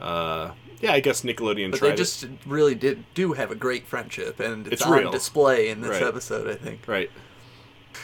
uh, 0.01 0.53
yeah, 0.81 0.93
I 0.93 1.01
guess 1.01 1.23
Nickelodeon 1.23 1.71
But 1.71 1.79
tried 1.79 1.91
they 1.91 1.97
just 1.97 2.27
really 2.47 2.75
did 2.75 3.05
do 3.15 3.35
have 3.35 3.51
a 3.53 3.55
great 3.55 3.87
friendship, 3.87 4.41
and 4.41 4.67
it's, 4.67 4.75
It's 4.75 4.83
on 4.83 4.99
real. 4.99 5.11
display 5.13 5.69
in 5.69 5.81
this 5.81 5.91
Right. 5.93 6.03
episode. 6.03 6.49
I 6.49 6.55
think. 6.57 6.89
right. 6.89 7.09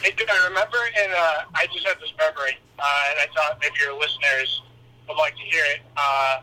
Hey, 0.02 0.12
dude, 0.12 0.28
I 0.30 0.46
remember, 0.48 0.76
and 1.02 1.12
uh, 1.12 1.42
I 1.54 1.66
just 1.72 1.84
had 1.86 1.98
this 1.98 2.12
memory, 2.18 2.56
uh, 2.78 3.04
and 3.10 3.18
I 3.18 3.26
thought 3.34 3.58
maybe 3.60 3.74
your 3.82 3.98
listeners 3.98 4.62
would 5.08 5.16
like 5.16 5.34
to 5.34 5.42
hear 5.42 5.64
it 5.64 5.80
uh, 5.96 6.40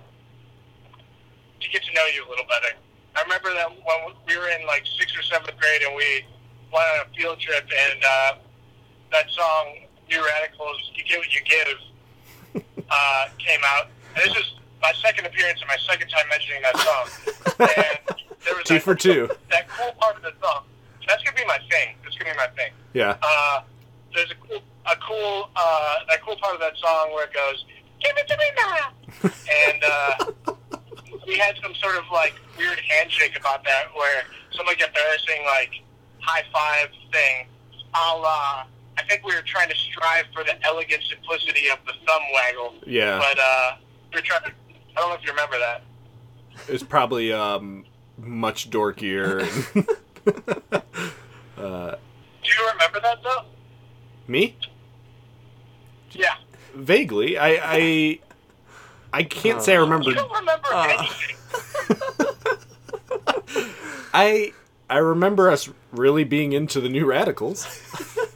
to 1.61 1.69
get 1.69 1.83
to 1.83 1.93
know 1.93 2.05
you 2.13 2.25
a 2.25 2.29
little 2.29 2.45
better. 2.45 2.75
I 3.15 3.21
remember 3.23 3.53
that 3.53 3.69
when 3.69 4.13
we 4.27 4.37
were 4.37 4.49
in 4.49 4.65
like 4.67 4.83
sixth 4.99 5.17
or 5.17 5.23
seventh 5.23 5.57
grade, 5.59 5.81
and 5.83 5.95
we 5.95 6.25
went 6.71 6.85
on 6.99 7.05
a 7.07 7.15
field 7.17 7.39
trip, 7.39 7.63
and 7.63 8.03
uh, 8.03 8.33
that 9.11 9.29
song 9.31 9.75
"New 10.09 10.23
Radicals," 10.23 10.91
"You 10.95 11.03
Give 11.05 11.19
What 11.19 11.33
You 11.33 11.41
Give," 11.43 12.63
uh, 12.89 13.25
came 13.39 13.59
out. 13.65 13.87
And 14.15 14.23
this 14.29 14.35
is 14.37 14.55
my 14.81 14.91
second 15.01 15.25
appearance 15.25 15.59
and 15.61 15.67
my 15.67 15.77
second 15.77 16.09
time 16.09 16.27
mentioning 16.29 16.61
that 16.61 16.77
song. 16.77 17.07
And 17.59 18.17
there 18.45 18.55
was 18.55 18.63
Two 18.65 18.73
that, 18.75 18.83
for 18.83 18.95
two. 18.95 19.29
that 19.51 19.67
cool 19.69 19.91
part 19.99 20.17
of 20.17 20.21
the 20.21 20.33
song. 20.43 20.63
That's 21.07 21.23
gonna 21.23 21.35
be 21.37 21.45
my 21.45 21.57
thing. 21.69 21.95
That's 22.03 22.15
gonna 22.17 22.31
be 22.31 22.37
my 22.37 22.47
thing 22.55 22.71
Yeah. 22.93 23.15
uh, 23.21 23.61
there's 24.13 24.31
a 24.31 24.35
cool, 24.35 24.61
a 24.85 24.95
cool, 24.97 25.49
uh, 25.55 25.95
that 26.09 26.21
cool 26.23 26.35
part 26.37 26.53
of 26.55 26.59
that 26.61 26.75
song 26.77 27.11
where 27.13 27.25
it 27.25 27.33
goes, 27.33 27.65
"Give 28.01 28.15
it 28.17 28.27
to 28.27 28.37
me 28.37 28.45
now," 28.55 29.29
and 29.69 29.83
uh, 29.83 30.53
we 31.27 31.37
had 31.37 31.55
some 31.61 31.73
sort 31.75 31.95
of 31.97 32.03
like 32.11 32.33
weird 32.57 32.79
handshake 32.79 33.37
about 33.39 33.63
that, 33.63 33.85
where 33.95 34.23
some 34.55 34.65
like 34.65 34.81
embarrassing 34.81 35.43
like 35.45 35.71
high 36.19 36.43
five 36.53 36.89
thing, 37.11 37.47
a 37.93 38.17
la. 38.17 38.65
I 38.97 39.03
think 39.09 39.25
we 39.25 39.35
were 39.35 39.41
trying 39.41 39.69
to 39.69 39.75
strive 39.75 40.25
for 40.33 40.43
the 40.43 40.55
elegant 40.65 41.03
simplicity 41.09 41.67
of 41.69 41.79
the 41.85 41.93
thumb 42.07 42.21
waggle. 42.33 42.73
Yeah. 42.85 43.19
But 43.19 43.39
uh, 43.39 43.75
we 44.13 44.19
were 44.19 44.25
trying. 44.25 44.43
To, 44.43 44.51
I 44.95 45.01
don't 45.01 45.09
know 45.09 45.15
if 45.15 45.23
you 45.23 45.31
remember 45.31 45.57
that. 45.59 45.83
It's 46.69 46.83
probably 46.83 47.33
um, 47.33 47.85
much 48.17 48.69
dorkier. 48.69 49.41
uh, 51.57 51.91
Do 51.91 52.49
you 52.49 52.69
remember 52.71 52.99
that 53.01 53.21
though? 53.23 53.43
me? 54.27 54.55
Yeah. 56.11 56.35
Vaguely. 56.73 57.37
I 57.37 57.59
I 57.63 58.19
I 59.15 59.23
can't 59.23 59.61
say 59.61 59.75
I 59.75 59.79
remember. 59.79 60.09
You 60.09 60.15
don't 60.15 60.31
remember 60.33 60.67
Uh. 60.73 60.97
anything. 60.99 61.35
I 64.13 64.51
I 64.89 64.97
remember 64.97 65.49
us 65.49 65.69
really 65.93 66.25
being 66.25 66.51
into 66.51 66.81
the 66.81 66.89
new 66.89 67.05
radicals, 67.05 67.65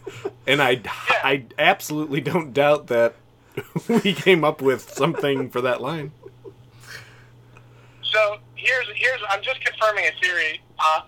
and 0.47 0.61
I 0.61 0.81
I 1.09 1.43
absolutely 1.57 2.21
don't 2.21 2.53
doubt 2.53 2.87
that 2.87 3.15
we 3.89 4.13
came 4.13 4.45
up 4.45 4.61
with 4.61 4.89
something 4.89 5.49
for 5.49 5.59
that 5.61 5.81
line. 5.81 6.13
So 8.03 8.37
here's 8.55 8.87
here's 8.95 9.19
I'm 9.29 9.41
just 9.43 9.59
confirming 9.59 10.05
a 10.05 10.11
theory. 10.21 10.61
Uh, 10.79 11.01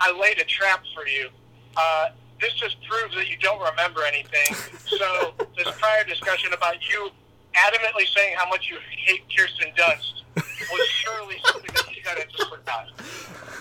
I 0.00 0.12
laid 0.12 0.38
a 0.38 0.44
trap 0.44 0.84
for 0.94 1.08
you. 1.08 1.28
Uh, 1.76 2.10
this 2.40 2.52
just 2.54 2.76
proves 2.88 3.16
that 3.16 3.26
you 3.28 3.36
don't 3.38 3.60
remember 3.60 4.02
anything. 4.04 4.54
So 4.86 5.32
this 5.56 5.68
prior 5.78 6.04
discussion 6.04 6.52
about 6.52 6.76
you 6.88 7.10
adamantly 7.66 8.06
saying 8.14 8.34
how 8.36 8.48
much 8.48 8.68
you 8.70 8.78
hate 8.90 9.22
Kirsten 9.36 9.72
Dunst 9.76 10.22
was 10.36 10.88
surely 10.88 11.36
something 11.44 11.70
that 11.74 11.96
you 11.96 12.02
of 12.10 12.28
just 12.32 12.48
forgot. 12.48 12.88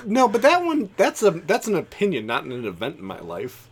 No, 0.06 0.28
but 0.28 0.42
that 0.42 0.64
one 0.64 0.90
that's 0.98 1.24
a 1.24 1.32
that's 1.32 1.68
an 1.68 1.76
opinion, 1.76 2.26
not 2.26 2.44
an 2.44 2.66
event 2.66 3.00
in 3.00 3.06
my 3.06 3.20
life. 3.20 3.68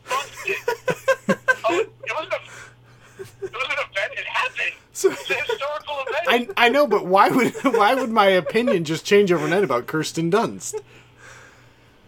Oh, 1.68 1.80
it 1.80 2.16
was 2.16 2.28
a, 2.28 3.46
it 3.46 3.54
was 3.54 3.68
an 3.70 3.86
event. 3.92 4.14
It 4.18 4.26
happened. 4.26 4.74
It's 4.92 5.06
a 5.06 5.12
historical 5.12 5.96
event. 6.08 6.26
I 6.58 6.66
I 6.66 6.70
know, 6.70 6.88
but 6.88 7.06
why 7.06 7.30
would 7.30 7.54
why 7.64 7.96
would 7.96 8.12
my 8.12 8.28
opinion 8.28 8.84
just 8.84 9.06
change 9.06 9.32
overnight 9.32 9.64
about 9.64 9.88
Kirsten 9.88 10.30
Dunst? 10.30 10.76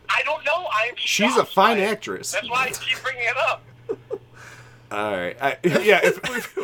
I 0.10 0.22
don't 0.24 0.44
know. 0.46 0.68
I'm 0.72 0.94
She's 0.96 1.36
a 1.38 1.46
fine 1.46 1.80
actress. 1.80 2.32
That's 2.32 2.50
why 2.50 2.66
I 2.66 2.70
keep 2.70 3.02
bringing 3.04 3.24
it 3.24 3.38
up. 3.38 3.64
All 4.92 5.12
right. 5.12 5.36
I, 5.42 5.58
yeah. 5.64 6.00
If, 6.04 6.58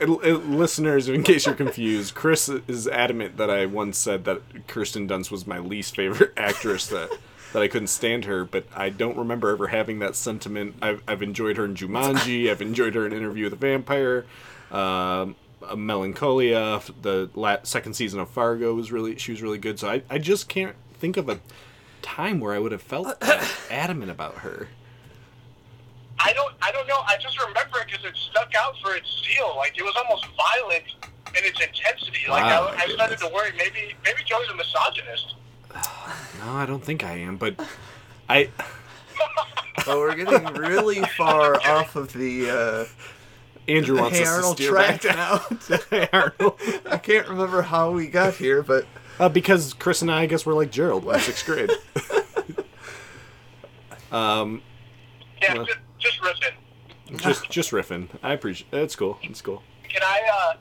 it- 0.00 0.08
it- 0.08 0.46
listeners, 0.48 1.08
in 1.08 1.22
case 1.22 1.46
you're 1.46 1.54
confused, 1.54 2.14
Chris 2.14 2.48
is 2.48 2.86
adamant 2.88 3.36
that 3.36 3.50
I 3.50 3.66
once 3.66 3.98
said 3.98 4.24
that 4.24 4.66
Kirsten 4.66 5.08
Dunst 5.08 5.30
was 5.30 5.46
my 5.46 5.58
least 5.58 5.94
favorite 5.96 6.32
actress. 6.36 6.86
That 6.88 7.10
that 7.52 7.62
I 7.62 7.68
couldn't 7.68 7.86
stand 7.88 8.26
her, 8.26 8.44
but 8.44 8.66
I 8.76 8.90
don't 8.90 9.16
remember 9.16 9.48
ever 9.50 9.68
having 9.68 10.00
that 10.00 10.14
sentiment. 10.16 10.74
I've, 10.82 11.02
I've 11.08 11.22
enjoyed 11.22 11.56
her 11.56 11.64
in 11.64 11.74
Jumanji. 11.76 12.50
I've 12.50 12.60
enjoyed 12.60 12.94
her 12.94 13.06
in 13.06 13.12
Interview 13.14 13.44
with 13.44 13.54
a 13.54 13.56
Vampire. 13.56 14.26
Um, 14.70 15.34
uh, 15.66 15.74
Melancholia. 15.74 16.80
The 17.02 17.30
la- 17.34 17.62
second 17.62 17.94
season 17.94 18.20
of 18.20 18.28
Fargo 18.28 18.74
was 18.74 18.92
really 18.92 19.16
she 19.18 19.32
was 19.32 19.40
really 19.42 19.58
good. 19.58 19.78
So 19.78 19.88
I, 19.88 20.02
I 20.10 20.18
just 20.18 20.48
can't 20.48 20.76
think 20.94 21.16
of 21.16 21.28
a 21.28 21.40
time 22.02 22.38
where 22.40 22.52
I 22.54 22.58
would 22.58 22.72
have 22.72 22.82
felt 22.82 23.18
that 23.20 23.50
adamant 23.70 24.10
about 24.10 24.36
her. 24.38 24.68
I 26.20 26.32
don't. 26.32 26.54
I 26.62 26.72
don't 26.72 26.86
know. 26.88 27.00
I 27.06 27.16
just 27.20 27.38
remember 27.38 27.78
it 27.80 27.86
because 27.90 28.04
it 28.04 28.16
stuck 28.16 28.52
out 28.58 28.74
for 28.82 28.94
its 28.94 29.08
seal. 29.26 29.54
Like 29.56 29.76
it 29.78 29.82
was 29.82 29.94
almost 29.96 30.26
violent 30.36 30.84
in 31.36 31.44
its 31.44 31.60
intensity. 31.60 32.20
Like 32.28 32.42
Wow, 32.44 32.74
I, 32.76 32.82
I 32.84 32.88
started 32.88 33.18
to 33.18 33.28
worry. 33.32 33.52
Maybe 33.56 33.94
maybe 34.04 34.22
Joe's 34.24 34.48
a 34.50 34.54
misogynist. 34.56 35.34
No, 36.44 36.52
I 36.52 36.66
don't 36.66 36.82
think 36.84 37.02
I 37.04 37.14
am, 37.14 37.36
but 37.36 37.56
I. 38.28 38.50
Oh, 39.86 40.00
we're 40.00 40.16
getting 40.16 40.44
really 40.54 41.02
far 41.16 41.54
off 41.66 41.96
of 41.96 42.12
the. 42.12 42.50
Uh, 42.50 42.84
Andrew 43.72 43.96
the 43.96 44.02
wants 44.02 44.18
hey 44.18 44.24
us 44.24 44.46
to 44.48 44.52
steer 44.54 44.70
track 44.70 45.02
back 45.02 45.16
now. 45.16 45.78
hey 45.90 46.08
Arnold. 46.12 46.60
I 46.90 46.96
can't 46.98 47.28
remember 47.28 47.62
how 47.62 47.90
we 47.92 48.06
got 48.08 48.34
here, 48.34 48.62
but 48.62 48.86
Uh, 49.18 49.28
because 49.28 49.72
Chris 49.74 50.02
and 50.02 50.10
I, 50.10 50.22
I 50.22 50.26
guess, 50.26 50.44
we're 50.44 50.54
like 50.54 50.70
Gerald 50.70 51.04
in 51.06 51.18
sixth 51.20 51.46
grade. 51.46 51.70
um, 54.12 54.62
Yeah, 55.42 55.54
Well. 55.54 55.64
just, 55.66 55.78
just 55.98 56.20
riffing. 56.20 56.54
just 57.18 57.50
just 57.50 57.70
riffing. 57.72 58.08
I 58.22 58.32
appreciate. 58.32 58.68
It's 58.72 58.96
cool. 58.96 59.18
It's 59.22 59.40
cool. 59.42 59.62
Can 59.88 60.02
I? 60.02 60.20
Uh, 60.32 60.52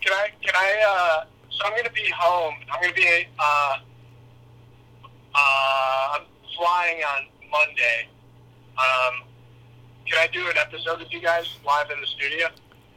can 0.00 0.12
I? 0.12 0.28
Can 0.42 0.54
I? 0.54 0.82
Uh, 0.88 1.24
so 1.50 1.64
I'm 1.66 1.76
gonna 1.76 1.90
be 1.90 2.08
home. 2.16 2.54
I'm 2.72 2.80
gonna 2.82 2.94
be. 2.94 3.26
Uh, 3.38 3.76
uh, 5.34 6.16
I'm 6.18 6.22
flying 6.56 7.02
on 7.02 7.26
Monday. 7.50 8.08
Um, 8.78 9.22
can 10.06 10.18
I 10.18 10.26
do 10.32 10.46
an 10.48 10.56
episode 10.58 10.98
with 11.00 11.12
you 11.12 11.20
guys 11.20 11.46
live 11.66 11.90
in 11.90 12.00
the 12.00 12.06
studio? 12.06 12.48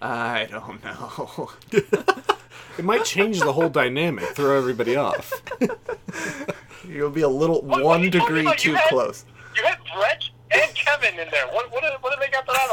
I 0.02 0.48
don't 0.52 0.84
know. 0.84 1.52
It 2.78 2.84
might 2.84 3.06
change 3.06 3.40
the 3.40 3.54
whole 3.54 3.70
dynamic. 3.70 4.26
Throw 4.36 4.58
everybody 4.58 4.98
off. 4.98 5.32
You'll 6.86 7.10
be 7.10 7.22
a 7.22 7.28
little 7.30 7.62
What- 7.62 7.78
what 7.80 7.84
one 7.86 8.02
are 8.02 8.04
you 8.04 8.12
talking 8.12 8.26
degree 8.28 8.42
about? 8.42 8.66
You 8.66 8.72
too 8.72 8.76
had- 8.76 8.90
close. 8.90 9.24
You 9.56 9.64
had 9.64 9.78
Brett 9.96 10.24
and 10.52 10.76
Kevin 10.76 11.18
in 11.18 11.30
there. 11.32 11.48
What? 11.48 11.72
What? 11.72 11.84
do- 11.84 11.90
What 12.02 12.14
do 12.14 12.20
they 12.20 12.30
got 12.30 12.46
for 12.46 12.52
that 12.52 12.68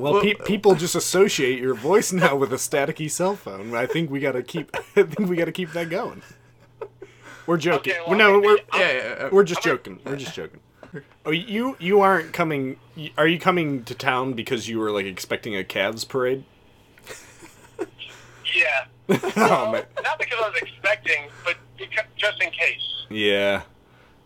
guy? 0.00 0.10
Well, 0.10 0.22
pe- 0.22 0.34
people 0.34 0.74
just 0.74 0.94
associate 0.94 1.58
your 1.60 1.74
voice 1.74 2.12
now 2.12 2.36
with 2.36 2.52
a 2.52 2.56
staticky 2.56 3.10
cell 3.10 3.36
phone. 3.36 3.74
I 3.74 3.86
think 3.86 4.10
we 4.10 4.20
gotta 4.20 4.42
keep. 4.42 4.74
I 4.96 5.02
think 5.02 5.28
we 5.28 5.36
gotta 5.36 5.52
keep 5.52 5.72
that 5.72 5.90
going. 5.90 6.22
We're 7.46 7.56
joking. 7.56 7.92
Okay, 7.94 8.02
well, 8.06 8.16
no, 8.16 8.38
we're 8.38 8.56
Yeah, 8.56 8.92
yeah, 8.92 8.92
yeah. 8.92 9.28
we're 9.32 9.44
just 9.44 9.62
joking. 9.62 9.98
We're 10.04 10.16
just 10.16 10.34
joking. 10.34 10.60
Oh, 11.24 11.30
you 11.30 11.76
you 11.78 12.00
aren't 12.00 12.32
coming? 12.32 12.76
Are 13.18 13.26
you 13.26 13.38
coming 13.38 13.84
to 13.84 13.94
town 13.94 14.32
because 14.34 14.68
you 14.68 14.78
were 14.78 14.90
like 14.90 15.06
expecting 15.06 15.56
a 15.56 15.62
Cavs 15.62 16.06
parade? 16.08 16.44
Yeah. 18.54 18.86
oh 19.36 19.72
man. 19.72 19.84
Not 20.02 20.18
because 20.18 20.38
I 20.42 20.48
was 20.48 20.58
expecting, 20.62 21.28
but 21.44 21.56
because, 21.78 22.04
just 22.16 22.42
in 22.42 22.50
case. 22.50 23.06
Yeah. 23.08 23.62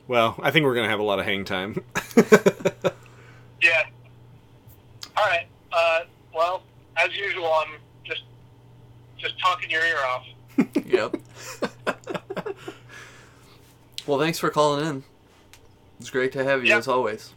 Well, 0.09 0.39
I 0.43 0.51
think 0.51 0.64
we're 0.64 0.75
gonna 0.75 0.89
have 0.89 1.01
a 1.01 1.05
lot 1.05 1.18
of 1.18 1.25
hang 1.25 1.45
time. 1.45 1.83
Yeah. 3.62 3.85
All 5.16 5.25
right. 5.25 5.47
Uh, 5.75 6.01
well, 6.35 6.62
as 6.97 7.14
usual, 7.16 7.53
I'm 7.53 7.75
just 8.05 8.22
just 9.18 9.39
talking 9.41 9.70
your 9.70 9.85
ear 9.85 9.99
off. 10.07 10.27
Yep. 10.87 11.16
well, 14.07 14.18
thanks 14.20 14.39
for 14.39 14.51
calling 14.51 14.87
in. 14.87 15.03
It's 15.99 16.11
great 16.11 16.31
to 16.33 16.45
have 16.45 16.62
you 16.62 16.70
Yeah. 16.70 16.79
as 16.79 16.87
always. 16.89 17.33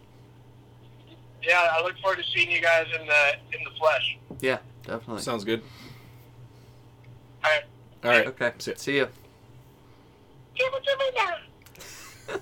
Yeah, 1.41 1.67
I 1.71 1.81
look 1.81 1.97
forward 1.99 2.17
to 2.17 2.23
seeing 2.35 2.51
you 2.51 2.61
guys 2.61 2.85
in 2.99 3.07
the 3.07 3.33
in 3.57 3.63
the 3.63 3.71
flesh. 3.79 4.17
Yeah, 4.41 4.57
definitely. 4.83 5.21
Sounds 5.23 5.43
good. 5.43 5.61
All 7.43 7.49
right. 7.51 7.63
All 8.03 8.11
right. 8.11 8.27
Okay. 8.27 8.51
See 8.59 8.71
ya. 8.71 8.75
See 8.77 8.97
ya. 8.97 9.05
Jimmy, 10.55 10.77
Jimmy, 10.85 11.11
now. 11.15 12.39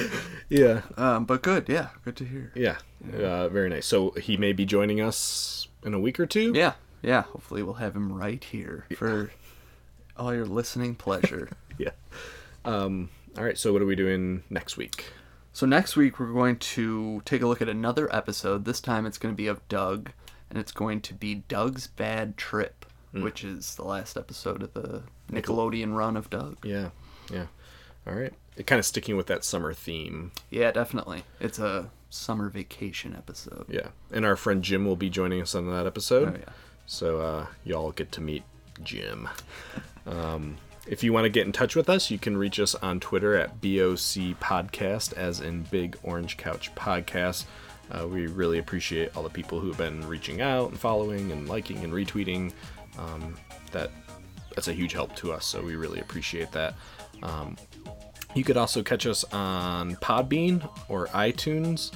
Yeah. 0.50 0.80
Um, 0.96 1.24
but 1.24 1.42
good. 1.42 1.68
Yeah, 1.68 1.88
good 2.04 2.16
to 2.16 2.24
hear. 2.24 2.52
Yeah. 2.54 2.78
Uh, 3.14 3.48
very 3.48 3.68
nice. 3.68 3.86
So 3.86 4.10
he 4.12 4.36
may 4.36 4.52
be 4.52 4.64
joining 4.64 5.00
us 5.00 5.68
in 5.84 5.94
a 5.94 6.00
week 6.00 6.18
or 6.18 6.26
two. 6.26 6.52
Yeah, 6.54 6.72
yeah. 7.02 7.22
Hopefully, 7.22 7.62
we'll 7.62 7.74
have 7.74 7.94
him 7.94 8.12
right 8.12 8.42
here 8.42 8.86
for 8.96 9.30
all 10.16 10.34
your 10.34 10.46
listening 10.46 10.94
pleasure. 10.94 11.48
Yeah. 11.80 11.90
Um, 12.64 13.08
all 13.36 13.44
right. 13.44 13.56
So 13.56 13.72
what 13.72 13.80
are 13.82 13.86
we 13.86 13.94
doing 13.94 14.42
next 14.50 14.76
week? 14.76 15.04
So 15.52 15.64
next 15.64 15.94
week 15.96 16.18
we're 16.18 16.32
going 16.32 16.56
to 16.56 17.22
take 17.24 17.40
a 17.40 17.46
look 17.46 17.62
at 17.62 17.68
another 17.68 18.12
episode. 18.12 18.64
This 18.64 18.80
time 18.80 19.06
it's 19.06 19.16
going 19.16 19.32
to 19.32 19.36
be 19.36 19.46
of 19.46 19.66
Doug, 19.68 20.10
and 20.50 20.58
it's 20.58 20.72
going 20.72 21.00
to 21.02 21.14
be 21.14 21.36
Doug's 21.36 21.86
Bad 21.86 22.36
Trip, 22.36 22.84
which 23.12 23.44
is 23.44 23.76
the 23.76 23.84
last 23.84 24.16
episode 24.16 24.64
of 24.64 24.74
the 24.74 25.04
Nickelodeon 25.30 25.94
run 25.94 26.16
of 26.16 26.30
Doug. 26.30 26.56
Yeah. 26.64 26.88
Yeah. 27.32 27.46
All 28.08 28.14
right. 28.14 28.32
It 28.56 28.66
kind 28.66 28.78
of 28.78 28.86
sticking 28.86 29.16
with 29.16 29.26
that 29.26 29.44
summer 29.44 29.72
theme. 29.72 30.32
Yeah, 30.50 30.72
definitely. 30.72 31.24
It's 31.40 31.58
a 31.58 31.90
summer 32.10 32.48
vacation 32.48 33.14
episode. 33.14 33.66
Yeah. 33.68 33.88
And 34.10 34.24
our 34.24 34.36
friend 34.36 34.62
Jim 34.62 34.84
will 34.84 34.96
be 34.96 35.10
joining 35.10 35.42
us 35.42 35.54
on 35.54 35.70
that 35.70 35.86
episode. 35.86 36.28
Oh, 36.28 36.38
yeah. 36.38 36.52
So 36.86 37.20
uh, 37.20 37.46
y'all 37.64 37.92
get 37.92 38.10
to 38.12 38.20
meet 38.20 38.44
Jim. 38.82 39.28
Um, 40.06 40.56
if 40.86 41.04
you 41.04 41.12
want 41.12 41.26
to 41.26 41.28
get 41.28 41.44
in 41.44 41.52
touch 41.52 41.76
with 41.76 41.90
us, 41.90 42.10
you 42.10 42.18
can 42.18 42.34
reach 42.34 42.58
us 42.58 42.74
on 42.76 42.98
Twitter 42.98 43.36
at 43.36 43.60
BOC 43.60 44.40
Podcast, 44.40 45.12
as 45.12 45.40
in 45.40 45.64
Big 45.64 45.98
Orange 46.02 46.38
Couch 46.38 46.74
Podcast. 46.74 47.44
Uh, 47.90 48.08
we 48.08 48.26
really 48.26 48.58
appreciate 48.58 49.14
all 49.14 49.22
the 49.22 49.28
people 49.28 49.60
who 49.60 49.68
have 49.68 49.76
been 49.76 50.06
reaching 50.08 50.40
out 50.40 50.70
and 50.70 50.80
following 50.80 51.30
and 51.30 51.46
liking 51.46 51.84
and 51.84 51.92
retweeting. 51.92 52.52
Um, 52.98 53.36
that 53.72 53.90
that's 54.54 54.68
a 54.68 54.72
huge 54.72 54.94
help 54.94 55.14
to 55.16 55.30
us, 55.30 55.44
so 55.44 55.62
we 55.62 55.76
really 55.76 56.00
appreciate 56.00 56.52
that. 56.52 56.74
Um, 57.22 57.56
you 58.38 58.44
could 58.44 58.56
also 58.56 58.84
catch 58.84 59.04
us 59.04 59.24
on 59.32 59.96
Podbean 59.96 60.66
or 60.88 61.08
iTunes. 61.08 61.90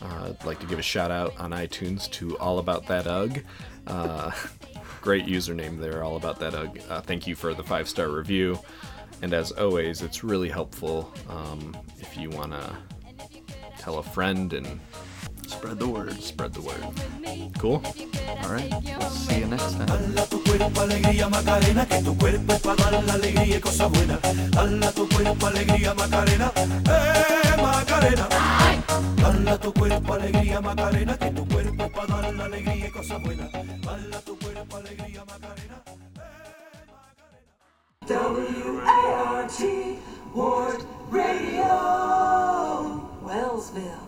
Uh, 0.00 0.28
I'd 0.28 0.44
like 0.44 0.60
to 0.60 0.66
give 0.66 0.78
a 0.78 0.82
shout 0.82 1.10
out 1.10 1.36
on 1.40 1.50
iTunes 1.50 2.08
to 2.12 2.38
All 2.38 2.60
About 2.60 2.86
That 2.86 3.08
Ugg. 3.08 3.42
Uh, 3.88 4.30
great 5.00 5.26
username 5.26 5.80
there, 5.80 6.04
All 6.04 6.16
About 6.16 6.38
That 6.38 6.54
Ugg. 6.54 6.80
Uh, 6.88 7.00
thank 7.00 7.26
you 7.26 7.34
for 7.34 7.52
the 7.52 7.64
five 7.64 7.88
star 7.88 8.10
review. 8.10 8.60
And 9.22 9.34
as 9.34 9.50
always, 9.50 10.02
it's 10.02 10.22
really 10.22 10.48
helpful 10.48 11.12
um, 11.28 11.76
if 11.98 12.16
you 12.16 12.30
want 12.30 12.52
to 12.52 12.76
tell 13.78 13.98
a 13.98 14.02
friend 14.04 14.52
and 14.52 14.78
Spread 15.48 15.78
the 15.78 15.88
word. 15.88 16.12
Spread 16.20 16.52
the 16.52 16.60
word. 16.60 16.82
Cool. 17.58 17.82
All 18.44 18.50
right. 18.52 18.70
See 19.10 19.40
you 19.40 19.46
next 19.46 19.72
time. 19.76 19.86
Dala 19.86 20.26
tu 20.28 20.42
cuerpo 20.44 20.80
alegría 20.82 21.28
Macarena, 21.28 21.86
que 21.86 22.02
tu 22.02 22.16
cuerpo 22.16 22.52
es 22.52 22.60
para 22.60 22.90
dar 22.90 23.04
la 23.04 23.14
alegría 23.14 23.56
y 23.56 23.60
cosas 23.60 23.90
buenas. 23.90 24.20
Tu 24.94 25.08
cuerpo 25.08 25.46
alegría 25.46 25.94
Macarena, 25.94 26.52
eh 26.54 27.62
Macarena. 27.62 28.28
Tu 29.60 29.72
cuerpo 29.72 30.12
alegría 30.14 30.60
Macarena, 30.60 31.16
que 31.16 31.30
tu 31.30 31.48
cuerpo 31.48 31.84
es 31.84 31.90
para 31.92 32.06
dar 32.06 32.34
la 32.34 32.44
alegría 32.44 32.86
y 32.86 32.90
cosas 32.90 33.22
buenas. 33.22 33.50
Tu 34.24 34.38
cuerpo 34.38 34.76
alegría 34.76 35.24
Macarena. 35.24 35.82
W-A-R-T 38.06 39.98
Ward 40.34 40.84
Radio 41.10 41.66
Wellsville 43.22 44.07